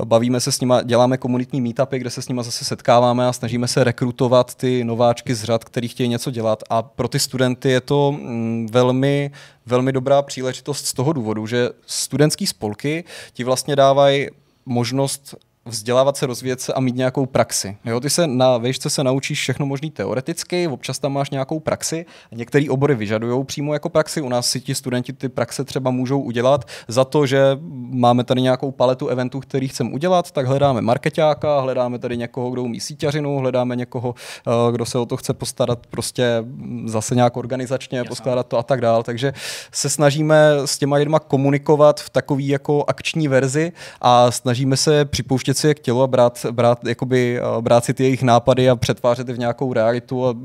[0.05, 3.67] bavíme se s nima, děláme komunitní meetupy, kde se s nima zase setkáváme a snažíme
[3.67, 6.63] se rekrutovat ty nováčky z řad, který chtějí něco dělat.
[6.69, 9.31] A pro ty studenty je to mm, velmi
[9.65, 13.03] velmi dobrá příležitost z toho důvodu, že studentský spolky
[13.33, 14.27] ti vlastně dávají
[14.65, 15.35] možnost
[15.69, 17.77] vzdělávat se, rozvíjet se a mít nějakou praxi.
[17.85, 22.05] Jo, ty se na výšce se naučíš všechno možný teoreticky, občas tam máš nějakou praxi.
[22.31, 24.21] Některé obory vyžadují přímo jako praxi.
[24.21, 27.57] U nás si ti studenti ty praxe třeba můžou udělat za to, že
[27.91, 32.63] máme tady nějakou paletu eventů, který chceme udělat, tak hledáme marketáka, hledáme tady někoho, kdo
[32.63, 34.15] umí síťařinu, hledáme někoho,
[34.47, 36.43] eh, kdo se o to chce postarat prostě
[36.85, 38.09] zase nějak organizačně, Jasně.
[38.09, 39.03] postarat to a tak dál.
[39.03, 39.33] Takže
[39.71, 43.71] se snažíme s těma lidma komunikovat v takové jako akční verzi
[44.01, 47.93] a snažíme se připouštět si je k tělu a brát, brát, jakoby, eh, brát si
[47.93, 50.35] ty jejich nápady a přetvářet je v nějakou realitu a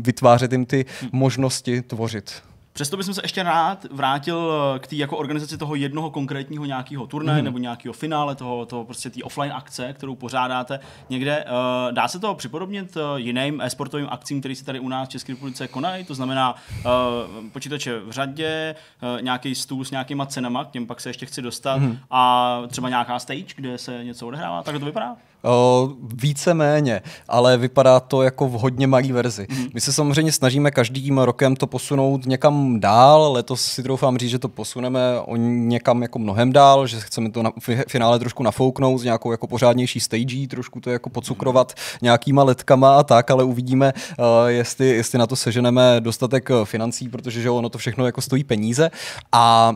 [0.00, 1.08] vytvářet jim ty hm.
[1.12, 2.47] možnosti tvořit.
[2.78, 7.06] Přesto bych se ještě rád vrátil eh, k té jako organizaci toho jednoho konkrétního nějakého
[7.06, 7.44] turnaje mm.
[7.44, 10.80] nebo nějakého finále, toho, toho prostě té offline akce, kterou pořádáte
[11.10, 11.44] někde.
[11.44, 15.10] Uh, dá se to připodobnit uh, jiným e-sportovým akcím, které se tady u nás v
[15.10, 16.04] České republice konají?
[16.04, 16.90] To znamená uh,
[17.52, 21.42] počítače v řadě, uh, nějaký stůl s nějakýma cenama, k těm pak se ještě chci
[21.42, 21.98] dostat, mm.
[22.10, 24.62] a třeba nějaká stage, kde se něco odehrává.
[24.62, 25.16] Tak to vypadá?
[25.44, 29.46] Uh, víceméně, ale vypadá to jako v hodně malý verzi.
[29.50, 29.66] Mm.
[29.74, 34.38] My se samozřejmě snažíme každým rokem to posunout někam dál, letos si troufám říct, že
[34.38, 37.52] to posuneme o někam jako mnohem dál, že chceme to na,
[37.88, 41.98] finále trošku nafouknout s nějakou jako pořádnější stagí, trošku to jako pocukrovat mm.
[42.02, 47.42] nějakýma letkama a tak, ale uvidíme, uh, jestli, jestli na to seženeme dostatek financí, protože
[47.42, 48.90] že ono to všechno jako stojí peníze
[49.32, 49.74] a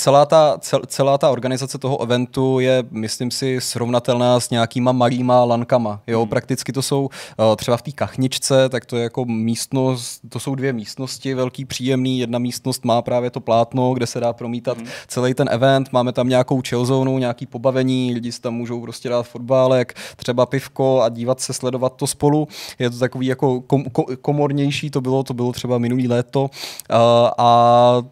[0.00, 5.44] celá ta, cel, celá ta organizace toho eventu je, myslím si, srovnatelná s nějakýma malýma
[5.44, 6.00] lankama.
[6.06, 6.28] Jo, hmm.
[6.28, 10.54] prakticky to jsou uh, třeba v té kachničce, tak to je jako místnost, to jsou
[10.54, 12.18] dvě místnosti, velký příjemný.
[12.18, 14.86] Jedna místnost má právě to plátno, kde se dá promítat hmm.
[15.08, 15.92] celý ten event.
[15.92, 20.46] Máme tam nějakou chill zónu, nějaký pobavení, lidi si tam můžou prostě dát fotbálek, třeba
[20.46, 22.48] pivko a dívat se, sledovat to spolu.
[22.78, 26.42] Je to takový jako kom, kom, komornější, to bylo, to bylo třeba minulý léto.
[26.42, 26.48] Uh,
[27.38, 28.02] a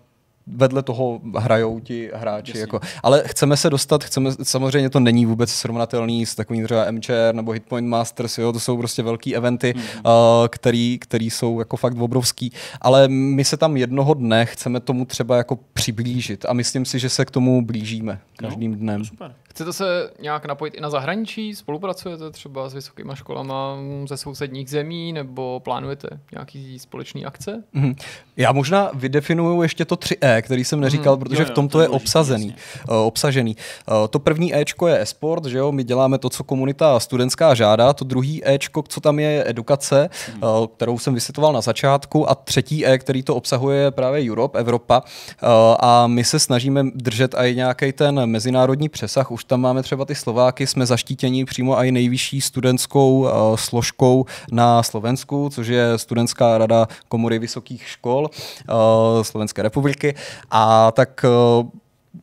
[0.53, 2.59] vedle toho hrajou ti hráči.
[2.59, 2.81] Jako.
[3.03, 7.53] Ale chceme se dostat, chceme, samozřejmě to není vůbec srovnatelný s takovým třeba MCR nebo
[7.53, 9.83] Hitpoint Masters, jo, to jsou prostě velký eventy, mm.
[9.83, 10.13] uh,
[10.49, 15.37] který, který jsou jako fakt obrovský, ale my se tam jednoho dne chceme tomu třeba
[15.37, 19.05] jako přiblížit a myslím si, že se k tomu blížíme každým no, dnem.
[19.05, 19.35] Super.
[19.59, 21.55] Chcete se nějak napojit i na zahraničí?
[21.55, 23.77] Spolupracujete třeba s vysokýma školama
[24.09, 27.63] ze sousedních zemí nebo plánujete nějaký společný akce?
[27.75, 27.97] Mm-hmm.
[28.37, 31.69] Já možná vydefinuju ještě to 3E, který jsem neříkal, mm, protože jo, jo, v tom
[31.69, 32.55] to je obsazený,
[32.89, 33.57] uh, obsažený.
[33.91, 37.93] Uh, to první Ečko je esport, že jo, my děláme to, co komunita studentská žádá,
[37.93, 40.43] to druhý Ečko, co tam je, je edukace, mm.
[40.43, 44.59] uh, kterou jsem vysvětloval na začátku a třetí E, který to obsahuje, je právě Europe,
[44.59, 45.49] Evropa uh,
[45.81, 50.15] a my se snažíme držet i nějaký ten mezinárodní přesah, už tam máme třeba ty
[50.15, 56.87] Slováky, jsme zaštítěni přímo i nejvyšší studentskou uh, složkou na Slovensku, což je Studentská rada
[57.09, 58.31] komory vysokých škol
[58.69, 60.15] uh, Slovenské republiky.
[60.51, 61.25] A tak
[61.61, 61.69] uh,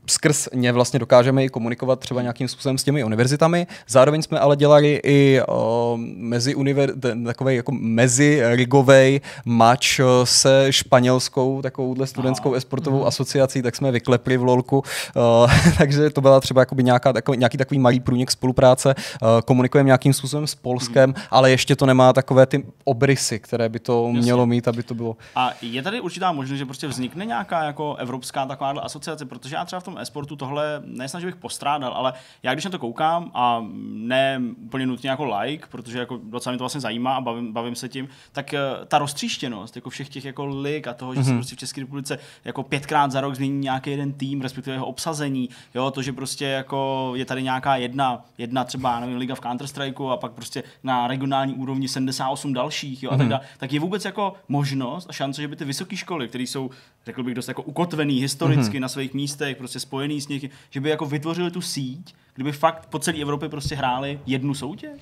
[0.08, 3.68] skrz ně vlastně dokážeme i komunikovat třeba nějakým způsobem s těmi univerzitami.
[3.88, 6.94] Zároveň jsme ale dělali i o, mezi univer,
[7.26, 13.08] takový jako mezirigový match se španělskou takovouhle studentskou esportovou mm.
[13.08, 14.84] asociací, tak jsme vyklepli v LOLku,
[15.16, 18.96] o, takže to byla třeba jakoby nějaká, takový, nějaký takový malý průnik spolupráce.
[19.22, 21.16] O, komunikujeme nějakým způsobem s Polskem, mm.
[21.32, 24.22] ale ještě to nemá takové ty obrysy, které by to Jasně.
[24.22, 25.18] mělo mít, aby to bylo.
[25.36, 29.66] A je tady určitá možnost, že prostě vznikne nějaká jako evropská taková asociace, protože já
[29.66, 32.14] třeba v tom tom esportu tohle, nesnad, že bych postrádal, ale
[32.44, 36.58] já když na to koukám a ne úplně nutně jako like, protože jako docela mě
[36.58, 40.26] to vlastně zajímá a bavím, bavím se tím, tak uh, ta roztříštěnost jako všech těch
[40.26, 41.24] jako lig a toho, že mm-hmm.
[41.24, 41.40] se mhm.
[41.40, 45.50] prostě v České republice jako pětkrát za rok změní nějaký jeden tým, respektive jeho obsazení,
[45.76, 50.12] jo, to, že prostě jako je tady nějaká jedna, jedna třeba, nevím, liga v Counter-Strike
[50.12, 53.14] a pak prostě na regionální úrovni 78 dalších, jo, mm-hmm.
[53.14, 53.30] a tak, mhm.
[53.30, 56.70] dále, tak je vůbec jako možnost a šance, že by ty vysoké školy, které jsou,
[57.06, 58.82] řekl bych, dost jako ukotvený historicky mm-hmm.
[58.82, 62.86] na svých místech, prostě spojený s někým, že by jako vytvořili tu síť, kdyby fakt
[62.90, 65.02] po celé Evropě prostě hráli jednu soutěž?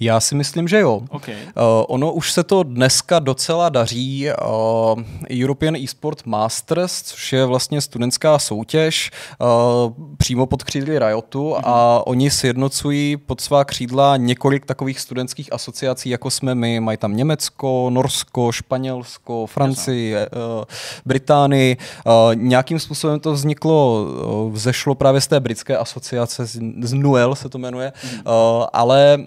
[0.00, 1.00] Já si myslím, že jo.
[1.10, 1.34] Okay.
[1.34, 4.26] Uh, ono už se to dneska docela daří.
[4.26, 5.02] Uh,
[5.42, 9.46] European eSport Masters, což je vlastně studentská soutěž uh,
[10.18, 11.62] přímo pod křídly Riotu mm-hmm.
[11.64, 16.80] a oni sjednocují pod svá křídla několik takových studentských asociací, jako jsme my.
[16.80, 20.20] Mají tam Německo, Norsko, Španělsko, Francii, uh,
[21.06, 21.76] Británii.
[22.06, 27.34] Uh, nějakým způsobem to vzniklo, uh, vzešlo právě z té britské asociace, z, z NUEL
[27.34, 28.58] se to jmenuje, mm-hmm.
[28.58, 29.18] uh, ale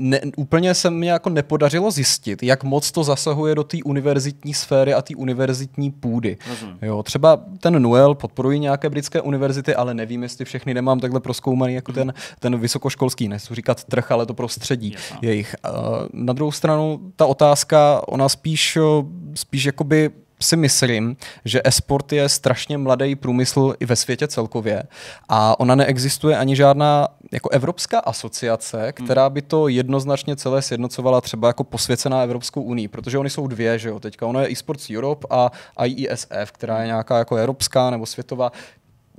[0.00, 4.94] ne, úplně se mi jako nepodařilo zjistit, jak moc to zasahuje do té univerzitní sféry
[4.94, 6.36] a té univerzitní půdy.
[6.82, 11.74] Jo, třeba ten Nuel podporují nějaké britské univerzity, ale nevím, jestli všechny nemám takhle proskoumaný
[11.74, 11.94] jako mm.
[11.94, 15.18] ten, ten vysokoškolský, nechci říkat trh, ale to prostředí Jasná.
[15.22, 15.56] jejich.
[16.12, 18.78] Na druhou stranu ta otázka, ona spíš,
[19.34, 24.82] spíš jakoby si myslím, že esport je strašně mladý průmysl i ve světě celkově
[25.28, 29.06] a ona neexistuje ani žádná jako evropská asociace, hmm.
[29.06, 33.78] která by to jednoznačně celé sjednocovala třeba jako posvěcená Evropskou unii, protože oni jsou dvě,
[33.78, 35.50] že jo, teďka ono je eSports Europe a
[35.84, 38.52] IESF, která je nějaká jako evropská nebo světová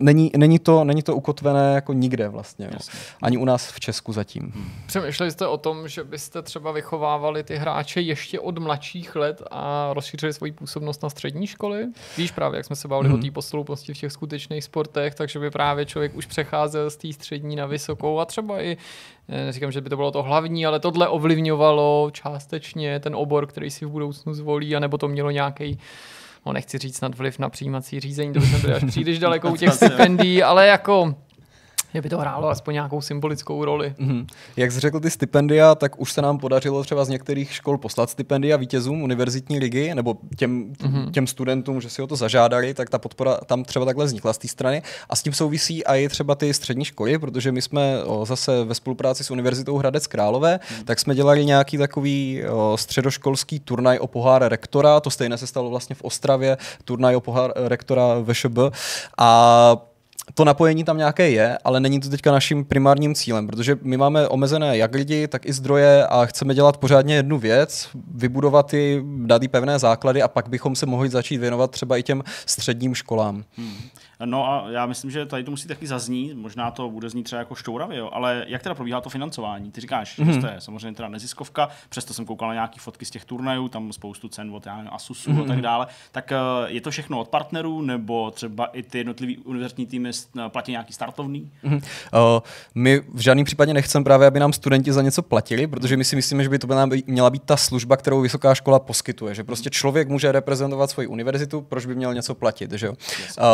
[0.01, 2.69] není, není, to, není to ukotvené jako nikde vlastně.
[2.73, 2.99] Jasně.
[3.21, 4.41] Ani u nás v Česku zatím.
[4.41, 4.71] Hmm.
[4.87, 9.89] Přemýšleli jste o tom, že byste třeba vychovávali ty hráče ještě od mladších let a
[9.93, 11.87] rozšířili svoji působnost na střední školy?
[12.17, 13.19] Víš právě, jak jsme se bavili hmm.
[13.19, 17.13] o té postupnosti v těch skutečných sportech, takže by právě člověk už přecházel z té
[17.13, 18.77] střední na vysokou a třeba i
[19.29, 23.69] eh, neříkám, že by to bylo to hlavní, ale tohle ovlivňovalo částečně ten obor, který
[23.69, 25.79] si v budoucnu zvolí, anebo to mělo nějaký
[26.45, 29.51] no nechci říct nad vliv na přijímací řízení, to by jsme byli až příliš daleko
[29.51, 31.15] u těch stipendií, ale jako
[31.93, 33.93] že by to hrálo aspoň nějakou symbolickou roli.
[33.99, 34.25] Mm-hmm.
[34.57, 38.09] Jak jsi řekl ty stipendia, tak už se nám podařilo třeba z některých škol poslat
[38.09, 41.11] stipendia vítězům univerzitní ligy, nebo těm, mm-hmm.
[41.11, 44.37] těm studentům, že si o to zažádali, tak ta podpora tam třeba takhle vznikla z
[44.37, 44.81] té strany.
[45.09, 48.75] A s tím souvisí i třeba ty střední školy, protože my jsme o, zase ve
[48.75, 50.83] spolupráci s Univerzitou Hradec Králové, mm-hmm.
[50.83, 55.69] tak jsme dělali nějaký takový o, středoškolský turnaj o pohár rektora, to stejné se stalo
[55.69, 58.57] vlastně v Ostravě, turnaj o pohár rektora VŠB.
[59.17, 59.88] A
[60.33, 64.27] to napojení tam nějaké je, ale není to teďka naším primárním cílem, protože my máme
[64.27, 69.41] omezené jak lidi, tak i zdroje a chceme dělat pořádně jednu věc, vybudovat ji, dát
[69.51, 73.43] pevné základy a pak bychom se mohli začít věnovat třeba i těm středním školám.
[73.57, 73.73] Hmm.
[74.25, 77.39] No a já myslím, že tady to musí taky zaznít, možná to bude znít třeba
[77.39, 79.71] jako šťouravě, jo, ale jak teda probíhá to financování?
[79.71, 80.25] Ty říkáš, mm-hmm.
[80.25, 80.41] že mhm.
[80.41, 84.27] jste samozřejmě teda neziskovka, přesto jsem koukal na nějaké fotky z těch turnajů, tam spoustu
[84.27, 85.43] cen od já nevím, Asusu mm-hmm.
[85.43, 85.61] a tak mhm.
[85.61, 85.87] dále.
[86.11, 90.11] Tak uh, je to všechno od partnerů, nebo třeba i ty jednotlivý univerzitní týmy
[90.47, 91.51] platí nějaký startovný?
[91.63, 91.81] Mm-hmm.
[92.35, 92.39] Uh,
[92.75, 96.15] my v žádném případě nechceme právě, aby nám studenti za něco platili, protože my si
[96.15, 96.67] myslíme, že by to
[97.05, 101.61] měla být ta služba, kterou vysoká škola poskytuje, že prostě člověk může reprezentovat svoji univerzitu,
[101.61, 102.93] proč by měl něco platit, že jo?
[102.93, 103.45] Uh,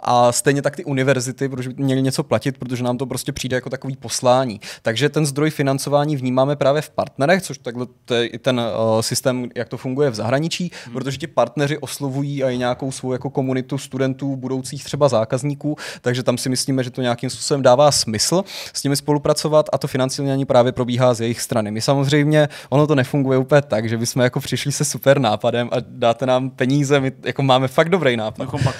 [0.00, 3.56] a stejně tak ty univerzity, protože by měly něco platit, protože nám to prostě přijde
[3.56, 4.60] jako takový poslání.
[4.82, 9.00] Takže ten zdroj financování vnímáme právě v partnerech, což takhle to je i ten uh,
[9.00, 10.92] systém, jak to funguje v zahraničí, hmm.
[10.92, 16.38] protože ti partneři oslovují i nějakou svou jako komunitu studentů, budoucích třeba zákazníků, takže tam
[16.38, 20.72] si myslíme, že to nějakým způsobem dává smysl s nimi spolupracovat a to financování právě
[20.72, 21.70] probíhá z jejich strany.
[21.70, 25.76] My samozřejmě, ono to nefunguje úplně tak, že bychom jako přišli se super nápadem a
[25.80, 28.42] dáte nám peníze, my jako máme fakt dobrý nápad.
[28.64, 28.76] pak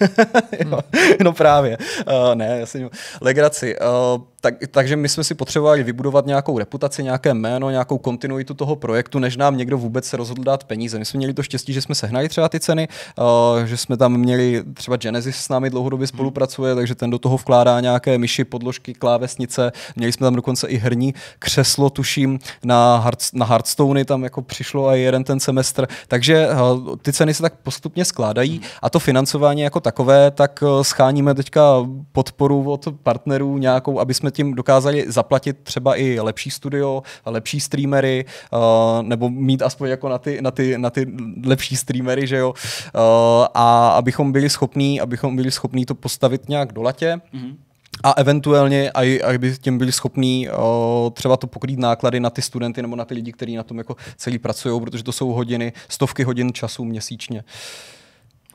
[0.64, 0.80] no,
[1.22, 1.78] no právě.
[2.06, 2.88] Uh, ne, já si
[3.20, 3.76] legraci.
[3.78, 8.76] Uh, tak, takže my jsme si potřebovali vybudovat nějakou reputaci, nějaké jméno, nějakou kontinuitu toho
[8.76, 10.98] projektu, než nám někdo vůbec se rozhodl dát peníze.
[10.98, 12.88] My jsme měli to štěstí, že jsme sehnali třeba ty ceny,
[13.18, 16.08] uh, že jsme tam měli třeba Genesis s námi dlouhodobě hmm.
[16.08, 19.72] spolupracuje, takže ten do toho vkládá nějaké myši, podložky, klávesnice.
[19.96, 24.88] Měli jsme tam dokonce i herní křeslo, tuším, na, Heart, na Hearthstone, tam jako přišlo
[24.88, 25.88] i jeden ten semestr.
[26.08, 28.68] Takže uh, ty ceny se tak postupně skládají hmm.
[28.82, 34.29] a to financování jako takové, tak uh, scháníme teďka podporu od partnerů nějakou, aby jsme
[34.30, 38.60] jsme tím dokázali zaplatit třeba i lepší studio, lepší streamery, uh,
[39.02, 41.06] nebo mít aspoň jako na ty, na ty, na ty
[41.44, 46.72] lepší streamery, že jo, uh, a abychom byli schopní, abychom byli schopní to postavit nějak
[46.72, 47.20] do latě.
[47.34, 47.56] Mm-hmm
[48.02, 52.96] a eventuálně, aby tím byli schopní o, třeba to pokrýt náklady na ty studenty nebo
[52.96, 56.52] na ty lidi, kteří na tom jako celý pracují, protože to jsou hodiny, stovky hodin
[56.52, 57.44] času měsíčně.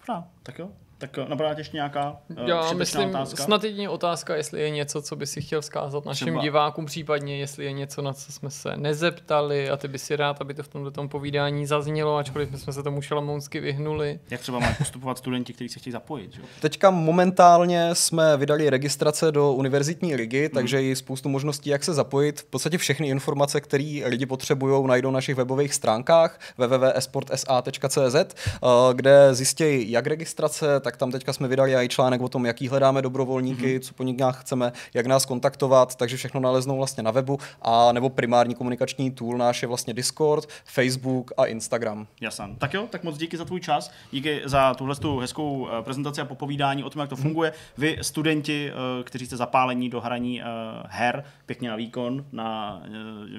[0.09, 0.69] No, tak jo.
[0.97, 3.43] Tak eh, napadá tě ještě nějaká uh, Já myslím, otázka?
[3.43, 6.41] snad jedině otázka, jestli je něco, co by si chtěl vzkázat našim Třeba.
[6.41, 10.41] divákům, případně jestli je něco, na co jsme se nezeptali a ty by si rád,
[10.41, 14.19] aby to v tomto tom povídání zaznělo, ačkoliv jsme se tomu šalamounsky vyhnuli.
[14.29, 16.33] Jak třeba mají postupovat studenti, kteří se chtějí zapojit?
[16.33, 16.41] Že?
[16.61, 20.49] Teďka momentálně jsme vydali registrace do univerzitní ligy, hmm.
[20.49, 22.39] takže je spoustu možností, jak se zapojit.
[22.41, 29.35] V podstatě všechny informace, které lidi potřebují, najdou na našich webových stránkách www.esportsa.cz, eh, kde
[29.35, 33.77] zjistějí jak registrace, tak tam teďka jsme vydali i článek o tom, jaký hledáme dobrovolníky,
[33.77, 33.81] mm-hmm.
[33.81, 38.09] co po nich chceme, jak nás kontaktovat, takže všechno naleznou vlastně na webu a nebo
[38.09, 42.07] primární komunikační tool náš je vlastně Discord, Facebook a Instagram.
[42.21, 42.55] Jasně.
[42.57, 46.21] Tak jo, tak moc díky za tvůj čas, díky za tuhle tu hezkou eh, prezentaci
[46.21, 47.23] a popovídání o tom, jak to mhm.
[47.23, 47.53] funguje.
[47.77, 50.45] Vy, studenti, eh, kteří jste zapálení do hraní eh,
[50.87, 52.81] her, pěkně na výkon na,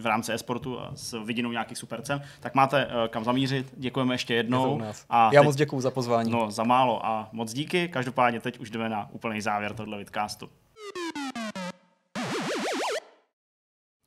[0.01, 3.74] v rámci e-sportu a s vidinou nějakých super cen, tak máte kam zamířit.
[3.77, 4.82] Děkujeme ještě jednou.
[5.10, 6.31] A Já teď, moc děkuji za pozvání.
[6.31, 7.89] No, za málo a moc díky.
[7.89, 10.49] Každopádně teď už jdeme na úplný závěr tohle vidcastu.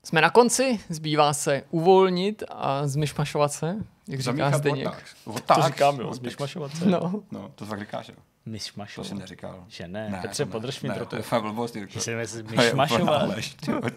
[0.06, 3.76] Jsme na konci, zbývá se uvolnit a zmyšmašovat se,
[4.08, 5.16] jak říká Zdeněk.
[5.56, 6.86] To říkám, jo, zmyšmašovat se.
[6.86, 7.24] No.
[7.32, 8.16] no, to fakt říkáš, jo.
[8.50, 9.06] Myšmašovat.
[9.06, 9.64] To jsem neříkal.
[9.68, 11.10] Že ne, ne Petře, to podrž mi ne, trochu.
[11.10, 11.94] To je fakt blbost, Jirko.
[11.94, 13.30] Že se myšmašovat.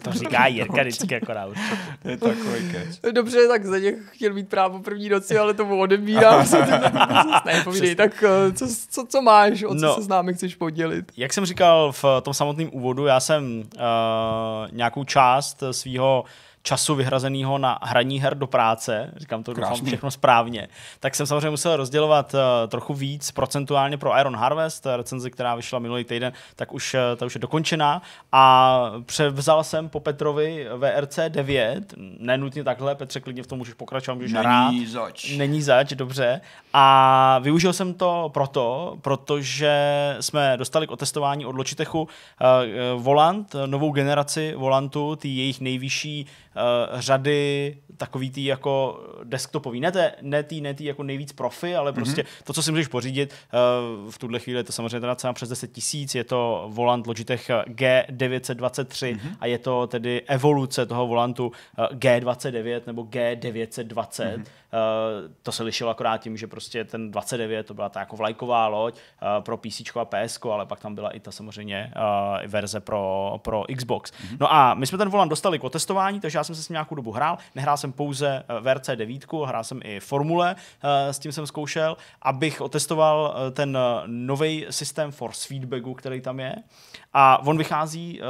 [0.02, 1.46] to říká Jirka vždycky jako na
[2.02, 3.12] To je takový kec.
[3.12, 6.46] Dobře, tak Zdeněk chtěl mít právo první noci, ale tomu odebírám.
[7.46, 10.54] ne, povídej, tak eh, co, co, co máš, o co no, se s námi chceš
[10.54, 11.12] podělit?
[11.16, 13.80] Jak jsem říkal v tom samotném úvodu, já jsem uh,
[14.72, 16.24] nějakou část svého
[16.62, 20.68] času vyhrazeného na hraní her do práce, říkám to doufám všechno správně,
[21.00, 25.78] tak jsem samozřejmě musel rozdělovat uh, trochu víc procentuálně pro Iron Harvest, recenzi, která vyšla
[25.78, 28.02] minulý týden, tak už, uh, ta už je dokončená
[28.32, 34.14] a převzal jsem po Petrovi VRC 9, nenutně takhle, Petře, klidně v tom můžeš pokračovat,
[34.14, 34.74] můžeš Není rád.
[34.86, 35.36] zač.
[35.36, 36.40] Není zač, dobře.
[36.72, 39.72] A využil jsem to proto, protože
[40.20, 42.08] jsme dostali k otestování od Logitechu
[42.96, 46.26] volant, novou generaci volantů, ty jejich nejvyšší
[46.56, 49.80] uh, řady takový tý jako desktopový.
[49.80, 51.94] Ne, té, ne tý, ne tý jako nejvíc profi, ale mhm.
[51.94, 52.44] prostě mm-hmm.
[52.44, 53.34] to, co si můžeš pořídit.
[54.04, 57.06] Uh, v tuhle chvíli je to samozřejmě teda cena přes 10 tisíc, je to volant
[57.06, 59.36] Logitech G923 mm-hmm.
[59.40, 63.94] a je to tedy evoluce toho volantu uh, G29 nebo G920.
[63.94, 64.44] Mm-hmm.
[64.72, 68.66] Uh, to se lišilo akorát tím, že prostě ten 29 to byla ta jako vlajková
[68.66, 72.80] loď uh, pro PC a PS, ale pak tam byla i ta samozřejmě uh, verze
[72.80, 74.12] pro, pro Xbox.
[74.12, 74.36] Mm-hmm.
[74.40, 76.74] No a my jsme ten volant dostali k otestování, takže já jsem se s ním
[76.74, 77.38] nějakou dobu hrál.
[77.54, 81.96] Nehrál jsem pouze eh, VRC 9, hrál jsem i Formule, eh, s tím jsem zkoušel,
[82.22, 86.56] abych otestoval eh, ten nový systém force feedbacku, který tam je.
[87.12, 88.20] A on vychází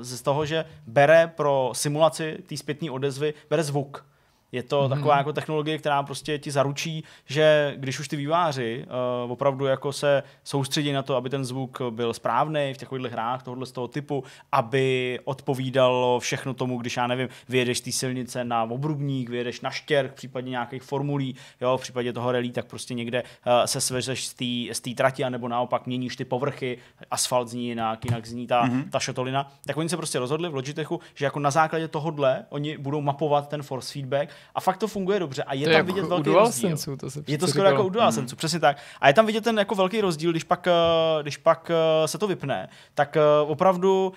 [0.00, 4.11] z toho, že bere pro simulaci té zpětné odezvy, bere zvuk
[4.52, 4.88] je to mm-hmm.
[4.88, 8.84] taková jako technologie, která prostě ti zaručí, že když už ty výváři
[9.24, 13.42] uh, opravdu jako se soustředí na to, aby ten zvuk byl správný v takových hrách
[13.42, 18.44] tohohle z toho typu, aby odpovídalo všechno tomu, když já nevím, vyjedeš z té silnice
[18.44, 22.94] na obrubník, vyjedeš na štěrk, případně nějakých formulí, jo, v případě toho relí, tak prostě
[22.94, 24.28] někde uh, se svezeš
[24.72, 26.78] z té trati, anebo naopak měníš ty povrchy,
[27.10, 28.90] asfalt zní jinak, jinak zní ta, mm-hmm.
[28.90, 29.52] ta šotolina.
[29.66, 33.48] Tak oni se prostě rozhodli v Logitechu, že jako na základě tohohle oni budou mapovat
[33.48, 36.76] ten force feedback a fakt to funguje dobře a je to tam vidět velký rozdíl.
[36.96, 38.36] To se je to skoro jako u DualSense, mm.
[38.36, 38.76] přesně tak.
[39.00, 42.18] A je tam vidět ten jako velký rozdíl, když pak, eh, když pak eh, se
[42.18, 44.12] to vypne, tak eh, opravdu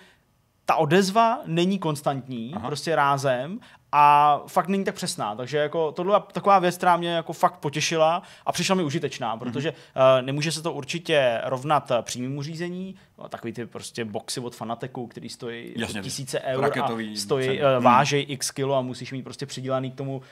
[0.66, 2.68] ta odezva není konstantní, Aha.
[2.68, 3.60] prostě rázem
[3.98, 5.36] a fakt není tak přesná.
[5.36, 9.70] Takže jako tohle taková věc, která mě jako fakt potěšila a přišla mi užitečná, protože
[9.70, 10.20] mm-hmm.
[10.20, 15.08] uh, nemůže se to určitě rovnat přímému řízení, no, takový ty prostě boxy od Fanateku,
[15.08, 19.24] který stojí Jasně, tisíce eur raketový, a stojí, uh, vážej x kilo a musíš mít
[19.24, 20.24] prostě přidělaný k tomu uh,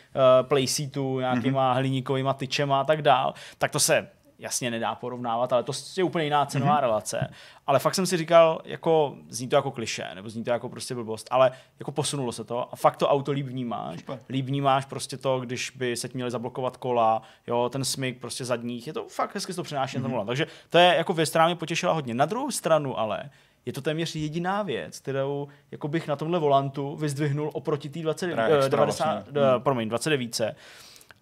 [0.42, 1.78] playseatu nějakýma mm-hmm.
[1.78, 4.08] hliníkovýma tyčema a tak dál, tak to se
[4.44, 6.82] jasně nedá porovnávat, ale to je úplně jiná cenová mm-hmm.
[6.82, 7.34] relace.
[7.68, 10.96] Ale fakt jsem si říkal, jako zní to jako kliše, nebo zní to jako prostě
[10.96, 14.00] blbost, ale jako posunulo se to a fakt to auto líp vnímáš.
[14.00, 14.20] Super.
[14.30, 18.88] Líp vnímáš prostě to, když by se měli zablokovat kola, jo, ten smyk prostě zadních,
[18.88, 20.12] je to fakt hezky to přenáší mm-hmm.
[20.12, 22.14] na ten Takže to je jako věc, která mě potěšila hodně.
[22.14, 23.30] Na druhou stranu ale,
[23.66, 28.70] je to téměř jediná věc, kterou jako bych na tomhle volantu vyzdvihnul oproti té 29,
[28.70, 30.42] 90, uh, promiň, 29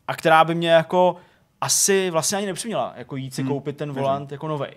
[0.08, 1.16] a která by mě jako
[1.62, 3.52] asi vlastně ani nepřiměla jako jít si hmm.
[3.52, 4.74] koupit ten volant jako novej.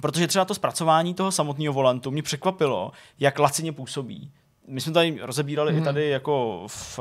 [0.00, 4.32] Protože třeba to zpracování toho samotného volantu mě překvapilo, jak lacině působí
[4.66, 5.82] my jsme tady rozebírali hmm.
[5.82, 6.98] i tady jako v,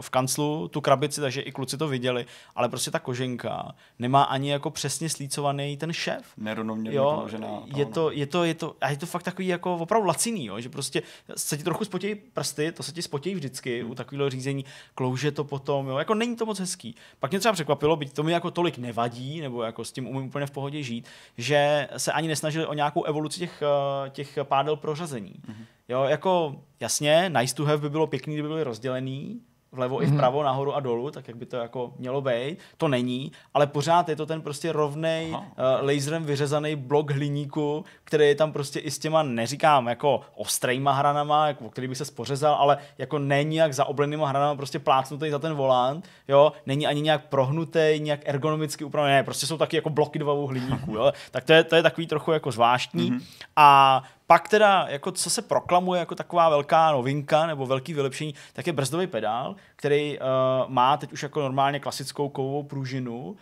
[0.00, 4.50] v kanclu tu krabici, takže i kluci to viděli, ale prostě ta koženka nemá ani
[4.50, 6.24] jako přesně slícovaný ten šéf.
[6.36, 7.62] Nerovnoměrně položená.
[7.74, 10.60] Je to, je, to, je to, a je to fakt takový jako opravdu laciný, jo,
[10.60, 11.02] že prostě
[11.36, 13.90] se ti trochu spotějí prsty, to se ti spotějí vždycky hmm.
[13.90, 14.64] u takového řízení,
[14.94, 16.94] klouže to potom, jo, jako není to moc hezký.
[17.20, 20.28] Pak mě třeba překvapilo, byť to mi jako tolik nevadí, nebo jako s tím umím
[20.28, 21.06] úplně v pohodě žít,
[21.38, 25.34] že se ani nesnažili o nějakou evoluci těch, eh, těch pádel prořazení.
[25.46, 29.40] Hmm Jo, jako jasně, nice to have by bylo pěkný, kdyby byly rozdělený,
[29.76, 30.02] vlevo mm-hmm.
[30.02, 30.16] i mhm.
[30.16, 32.58] vpravo, nahoru a dolů, tak jak by to jako mělo být.
[32.76, 35.38] To není, ale pořád je to ten prostě rovnej uh,
[35.80, 41.46] laserem vyřezaný blok hliníku, který je tam prostě i s těma, neříkám jako ostrejma hranama,
[41.46, 45.54] jako, který by se spořezal, ale jako není jak zaoblenýma hranama prostě plácnutý za ten
[45.54, 50.18] volant, jo, není ani nějak prohnutý, nějak ergonomicky upravený, ne, prostě jsou taky jako bloky
[50.18, 51.12] dvou hliníků, jo.
[51.30, 53.22] tak to je, to je takový trochu jako zvláštní mm-hmm.
[53.56, 58.66] a pak teda, jako co se proklamuje jako taková velká novinka nebo velký vylepšení, tak
[58.66, 60.24] je brzdový pedál, který uh,
[60.68, 63.36] má teď už jako normálně klasickou kovovou pružinu.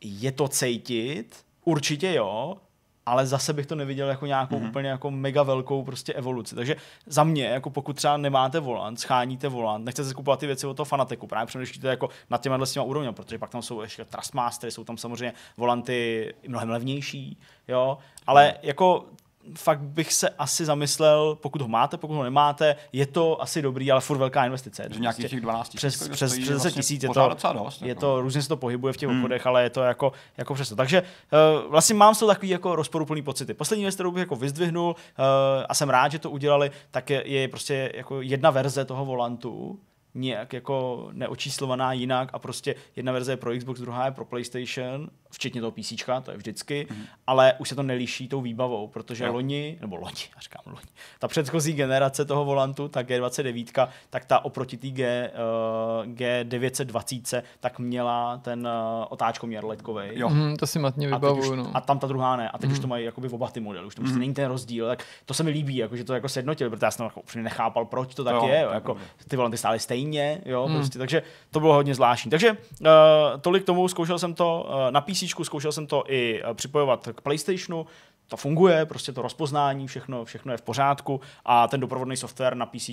[0.00, 2.56] Je to cejtit, určitě jo,
[3.06, 4.68] ale zase bych to neviděl jako nějakou mm-hmm.
[4.68, 6.54] úplně jako mega velkou prostě evoluci.
[6.54, 6.76] Takže
[7.06, 10.74] za mě, jako pokud třeba nemáte volant, scháníte volant, nechcete si kupovat ty věci od
[10.74, 14.04] toho fanateku, právě přemýšlíte jako nad těma s těma úrovněmi, protože pak tam jsou ještě
[14.04, 17.38] Trustmastery, jsou tam samozřejmě volanty mnohem levnější,
[17.68, 18.58] jo, ale mm.
[18.62, 19.06] jako
[19.54, 23.92] fakt bych se asi zamyslel, pokud ho máte, pokud ho nemáte, je to asi dobrý,
[23.92, 24.88] ale furt velká investice.
[24.90, 28.00] Že nějakých těch 12 přes, přes, přes 10 vlastně tisíc je to, dost, je jako.
[28.00, 29.18] to, různě se to pohybuje v těch hmm.
[29.18, 30.76] obchodech, ale je to jako, jako přesto.
[30.76, 33.54] Takže uh, vlastně mám z toho takový jako rozporuplný pocity.
[33.54, 35.24] Poslední věc, kterou bych jako vyzdvihnul uh,
[35.68, 39.78] a jsem rád, že to udělali, tak je, je prostě jako jedna verze toho volantu,
[40.14, 45.08] nějak jako neočíslovaná jinak a prostě jedna verze je pro Xbox, druhá je pro PlayStation,
[45.30, 47.02] včetně toho PC, to je vždycky, mm.
[47.26, 49.32] ale už se to neliší tou výbavou, protože jo.
[49.32, 50.86] loni, nebo loni, já říkám loni,
[51.18, 55.30] ta předchozí generace toho volantu, ta G29, tak ta oproti té G,
[56.04, 60.02] uh, G920, tak měla ten uh, otáčkoměr ledkový.
[60.12, 60.28] Jo.
[60.28, 61.52] Mm, to si matně vybavuju.
[61.52, 61.70] A, no.
[61.74, 62.50] a tam ta druhá ne.
[62.50, 62.72] A teď mm.
[62.72, 64.18] už to mají jakoby v oba ty modely, už to mm.
[64.18, 64.86] není ten rozdíl.
[64.86, 67.44] Tak to se mi líbí, jako, že to jako sednotili, protože já jsem jako úplně
[67.44, 68.60] nechápal, proč to tak jo, je.
[68.60, 68.96] Jo, jako,
[69.28, 70.01] ty volanty stály stejně,
[70.44, 70.74] jo, mm.
[70.74, 72.30] prostě, takže to bylo hodně zvláštní.
[72.30, 72.86] Takže uh,
[73.40, 77.86] tolik tomu, zkoušel jsem to uh, na PC, zkoušel jsem to i připojovat k PlayStationu,
[78.32, 82.66] to funguje, prostě to rozpoznání, všechno, všechno je v pořádku a ten doprovodný software na
[82.66, 82.90] PC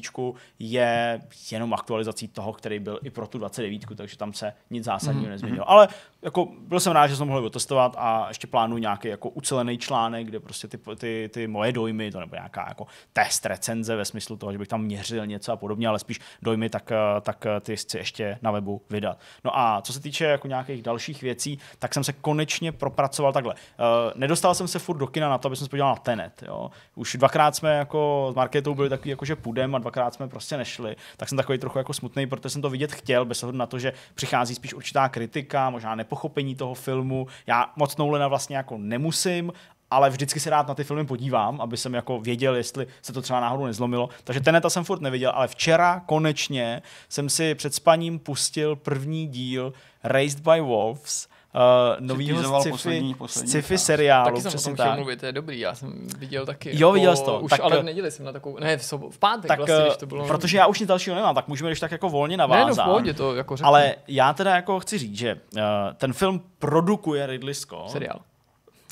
[0.60, 1.22] je
[1.52, 5.30] jenom aktualizací toho, který byl i pro tu 29, takže tam se nic zásadního mm-hmm.
[5.30, 5.70] nezměnilo.
[5.70, 5.88] Ale
[6.22, 10.28] jako byl jsem rád, že jsem mohl otestovat a ještě plánuji nějaký jako ucelený článek,
[10.28, 14.38] kde prostě ty, ty, ty moje dojmy, to nebo nějaká jako test recenze ve smyslu
[14.38, 16.92] toho, že bych tam měřil něco a podobně, ale spíš dojmy, tak,
[17.22, 19.20] tak ty chci ještě na webu vydat.
[19.44, 23.54] No a co se týče jako nějakých dalších věcí, tak jsem se konečně propracoval takhle.
[23.54, 23.60] Uh,
[24.16, 26.44] nedostal jsem se furt do kina na to, aby jsem se podíval na Tenet.
[26.48, 26.72] Jo.
[26.96, 30.58] Už dvakrát jsme jako s Marketou byli takový, jako že půjdeme a dvakrát jsme prostě
[30.58, 30.96] nešli.
[31.18, 33.80] Tak jsem takový trochu jako smutný, protože jsem to vidět chtěl, bez ohledu na to,
[33.80, 37.28] že přichází spíš určitá kritika, možná nepochopení toho filmu.
[37.48, 39.54] Já moc Nolana vlastně jako nemusím,
[39.92, 43.22] ale vždycky se rád na ty filmy podívám, aby jsem jako věděl, jestli se to
[43.22, 44.10] třeba náhodou nezlomilo.
[44.24, 49.74] Takže Teneta jsem furt neviděl, ale včera konečně jsem si před spaním pustil první díl
[50.04, 54.26] Raised by Wolves, uh, novýho sci-fi, poslední, poslední sci-fi seriálu.
[54.26, 54.96] Taky jsem o tom tak.
[54.96, 56.72] mluvit, to je dobrý, já jsem viděl taky.
[56.74, 57.40] Jo, viděl jsi to.
[57.40, 59.86] Už tak, ale v neděli jsem na takovou, ne, v, sobo, v pátek tak, vlastně,
[59.86, 60.28] když to bylo.
[60.28, 62.68] Protože já už nic dalšího nemám, tak můžeme když tak jako volně navázat.
[62.68, 63.68] Ne, no v pohodě, to jako řeknu.
[63.68, 65.62] Ale já teda jako chci říct, že uh,
[65.98, 67.90] ten film produkuje Ridley Scott.
[67.92, 68.22] Seriál.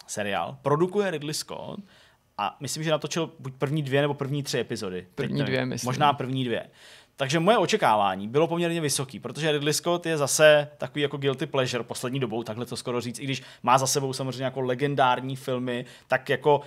[0.08, 0.58] Seriál.
[0.62, 1.80] Produkuje Ridley Scott
[2.38, 5.08] a myslím, že natočil buď první dvě nebo první tři epizody.
[5.16, 5.88] První dvě, myslím.
[5.88, 6.70] Možná první dvě.
[7.20, 11.84] Takže moje očekávání bylo poměrně vysoký, protože Ridley Scott je zase takový jako guilty pleasure
[11.84, 15.86] poslední dobou, takhle to skoro říct, i když má za sebou samozřejmě jako legendární filmy,
[16.08, 16.62] tak jako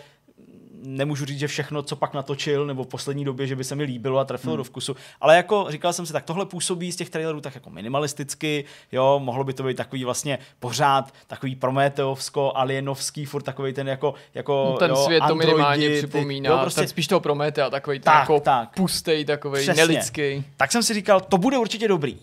[0.82, 3.84] nemůžu říct, že všechno, co pak natočil, nebo v poslední době, že by se mi
[3.84, 4.56] líbilo a trefilo hmm.
[4.56, 4.96] do vkusu.
[5.20, 9.20] Ale jako říkal jsem si, tak tohle působí z těch trailerů tak jako minimalisticky, jo,
[9.24, 14.68] mohlo by to být takový vlastně pořád takový prometeovsko, alienovský, furt takový ten jako, jako
[14.72, 17.98] no, ten jo, svět to minimálně ty, připomíná, jo, prostě, ten spíš toho Prometea, takový
[17.98, 18.74] ten tak, jako tak.
[18.74, 20.44] pustej, takový nelidský.
[20.56, 22.18] Tak jsem si říkal, to bude určitě dobrý.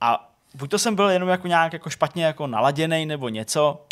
[0.00, 3.86] A buď to jsem byl jenom jako nějak jako špatně jako naladěný nebo něco,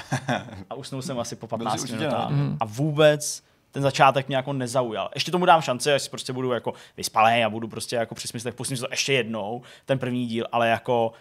[0.70, 2.30] a usnul jsem asi po 15 minutách.
[2.30, 2.56] Mm.
[2.60, 5.10] A vůbec ten začátek mě jako nezaujal.
[5.14, 8.54] Ještě tomu dám šanci, až prostě budu jako vyspalý a budu prostě jako při smyslech,
[8.54, 11.12] pustím si to ještě jednou, ten první díl, ale jako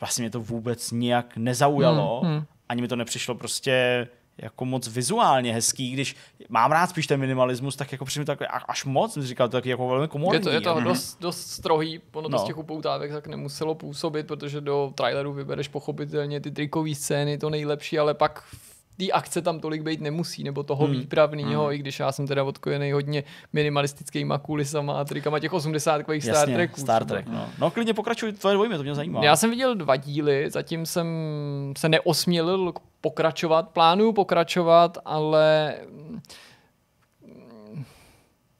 [0.00, 2.22] vlastně mě to vůbec nijak nezaujalo.
[2.24, 2.44] Mm.
[2.68, 4.08] Ani mi to nepřišlo prostě
[4.42, 6.16] jako moc vizuálně hezký, když
[6.48, 8.38] mám rád spíš ten minimalismus, tak jako přijde tak
[8.68, 10.36] až moc, jsem říkal, tak jako velmi komorní.
[10.36, 10.84] Je to, je to mm-hmm.
[10.84, 12.38] dost, dost strohý, ono no.
[12.38, 17.50] z těch upoutávek tak nemuselo působit, protože do traileru vybereš pochopitelně ty trikové scény, to
[17.50, 18.44] nejlepší, ale pak
[18.98, 20.94] té akce tam tolik být nemusí, nebo toho hmm.
[20.94, 21.72] výpravného, hmm.
[21.72, 26.80] i když já jsem teda odkojený hodně minimalistickýma kulisama a trikama těch 80 Star Treků.
[26.80, 27.48] Star Trek, no.
[27.58, 29.24] no klidně pokračuj tvoje dvojmě, to mě zajímá.
[29.24, 31.08] Já jsem viděl dva díly, zatím jsem
[31.78, 35.74] se neosmělil pokračovat, plánuju pokračovat, ale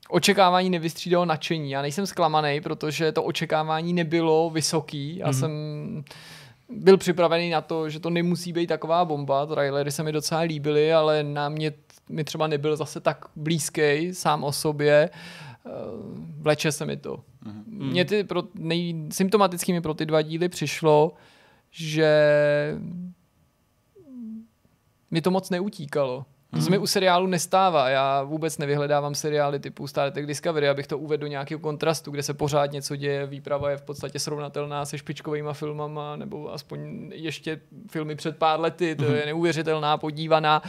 [0.08, 1.70] očekávání nevystřídalo nadšení.
[1.70, 5.16] Já nejsem zklamaný, protože to očekávání nebylo vysoký.
[5.16, 5.40] Já mm-hmm.
[5.40, 6.04] jsem
[6.68, 9.46] byl připravený na to, že to nemusí být taková bomba.
[9.46, 11.72] Trailery se mi docela líbily, ale na mě
[12.08, 15.10] mi třeba nebyl zase tak blízký sám o sobě.
[15.12, 15.70] Eh,
[16.40, 17.16] vleče se mi to.
[17.16, 17.90] Mm-hmm.
[17.90, 21.12] Mně ty pro, nej, symptomatický mi pro ty dva díly přišlo,
[21.70, 22.10] že
[25.10, 26.24] mi to moc neutíkalo.
[26.54, 27.88] To se mi u seriálu nestává.
[27.88, 32.22] Já vůbec nevyhledávám seriály typu Star Trek Discovery, abych to uvedl do nějakého kontrastu, kde
[32.22, 37.60] se pořád něco děje, výprava je v podstatě srovnatelná se špičkovými filmama, nebo aspoň ještě
[37.90, 40.62] filmy před pár lety, to je neuvěřitelná podívaná.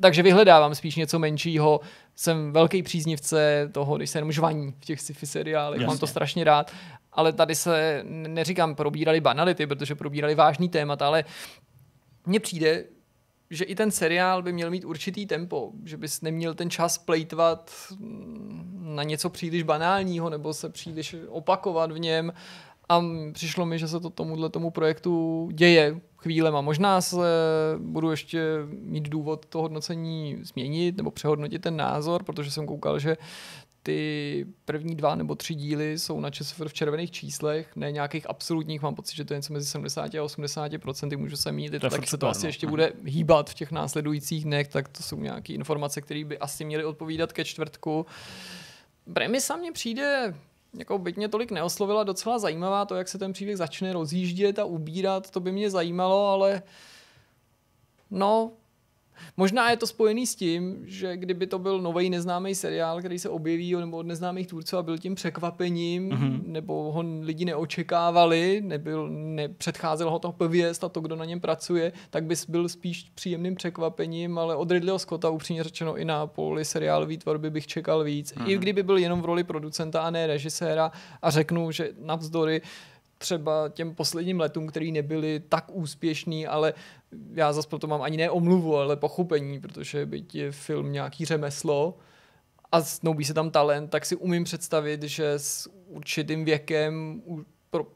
[0.00, 1.80] Takže vyhledávám spíš něco menšího.
[2.14, 5.86] Jsem velký příznivce toho, když se jenom žvaní v těch sci-fi seriálech, Jasně.
[5.86, 6.72] mám to strašně rád.
[7.12, 11.24] Ale tady se, neříkám, probírali banality, protože probírali vážný témat, ale
[12.26, 12.84] mně přijde,
[13.50, 17.70] že i ten seriál by měl mít určitý tempo, že bys neměl ten čas plejtvat
[18.78, 22.32] na něco příliš banálního nebo se příliš opakovat v něm
[22.88, 23.02] a
[23.32, 26.60] přišlo mi, že se to tomuhle tomu projektu děje chvílema.
[26.60, 27.16] Možná se
[27.78, 33.16] budu ještě mít důvod to hodnocení změnit nebo přehodnotit ten názor, protože jsem koukal, že
[33.82, 38.82] ty první dva nebo tři díly jsou na ČSFR v červených číslech, ne nějakých absolutních,
[38.82, 42.08] mám pocit, že to je něco mezi 70 a 80 procenty, můžu se mít, tak
[42.08, 42.48] se to asi no.
[42.48, 46.64] ještě bude hýbat v těch následujících dnech, tak to jsou nějaké informace, které by asi
[46.64, 48.06] měly odpovídat ke čtvrtku.
[49.12, 50.34] Premisa mně přijde
[50.78, 54.64] jako byť mě tolik neoslovila, docela zajímavá to, jak se ten příběh začne rozjíždět a
[54.64, 56.62] ubírat, to by mě zajímalo, ale
[58.10, 58.52] no,
[59.36, 63.28] Možná je to spojený s tím, že kdyby to byl nový neznámý seriál, který se
[63.28, 66.42] objeví nebo od neznámých tvůrců a byl tím překvapením, mm-hmm.
[66.46, 71.92] nebo ho lidi neočekávali, nebyl, nepředcházel ho to pověst a to, kdo na něm pracuje,
[72.10, 76.64] tak bys byl spíš příjemným překvapením, ale od Ridleyho Scotta upřímně řečeno i na poli
[76.64, 78.32] seriálové tvorby bych čekal víc.
[78.32, 78.48] Mm-hmm.
[78.48, 78.62] I mhm.
[78.62, 80.92] kdyby byl jenom v roli producenta a ne režiséra
[81.22, 82.62] a řeknu, že navzdory
[83.20, 86.74] třeba těm posledním letům, který nebyly tak úspěšný, ale
[87.34, 91.98] já zase proto mám ani ne omluvu, ale pochopení, protože byť je film nějaký řemeslo
[92.72, 97.22] a snoubí se tam talent, tak si umím představit, že s určitým věkem
[97.70, 97.86] pro,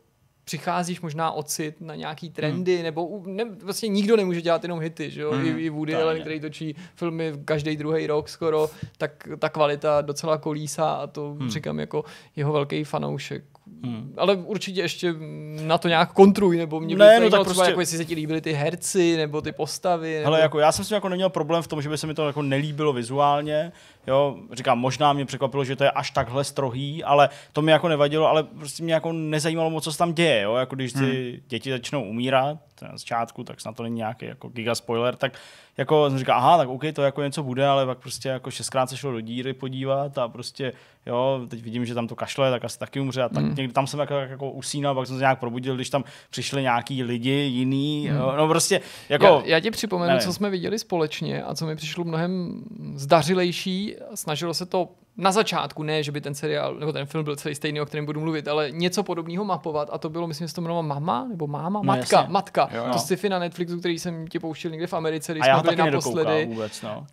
[0.44, 2.84] přicházíš možná ocit na nějaký trendy, hmm.
[2.84, 5.32] nebo ne, vlastně nikdo nemůže dělat jenom hity, že jo?
[5.32, 5.46] Hmm.
[5.46, 10.38] I, I Woody Allen, který točí filmy každý druhý rok skoro, tak ta kvalita docela
[10.38, 11.50] kolísá a to hmm.
[11.50, 12.04] říkám jako
[12.36, 13.44] jeho velký fanoušek.
[13.82, 14.14] Hmm.
[14.16, 15.14] Ale určitě ještě
[15.60, 17.64] na to nějak kontruj, nebo mě ne, no tak prostě...
[17.64, 20.14] jako jestli se ti líbily ty herci, nebo ty postavy.
[20.14, 20.26] Nebo...
[20.26, 22.26] Ale jako já jsem si jako neměl problém v tom, že by se mi to
[22.26, 23.72] jako nelíbilo vizuálně.
[24.06, 27.88] Jo, říkám, možná mě překvapilo, že to je až takhle strohý, ale to mi jako
[27.88, 30.40] nevadilo, ale prostě mě jako nezajímalo moc, co se tam děje.
[30.40, 30.54] Jo?
[30.54, 31.42] Jako když ty hmm.
[31.48, 35.32] děti začnou umírat na začátku, tak snad to není nějaký jako giga spoiler, tak
[35.76, 38.90] jako jsem říkal, aha, tak OK, to jako něco bude, ale pak prostě jako šestkrát
[38.90, 40.72] se šlo do díry podívat a prostě,
[41.06, 43.54] jo, teď vidím, že tam to kašle, tak asi taky umře a tak mm.
[43.54, 47.02] někdy tam jsem jako, jako usínal, pak jsem se nějak probudil, když tam přišli nějaký
[47.02, 48.16] lidi jiný, mm.
[48.16, 49.26] jo, no prostě, jako...
[49.26, 50.26] Já, já ti připomenu, nevím.
[50.26, 52.62] co jsme viděli společně a co mi přišlo mnohem
[52.94, 57.36] zdařilejší, snažilo se to na začátku, ne, že by ten seriál nebo ten film byl
[57.36, 60.54] celý stejný, o kterém budu mluvit, ale něco podobného mapovat a to bylo, myslím, že
[60.54, 62.32] to jmenovalo Mama nebo Máma, no, Matka, jasně.
[62.32, 62.68] Matka.
[62.72, 62.92] Jo, jo.
[62.92, 66.46] To sci-fi na Netflixu, který jsem ti pouštěl někde v Americe, když jsme byli naposledy.
[66.46, 67.06] Vůbec, no.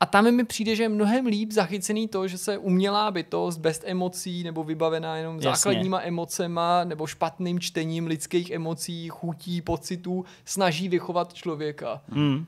[0.00, 3.82] A tam mi přijde, že je mnohem líp zachycený to, že se umělá bytost bez
[3.86, 5.50] emocí nebo vybavená jenom Jasně.
[5.50, 12.00] základníma emocema nebo špatným čtením lidských emocí, chutí, pocitů snaží vychovat člověka.
[12.08, 12.46] Hmm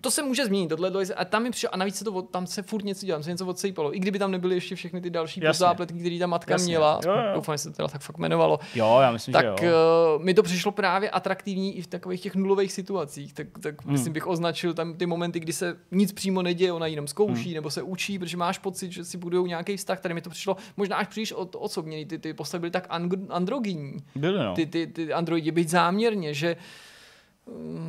[0.00, 2.62] to se může změnit, tohle a tam mi přišlo, a navíc se to, tam se
[2.62, 3.96] furt něco dělá, se něco odsejpalo.
[3.96, 6.66] I kdyby tam nebyly ještě všechny ty další zápletky, které ta matka Jasně.
[6.66, 7.34] měla, jo, jo.
[7.34, 8.58] doufám, že se to teda tak fakt jmenovalo.
[8.74, 9.72] Jo, já myslím, tak, že jo.
[10.16, 13.92] Uh, mi to přišlo právě atraktivní i v takových těch nulových situacích, tak, tak hmm.
[13.92, 17.54] myslím bych označil tam ty momenty, kdy se nic přímo neděje, ona jenom zkouší hmm.
[17.54, 20.56] nebo se učí, protože máš pocit, že si budou nějaký vztah, tady mi to přišlo
[20.76, 22.86] možná až příliš od, osobně, ty, ty postavy byly tak
[23.28, 23.96] androgyní.
[24.14, 24.54] Byly, no.
[24.54, 26.56] Ty, ty, ty androidi být záměrně, že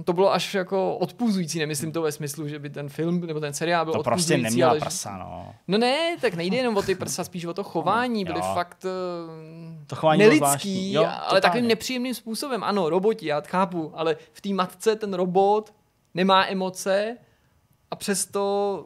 [0.03, 3.53] to bylo až jako odpuzující, nemyslím to ve smyslu, že by ten film nebo ten
[3.53, 5.55] seriál byl to prostě neměla ale, prsa, no.
[5.67, 8.51] No ne, tak nejde jenom o ty prsa, spíš o to chování, byly jo.
[8.53, 8.85] fakt
[9.87, 12.63] to chování nelidský, jo, ale takovým nepříjemným způsobem.
[12.63, 15.73] Ano, roboti, já chápu, ale v té matce ten robot
[16.13, 17.17] nemá emoce
[17.91, 18.85] a přesto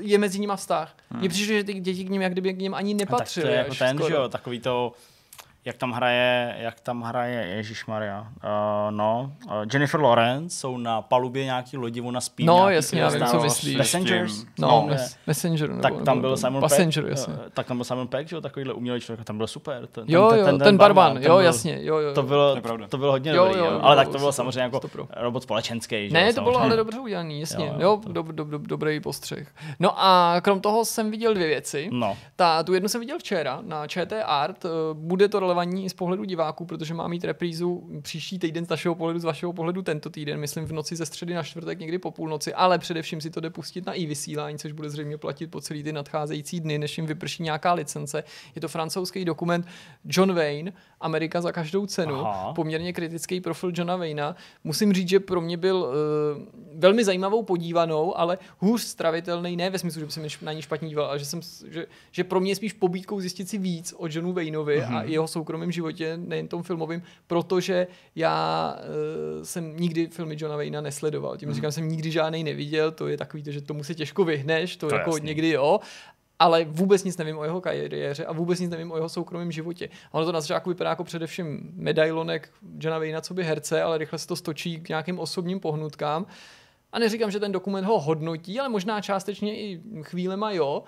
[0.00, 0.96] je mezi nimi vztah.
[1.10, 1.20] Hmm.
[1.20, 3.44] Mně přišlo, že ty děti k ním jak kdyby k ním ani nepatřily.
[3.44, 4.92] Tak to je jako ten, že jo, takový to
[5.64, 8.20] jak tam hraje, jak tam hraje Ježíš Maria.
[8.20, 8.26] Uh,
[8.90, 12.44] no, uh, Jennifer Lawrence jsou na palubě nějaký lodi, ona spí.
[12.44, 13.76] No, jasně, já vím, co myslíš.
[13.76, 14.44] Passengers?
[14.58, 15.68] No, no mes- Messenger.
[15.68, 17.10] Nebo, tak tam byl Simon Passenger, Peck.
[17.10, 17.34] jasně.
[17.34, 19.86] Uh, tak tam byl Simon Peck, že jo, takovýhle umělý člověk, tam byl super.
[19.86, 22.14] Ten, jo, ten, jo, ten, ten, ten barman, jo, byl, jasně, jo, jo.
[22.14, 22.56] To bylo,
[22.88, 24.80] to, bylo hodně jo, dobrý, jo, jo, ale tak to bylo samozřejmě jako
[25.16, 26.08] robot společenský.
[26.12, 28.00] Ne, to bylo ale dobře udělaný, jasně, jo,
[28.58, 29.48] dobrý postřeh.
[29.80, 31.88] No a krom toho jsem viděl dvě věci.
[31.92, 32.16] No.
[32.36, 36.24] Ta, tu jednu jsem viděl včera na ČT Art, bude to relevantní i z pohledu
[36.24, 40.40] diváků, protože má mít reprízu příští týden z našeho pohledu, z vašeho pohledu tento týden,
[40.40, 43.50] myslím v noci ze středy na čtvrtek někdy po půlnoci, ale především si to jde
[43.50, 47.06] pustit na i vysílání, což bude zřejmě platit po celý ty nadcházející dny, než jim
[47.06, 48.24] vyprší nějaká licence.
[48.54, 49.66] Je to francouzský dokument
[50.04, 50.72] John Wayne,
[51.02, 52.52] Amerika za každou cenu, Aha.
[52.52, 54.36] poměrně kritický profil Johna Wayna.
[54.64, 55.92] Musím říct, že pro mě byl uh,
[56.74, 61.06] velmi zajímavou podívanou, ale hůř stravitelný, ne ve smyslu, že jsem na ní špatně díval,
[61.06, 64.32] ale že, jsem, že, že pro mě je spíš pobídkou zjistit si víc o Johnu
[64.32, 64.96] Wayneovi mm-hmm.
[64.96, 65.08] a mhm.
[65.08, 71.36] jeho soukromém životě, nejen tom filmovém, protože já uh, jsem nikdy filmy Johna Wayna nesledoval.
[71.36, 71.54] Tím mm-hmm.
[71.54, 74.94] říkám, jsem nikdy žádný neviděl, to je takový, že tomu se těžko vyhneš, to, to
[74.94, 75.26] jako jasný.
[75.26, 75.80] někdy jo,
[76.42, 79.88] ale vůbec nic nevím o jeho kariéře a vůbec nic nevím o jeho soukromém životě.
[80.12, 84.18] Ono to na začátku vypadá jako především medailonek Johna Wayna, co by herce, ale rychle
[84.18, 86.26] se to stočí k nějakým osobním pohnutkám.
[86.92, 90.82] A neříkám, že ten dokument ho hodnotí, ale možná částečně i chvílema jo,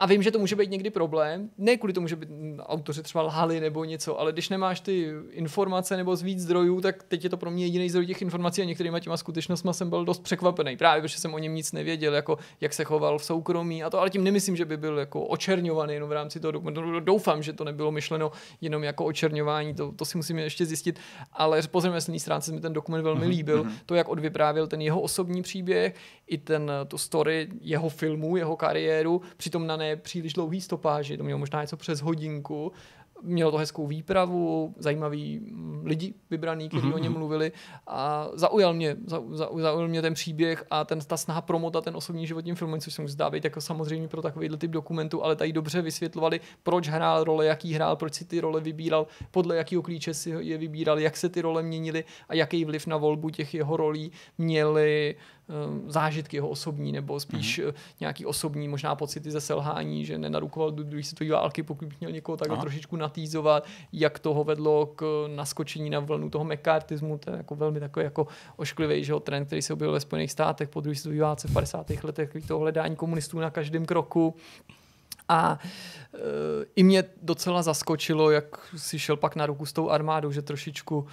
[0.00, 2.26] a vím, že to může být někdy problém, ne kvůli tomu, že by
[2.58, 7.02] autoři třeba lhali nebo něco, ale když nemáš ty informace nebo z víc zdrojů, tak
[7.02, 10.04] teď je to pro mě jediný zdroj těch informací a některýma těma skutečnostmi jsem byl
[10.04, 10.76] dost překvapený.
[10.76, 14.00] Právě protože jsem o něm nic nevěděl, jako jak se choval v soukromí a to,
[14.00, 17.00] ale tím nemyslím, že by byl jako očerňovaný jenom v rámci toho dokumentu.
[17.00, 20.98] Doufám, že to nebylo myšleno jenom jako očerňování, to, to si musíme ještě zjistit,
[21.32, 23.28] ale po řemeslné stránce mi ten dokument velmi mm-hmm.
[23.28, 23.72] líbil, mhm.
[23.86, 25.94] to, jak odvyprávěl ten jeho osobní příběh,
[26.26, 31.24] i ten tu story jeho filmu, jeho kariéru, přitom na ne příliš dlouhý stopáži, to
[31.24, 32.72] mělo možná něco přes hodinku,
[33.22, 36.94] mělo to hezkou výpravu, zajímavý mm, lidi vybraný, kteří mm-hmm.
[36.94, 37.18] o něm mhm.
[37.18, 37.52] mluvili
[37.86, 38.96] a zaujal mě,
[39.32, 42.94] zaujal mě ten příběh a ten, ta snaha promotat ten osobní život tím filmem, což
[42.94, 46.88] se mu zdá být jako samozřejmě pro takovýhle typ dokumentu, ale tady dobře vysvětlovali, proč
[46.88, 50.98] hrál role, jaký hrál, proč si ty role vybíral, podle jakého klíče si je vybíral,
[50.98, 55.16] jak se ty role měnily a jaký vliv na volbu těch jeho rolí měly
[55.86, 57.74] zážitky jeho osobní, nebo spíš mm-hmm.
[58.00, 62.36] nějaký osobní možná pocity ze selhání, že nenarukoval do druhé světové války, pokud měl někoho
[62.36, 62.62] takhle Aha.
[62.62, 67.80] trošičku natýzovat, jak toho vedlo k naskočení na vlnu toho mekartismu, to je jako velmi
[67.80, 71.48] takový jako ošklivý že trend, který se objevil ve Spojených státech po druhé světové válce
[71.48, 71.90] v 50.
[72.02, 74.34] letech, to hledání komunistů na každém kroku.
[75.28, 75.58] A
[76.14, 76.18] e,
[76.76, 81.06] i mě docela zaskočilo, jak si šel pak na ruku s tou armádou, že trošičku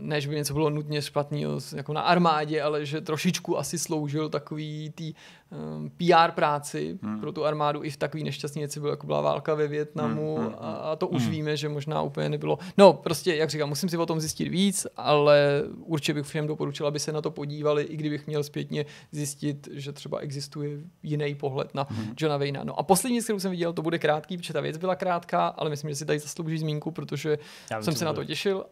[0.00, 4.28] ne, že by něco bylo nutně špatného jako na armádě, ale že trošičku asi sloužil
[4.28, 5.14] takový tý
[5.50, 7.20] um, PR práci hmm.
[7.20, 10.46] pro tu armádu i v takový nešťastný věci, bylo, jako byla válka ve Větnamu hmm.
[10.46, 10.78] hmm a, hmm.
[10.82, 11.30] a to už hmm.
[11.30, 12.58] víme, že možná úplně nebylo.
[12.78, 16.86] No, prostě, jak říkám, musím si o tom zjistit víc, ale určitě bych všem doporučil,
[16.86, 21.74] aby se na to podívali, i kdybych měl zpětně zjistit, že třeba existuje jiný pohled
[21.74, 22.14] na hmm.
[22.20, 22.64] Johna Wayna.
[22.64, 25.70] No a poslední, kterou jsem viděl, to bude krátký, protože ta věc byla krátká, ale
[25.70, 27.38] myslím, že si tady zaslouží zmínku, protože
[27.70, 28.64] Já jsem se na to těšil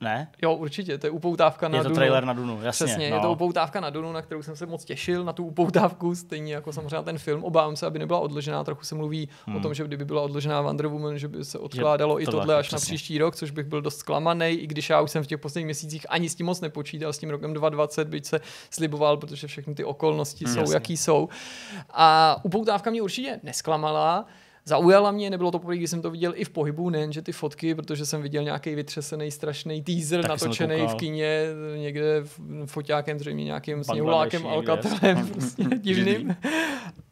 [0.00, 0.28] ne?
[0.42, 1.78] Jo, určitě, to je upoutávka na Dunu.
[1.78, 1.96] Je to Dunu.
[1.96, 2.86] trailer na Dunu, jasně.
[2.86, 3.16] Přesně, no.
[3.16, 6.54] je to upoutávka na Dunu, na kterou jsem se moc těšil, na tu upoutávku, stejně
[6.54, 7.44] jako samozřejmě ten film.
[7.44, 9.56] Obávám se, aby nebyla odložená, trochu se mluví hmm.
[9.56, 12.56] o tom, že kdyby byla odložená Wonder Woman, že by se odkládalo je i tohle
[12.56, 12.84] až přesně.
[12.84, 15.40] na příští rok, což bych byl dost zklamaný, i když já už jsem v těch
[15.40, 18.40] posledních měsících ani s tím moc nepočítal, s tím rokem 2020, byť se
[18.70, 20.74] sliboval, protože všechny ty okolnosti hmm, jsou, jasně.
[20.74, 21.28] jaký jsou.
[21.90, 24.26] A upoutávka mě určitě nesklamala
[24.66, 27.32] zaujala mě, nebylo to poprvé, když jsem to viděl i v pohybu, nejen že ty
[27.32, 32.24] fotky, protože jsem viděl nějaký vytřesený strašný teaser tak natočený v kině, někde
[32.66, 36.36] foťákem, zřejmě nějakým sněhulákem, Alcatelem, prostě divným.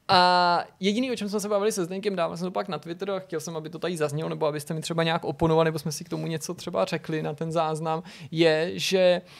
[0.08, 3.10] A jediný, o čem jsme se bavili se Zdeňkem, dával jsem to pak na Twitter
[3.10, 5.92] a chtěl jsem, aby to tady zaznělo, nebo abyste mi třeba nějak oponovali, nebo jsme
[5.92, 9.30] si k tomu něco třeba řekli na ten záznam, je, že uh,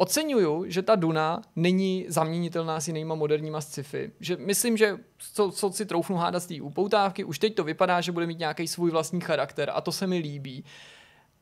[0.00, 4.12] Oceňuju, že ta Duna není zaměnitelná s jinýma moderníma sci-fi.
[4.20, 8.00] Že myslím, že co, co si troufnu hádat z té upoutávky, už teď to vypadá,
[8.00, 10.64] že bude mít nějaký svůj vlastní charakter a to se mi líbí.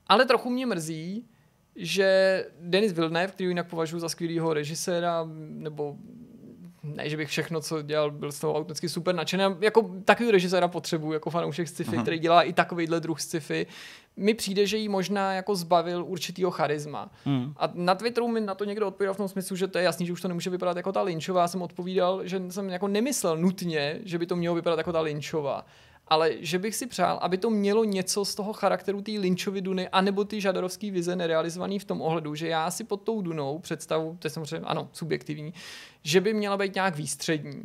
[0.06, 1.28] Ale trochu mě mrzí,
[1.76, 5.96] že Denis Villeneuve, který jinak považuji za skvělého režiséra, nebo
[6.94, 9.44] ne, že bych všechno, co dělal, byl z toho automaticky super nadšený.
[9.60, 12.02] Jako takový režiséra potřebuji, jako fanoušek sci-fi, uh-huh.
[12.02, 13.66] který dělá i takovýhle druh sci-fi.
[14.16, 17.10] Mi přijde, že jí možná jako zbavil určitýho charisma.
[17.24, 17.52] Hmm.
[17.56, 20.06] A na Twitteru mi na to někdo odpovídal v tom smyslu, že to je jasný,
[20.06, 21.40] že už to nemůže vypadat jako ta Lynchová.
[21.40, 25.00] Já jsem odpovídal, že jsem jako nemyslel nutně, že by to mělo vypadat jako ta
[25.00, 25.66] Lynchová
[26.08, 29.88] ale že bych si přál, aby to mělo něco z toho charakteru té Lynchovy Duny,
[29.88, 34.16] anebo ty žadarovský vize nerealizovaný v tom ohledu, že já si pod tou Dunou představu,
[34.18, 35.54] to je samozřejmě, ano, subjektivní,
[36.02, 37.62] že by měla být nějak výstřední.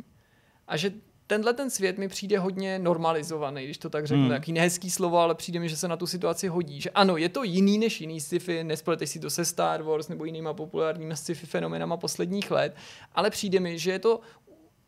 [0.68, 0.92] A že
[1.26, 4.22] tenhle ten svět mi přijde hodně normalizovaný, když to tak řeknu.
[4.22, 4.32] Hmm.
[4.32, 6.80] Jaký nehezký slovo, ale přijde mi, že se na tu situaci hodí.
[6.80, 10.24] Že ano, je to jiný než jiný sci-fi, nespleteš si to se Star Wars nebo
[10.24, 12.76] jinýma populárními sci-fi fenomenama posledních let,
[13.14, 14.20] ale přijde mi, že je to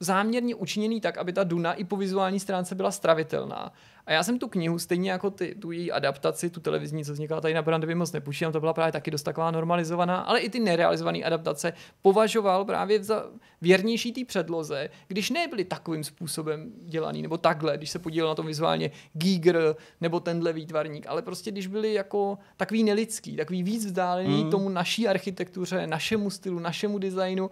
[0.05, 3.73] záměrně učiněný tak, aby ta Duna i po vizuální stránce byla stravitelná.
[4.07, 7.41] A já jsem tu knihu, stejně jako ty, tu její adaptaci, tu televizní, co vznikala
[7.41, 10.61] tady na Brandově moc nepouštím, to byla právě taky dost taková normalizovaná, ale i ty
[10.61, 11.73] nerealizované adaptace
[12.03, 13.27] považoval právě za
[13.61, 18.47] věrnější té předloze, když nebyly takovým způsobem dělaný, nebo takhle, když se podíval na tom
[18.47, 24.45] vizuálně Giger nebo tenhle výtvarník, ale prostě když byli jako takový nelidský, takový víc vzdálený
[24.45, 24.51] mm.
[24.51, 27.51] tomu naší architektuře, našemu stylu, našemu designu,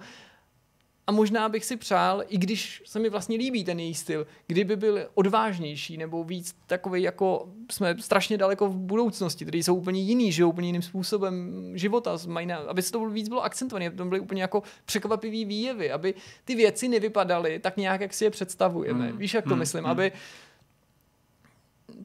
[1.07, 4.77] a možná bych si přál, i když se mi vlastně líbí ten její styl, kdyby
[4.77, 10.33] byl odvážnější nebo víc takový, jako jsme strašně daleko v budoucnosti, který jsou úplně jiný,
[10.33, 14.05] žijou úplně jiným způsobem života, mají na, aby se to víc bylo akcentované, aby to
[14.05, 16.15] byly úplně jako překvapivý výjevy, aby
[16.45, 19.09] ty věci nevypadaly tak nějak, jak si je představujeme.
[19.09, 19.19] Hmm.
[19.19, 19.59] Víš, jak to hmm.
[19.59, 19.85] myslím?
[19.85, 19.91] Hmm.
[19.91, 20.13] Aby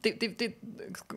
[0.00, 0.54] ty, ty, ty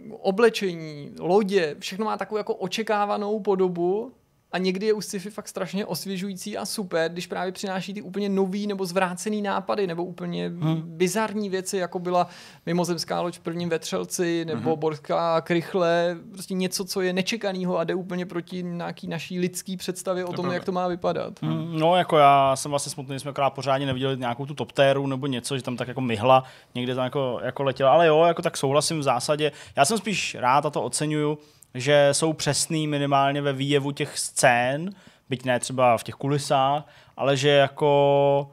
[0.09, 4.13] oblečení, lodě, všechno má takovou jako očekávanou podobu,
[4.51, 8.29] a někdy je u sci-fi fakt strašně osvěžující a super, když právě přináší ty úplně
[8.29, 10.83] nový nebo zvrácený nápady, nebo úplně hmm.
[10.85, 12.27] bizarní věci, jako byla
[12.65, 14.79] mimozemská loď v prvním vetřelci, nebo hmm.
[14.79, 20.23] borská krychle, prostě něco, co je nečekanýho a jde úplně proti nějaký naší lidský představě
[20.23, 20.53] to o tom, pravda.
[20.53, 21.41] jak to má vypadat.
[21.41, 21.79] Hmm.
[21.79, 25.27] No, jako já jsem vlastně smutný, že jsme krát pořádně neviděli nějakou tu toptéru nebo
[25.27, 26.43] něco, že tam tak jako myhla,
[26.75, 29.51] někde tam jako, jako letěla, ale jo, jako tak souhlasím v zásadě.
[29.75, 31.37] Já jsem spíš rád a to oceňuju,
[31.73, 34.89] že jsou přesný minimálně ve výjevu těch scén,
[35.29, 36.87] byť ne třeba v těch kulisách,
[37.17, 38.51] ale že jako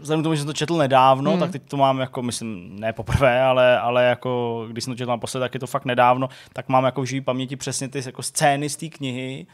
[0.00, 1.40] vzhledem k tomu, že jsem to četl nedávno, hmm.
[1.40, 5.10] tak teď to mám jako, myslím, ne poprvé, ale, ale jako, když jsem to četl
[5.10, 8.22] naposled, tak je to fakt nedávno, tak mám jako v živý paměti přesně ty jako
[8.22, 9.46] scény z té knihy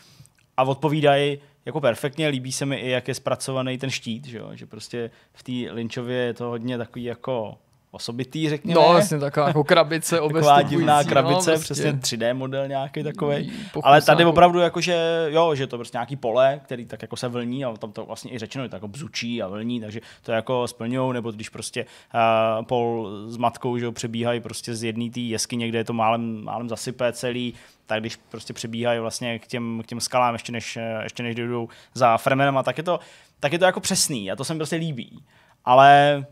[0.57, 4.51] a odpovídají jako perfektně, líbí se mi i, jak je zpracovaný ten štít, že, jo?
[4.53, 7.59] že prostě v té Linchově je to hodně takový jako
[7.95, 8.81] osobitý, řekněme.
[8.81, 11.75] No, vlastně taková jako krabice Taková divná no, krabice, no, prostě.
[11.75, 13.53] přesně 3D model nějaký takový.
[13.83, 17.29] Ale tady opravdu jako, že jo, že to prostě nějaký pole, který tak jako se
[17.29, 20.33] vlní a tam to vlastně i řečeno, je to jako bzučí a vlní, takže to
[20.33, 25.11] jako splňují, nebo když prostě uh, Paul s matkou, že jo, přebíhají prostě z jedné
[25.11, 27.55] té jesky, někde je to málem, málem zasypé celý,
[27.87, 31.69] tak když prostě přebíhají vlastně k těm, k těm skalám, ještě než, ještě než jdou
[31.95, 33.01] za Fremenema, tak je to,
[33.41, 35.23] tak je to jako přesný a to se mi prostě líbí.
[35.65, 36.25] Ale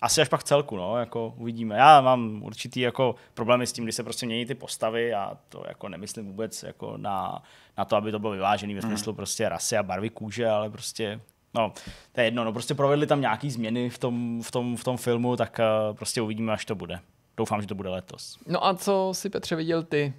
[0.00, 1.76] asi až pak celku, no, jako uvidíme.
[1.76, 5.64] Já mám určitý jako problémy s tím, když se prostě mění ty postavy a to
[5.68, 7.42] jako nemyslím vůbec jako na,
[7.78, 8.90] na to, aby to bylo vyvážený ve hmm.
[8.90, 9.16] smyslu mm.
[9.16, 11.20] prostě rasy a barvy kůže, ale prostě
[11.54, 11.72] No,
[12.12, 14.96] to je jedno, no prostě provedli tam nějaký změny v tom, v tom, v tom
[14.96, 15.60] filmu, tak
[15.90, 17.00] uh, prostě uvidíme, až to bude.
[17.36, 18.38] Doufám, že to bude letos.
[18.46, 20.14] No a co si Petře viděl ty?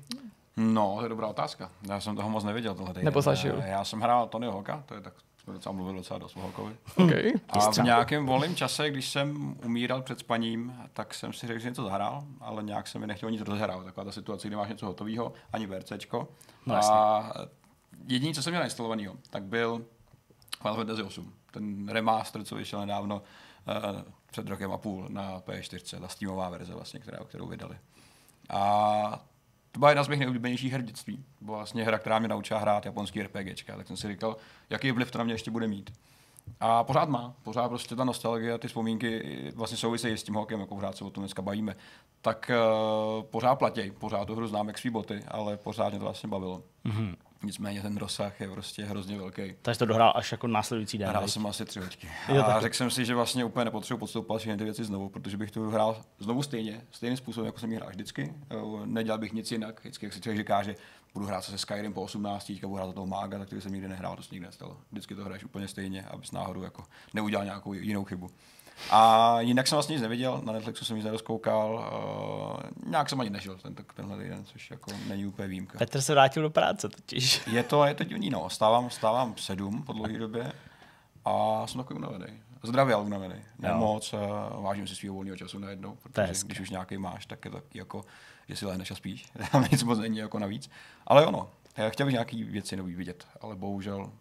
[0.57, 1.71] No, to je dobrá otázka.
[1.89, 3.05] Já jsem toho moc neviděl tohle týden.
[3.65, 5.13] Já jsem hrál Tony Hawka, to je tak
[5.53, 6.75] docela mluvili docela dost o Hulkovi.
[6.95, 7.33] Okay.
[7.49, 11.69] A v nějakém volném čase, když jsem umíral před spaním, tak jsem si řekl, že
[11.69, 13.85] něco zahrál, ale nějak se mi nechtělo nic rozhrát.
[13.85, 16.27] Taková ta situace, kdy máš něco hotového, ani VRCčko.
[16.65, 17.31] No, a
[18.07, 19.85] jediné, co jsem měl instalovaného, tak byl
[20.57, 21.33] Final Fantasy 8.
[21.51, 24.01] Ten remaster, co vyšel nedávno uh,
[24.31, 27.77] před rokem a půl na P4, ta Steamová verze, vlastně, která, kterou vydali.
[28.49, 29.25] A
[29.71, 31.25] to byla jedna z mých nejoblíbenějších her dětství.
[31.41, 34.37] Byla vlastně hra, která mě naučila hrát japonský RPGčka, tak jsem si říkal,
[34.69, 35.93] jaký vliv to na mě ještě bude mít.
[36.59, 39.23] A pořád má, pořád prostě ta nostalgie, ty vzpomínky
[39.55, 41.75] vlastně souvisejí s tím hokem, jako hrát se o tom dneska bavíme.
[42.21, 42.51] Tak
[43.17, 46.29] uh, pořád platí, pořád tu hru znám jak svý boty, ale pořád mě to vlastně
[46.29, 46.63] bavilo.
[46.85, 47.15] Mm-hmm.
[47.43, 49.55] Nicméně ten rozsah je prostě hrozně velký.
[49.61, 51.09] Takže to dohrál až jako následující den.
[51.09, 52.09] Hrál jsem asi tři hoďky.
[52.45, 55.51] A řekl jsem si, že vlastně úplně nepotřebuji podstoupit všechny ty věci znovu, protože bych
[55.51, 58.33] to hrál znovu stejně, stejným způsobem, jako jsem ji hrál vždycky.
[58.85, 59.79] Nedělal bych nic jinak.
[59.79, 60.75] Vždycky, jak si člověk říká, že
[61.13, 63.71] budu hrát se Skyrim po 18, teďka budu hrát za toho mága, tak to jsem
[63.71, 64.77] nikdy nehrál, to se nikdy nestalo.
[64.91, 66.83] Vždycky to hraješ úplně stejně, abys náhodou jako
[67.13, 68.29] neudělal nějakou jinou chybu.
[68.89, 71.91] A jinak jsem vlastně nic neviděl, na Netflixu jsem nic nerozkoukal,
[72.53, 75.77] uh, nějak jsem ani nežil ten, tenhle týden, což jako není úplně výjimka.
[75.77, 77.41] Petr se vrátil do práce totiž.
[77.47, 78.49] Je to, je to divný, no.
[78.49, 80.51] Stávám, stávám sedm po dlouhé době
[81.25, 82.41] a jsem takový unavený.
[82.63, 83.35] Zdravě, ale unavený.
[83.59, 87.51] Nemoc, uh, vážím si svého volného času najednou, protože když už nějaký máš, tak je
[87.51, 88.05] to jako,
[88.49, 89.31] že si lehneš a spíš.
[89.51, 90.69] Tam nic moc není jako navíc.
[91.07, 94.11] Ale ono, já chtěl bych nějaký věci nový vidět, ale bohužel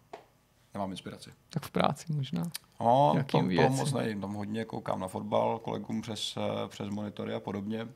[0.73, 1.29] nemám inspiraci.
[1.49, 2.43] Tak v práci možná.
[2.79, 4.21] No, to, to moc nevím.
[4.21, 7.87] Tam hodně koukám na fotbal, kolegům přes, eh, přes monitory a podobně.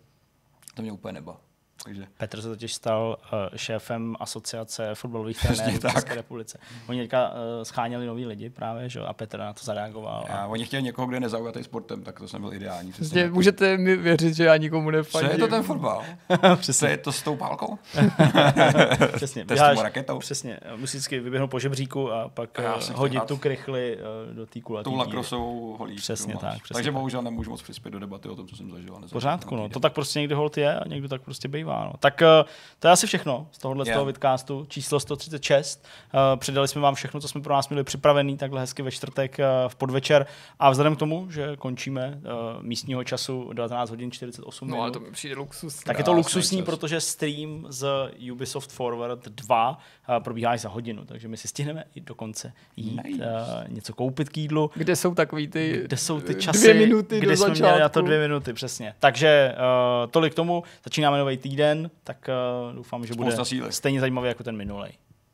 [0.75, 1.37] To mě úplně neba.
[1.83, 2.07] Takže...
[2.17, 6.57] Petr se totiž stal uh, šéfem asociace fotbalových trenérů v České republice.
[6.87, 8.99] Oni teďka uh, scháněli nový lidi právě, že?
[8.99, 10.25] a Petr na to zareagoval.
[10.29, 10.37] A...
[10.37, 12.91] a oni chtěli někoho, kdo je nezaujatý sportem, tak to jsem byl ideální.
[12.91, 15.29] Přesně, můžete mi věřit, že já nikomu nefandím.
[15.29, 16.03] Co je to ten fotbal?
[16.55, 16.89] přesně.
[16.89, 17.77] je to s tou pálkou?
[19.15, 19.45] přesně.
[19.45, 20.19] To s tou raketou?
[20.19, 20.59] Přesně.
[20.75, 24.83] Musí vždycky vyběhnout po žebříku a pak a hodit tu krychli uh, do té kulaté
[24.83, 25.95] Tou lakrosou holí.
[25.95, 26.63] Přesně tak.
[26.63, 26.93] Přesně Takže tak.
[26.93, 28.95] bohužel nemůžu moc přispět do debaty o tom, co jsem zažil.
[29.11, 29.69] Pořádku, no.
[29.69, 31.72] To tak prostě někdy hold je a někdo tak prostě bývá.
[31.85, 31.93] No.
[31.99, 33.95] Tak uh, to je asi všechno z tohohle yeah.
[33.95, 35.85] z toho vidcastu, číslo 136.
[36.13, 39.37] Uh, předali jsme vám všechno, co jsme pro nás měli připravený, takhle hezky ve čtvrtek
[39.39, 40.25] uh, v podvečer.
[40.59, 42.19] A vzhledem k tomu, že končíme
[42.57, 44.77] uh, místního času 19 hodin 48 minut.
[44.77, 45.83] No ale to mi přijde luxusní.
[45.85, 46.65] Tak je to luxusní, čas.
[46.65, 47.87] protože stream z
[48.31, 53.01] Ubisoft Forward 2 uh, probíhá až za hodinu, takže my si stihneme i dokonce jít
[53.05, 53.23] nice.
[53.23, 54.71] uh, něco koupit k jídlu.
[54.75, 57.63] Kde jsou takový ty, kde jsou ty časy, dvě minuty kdy do jsme začátku.
[57.63, 58.95] měli na to dvě minuty, přesně.
[58.99, 62.29] Takže uh, tolik tomu, začínáme nový týden, tak
[62.69, 63.31] uh, doufám, že bude
[63.69, 64.89] stejně zajímavý jako ten minulý.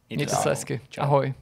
[0.10, 0.82] Mějte se hezky.
[1.00, 1.34] Ahoj.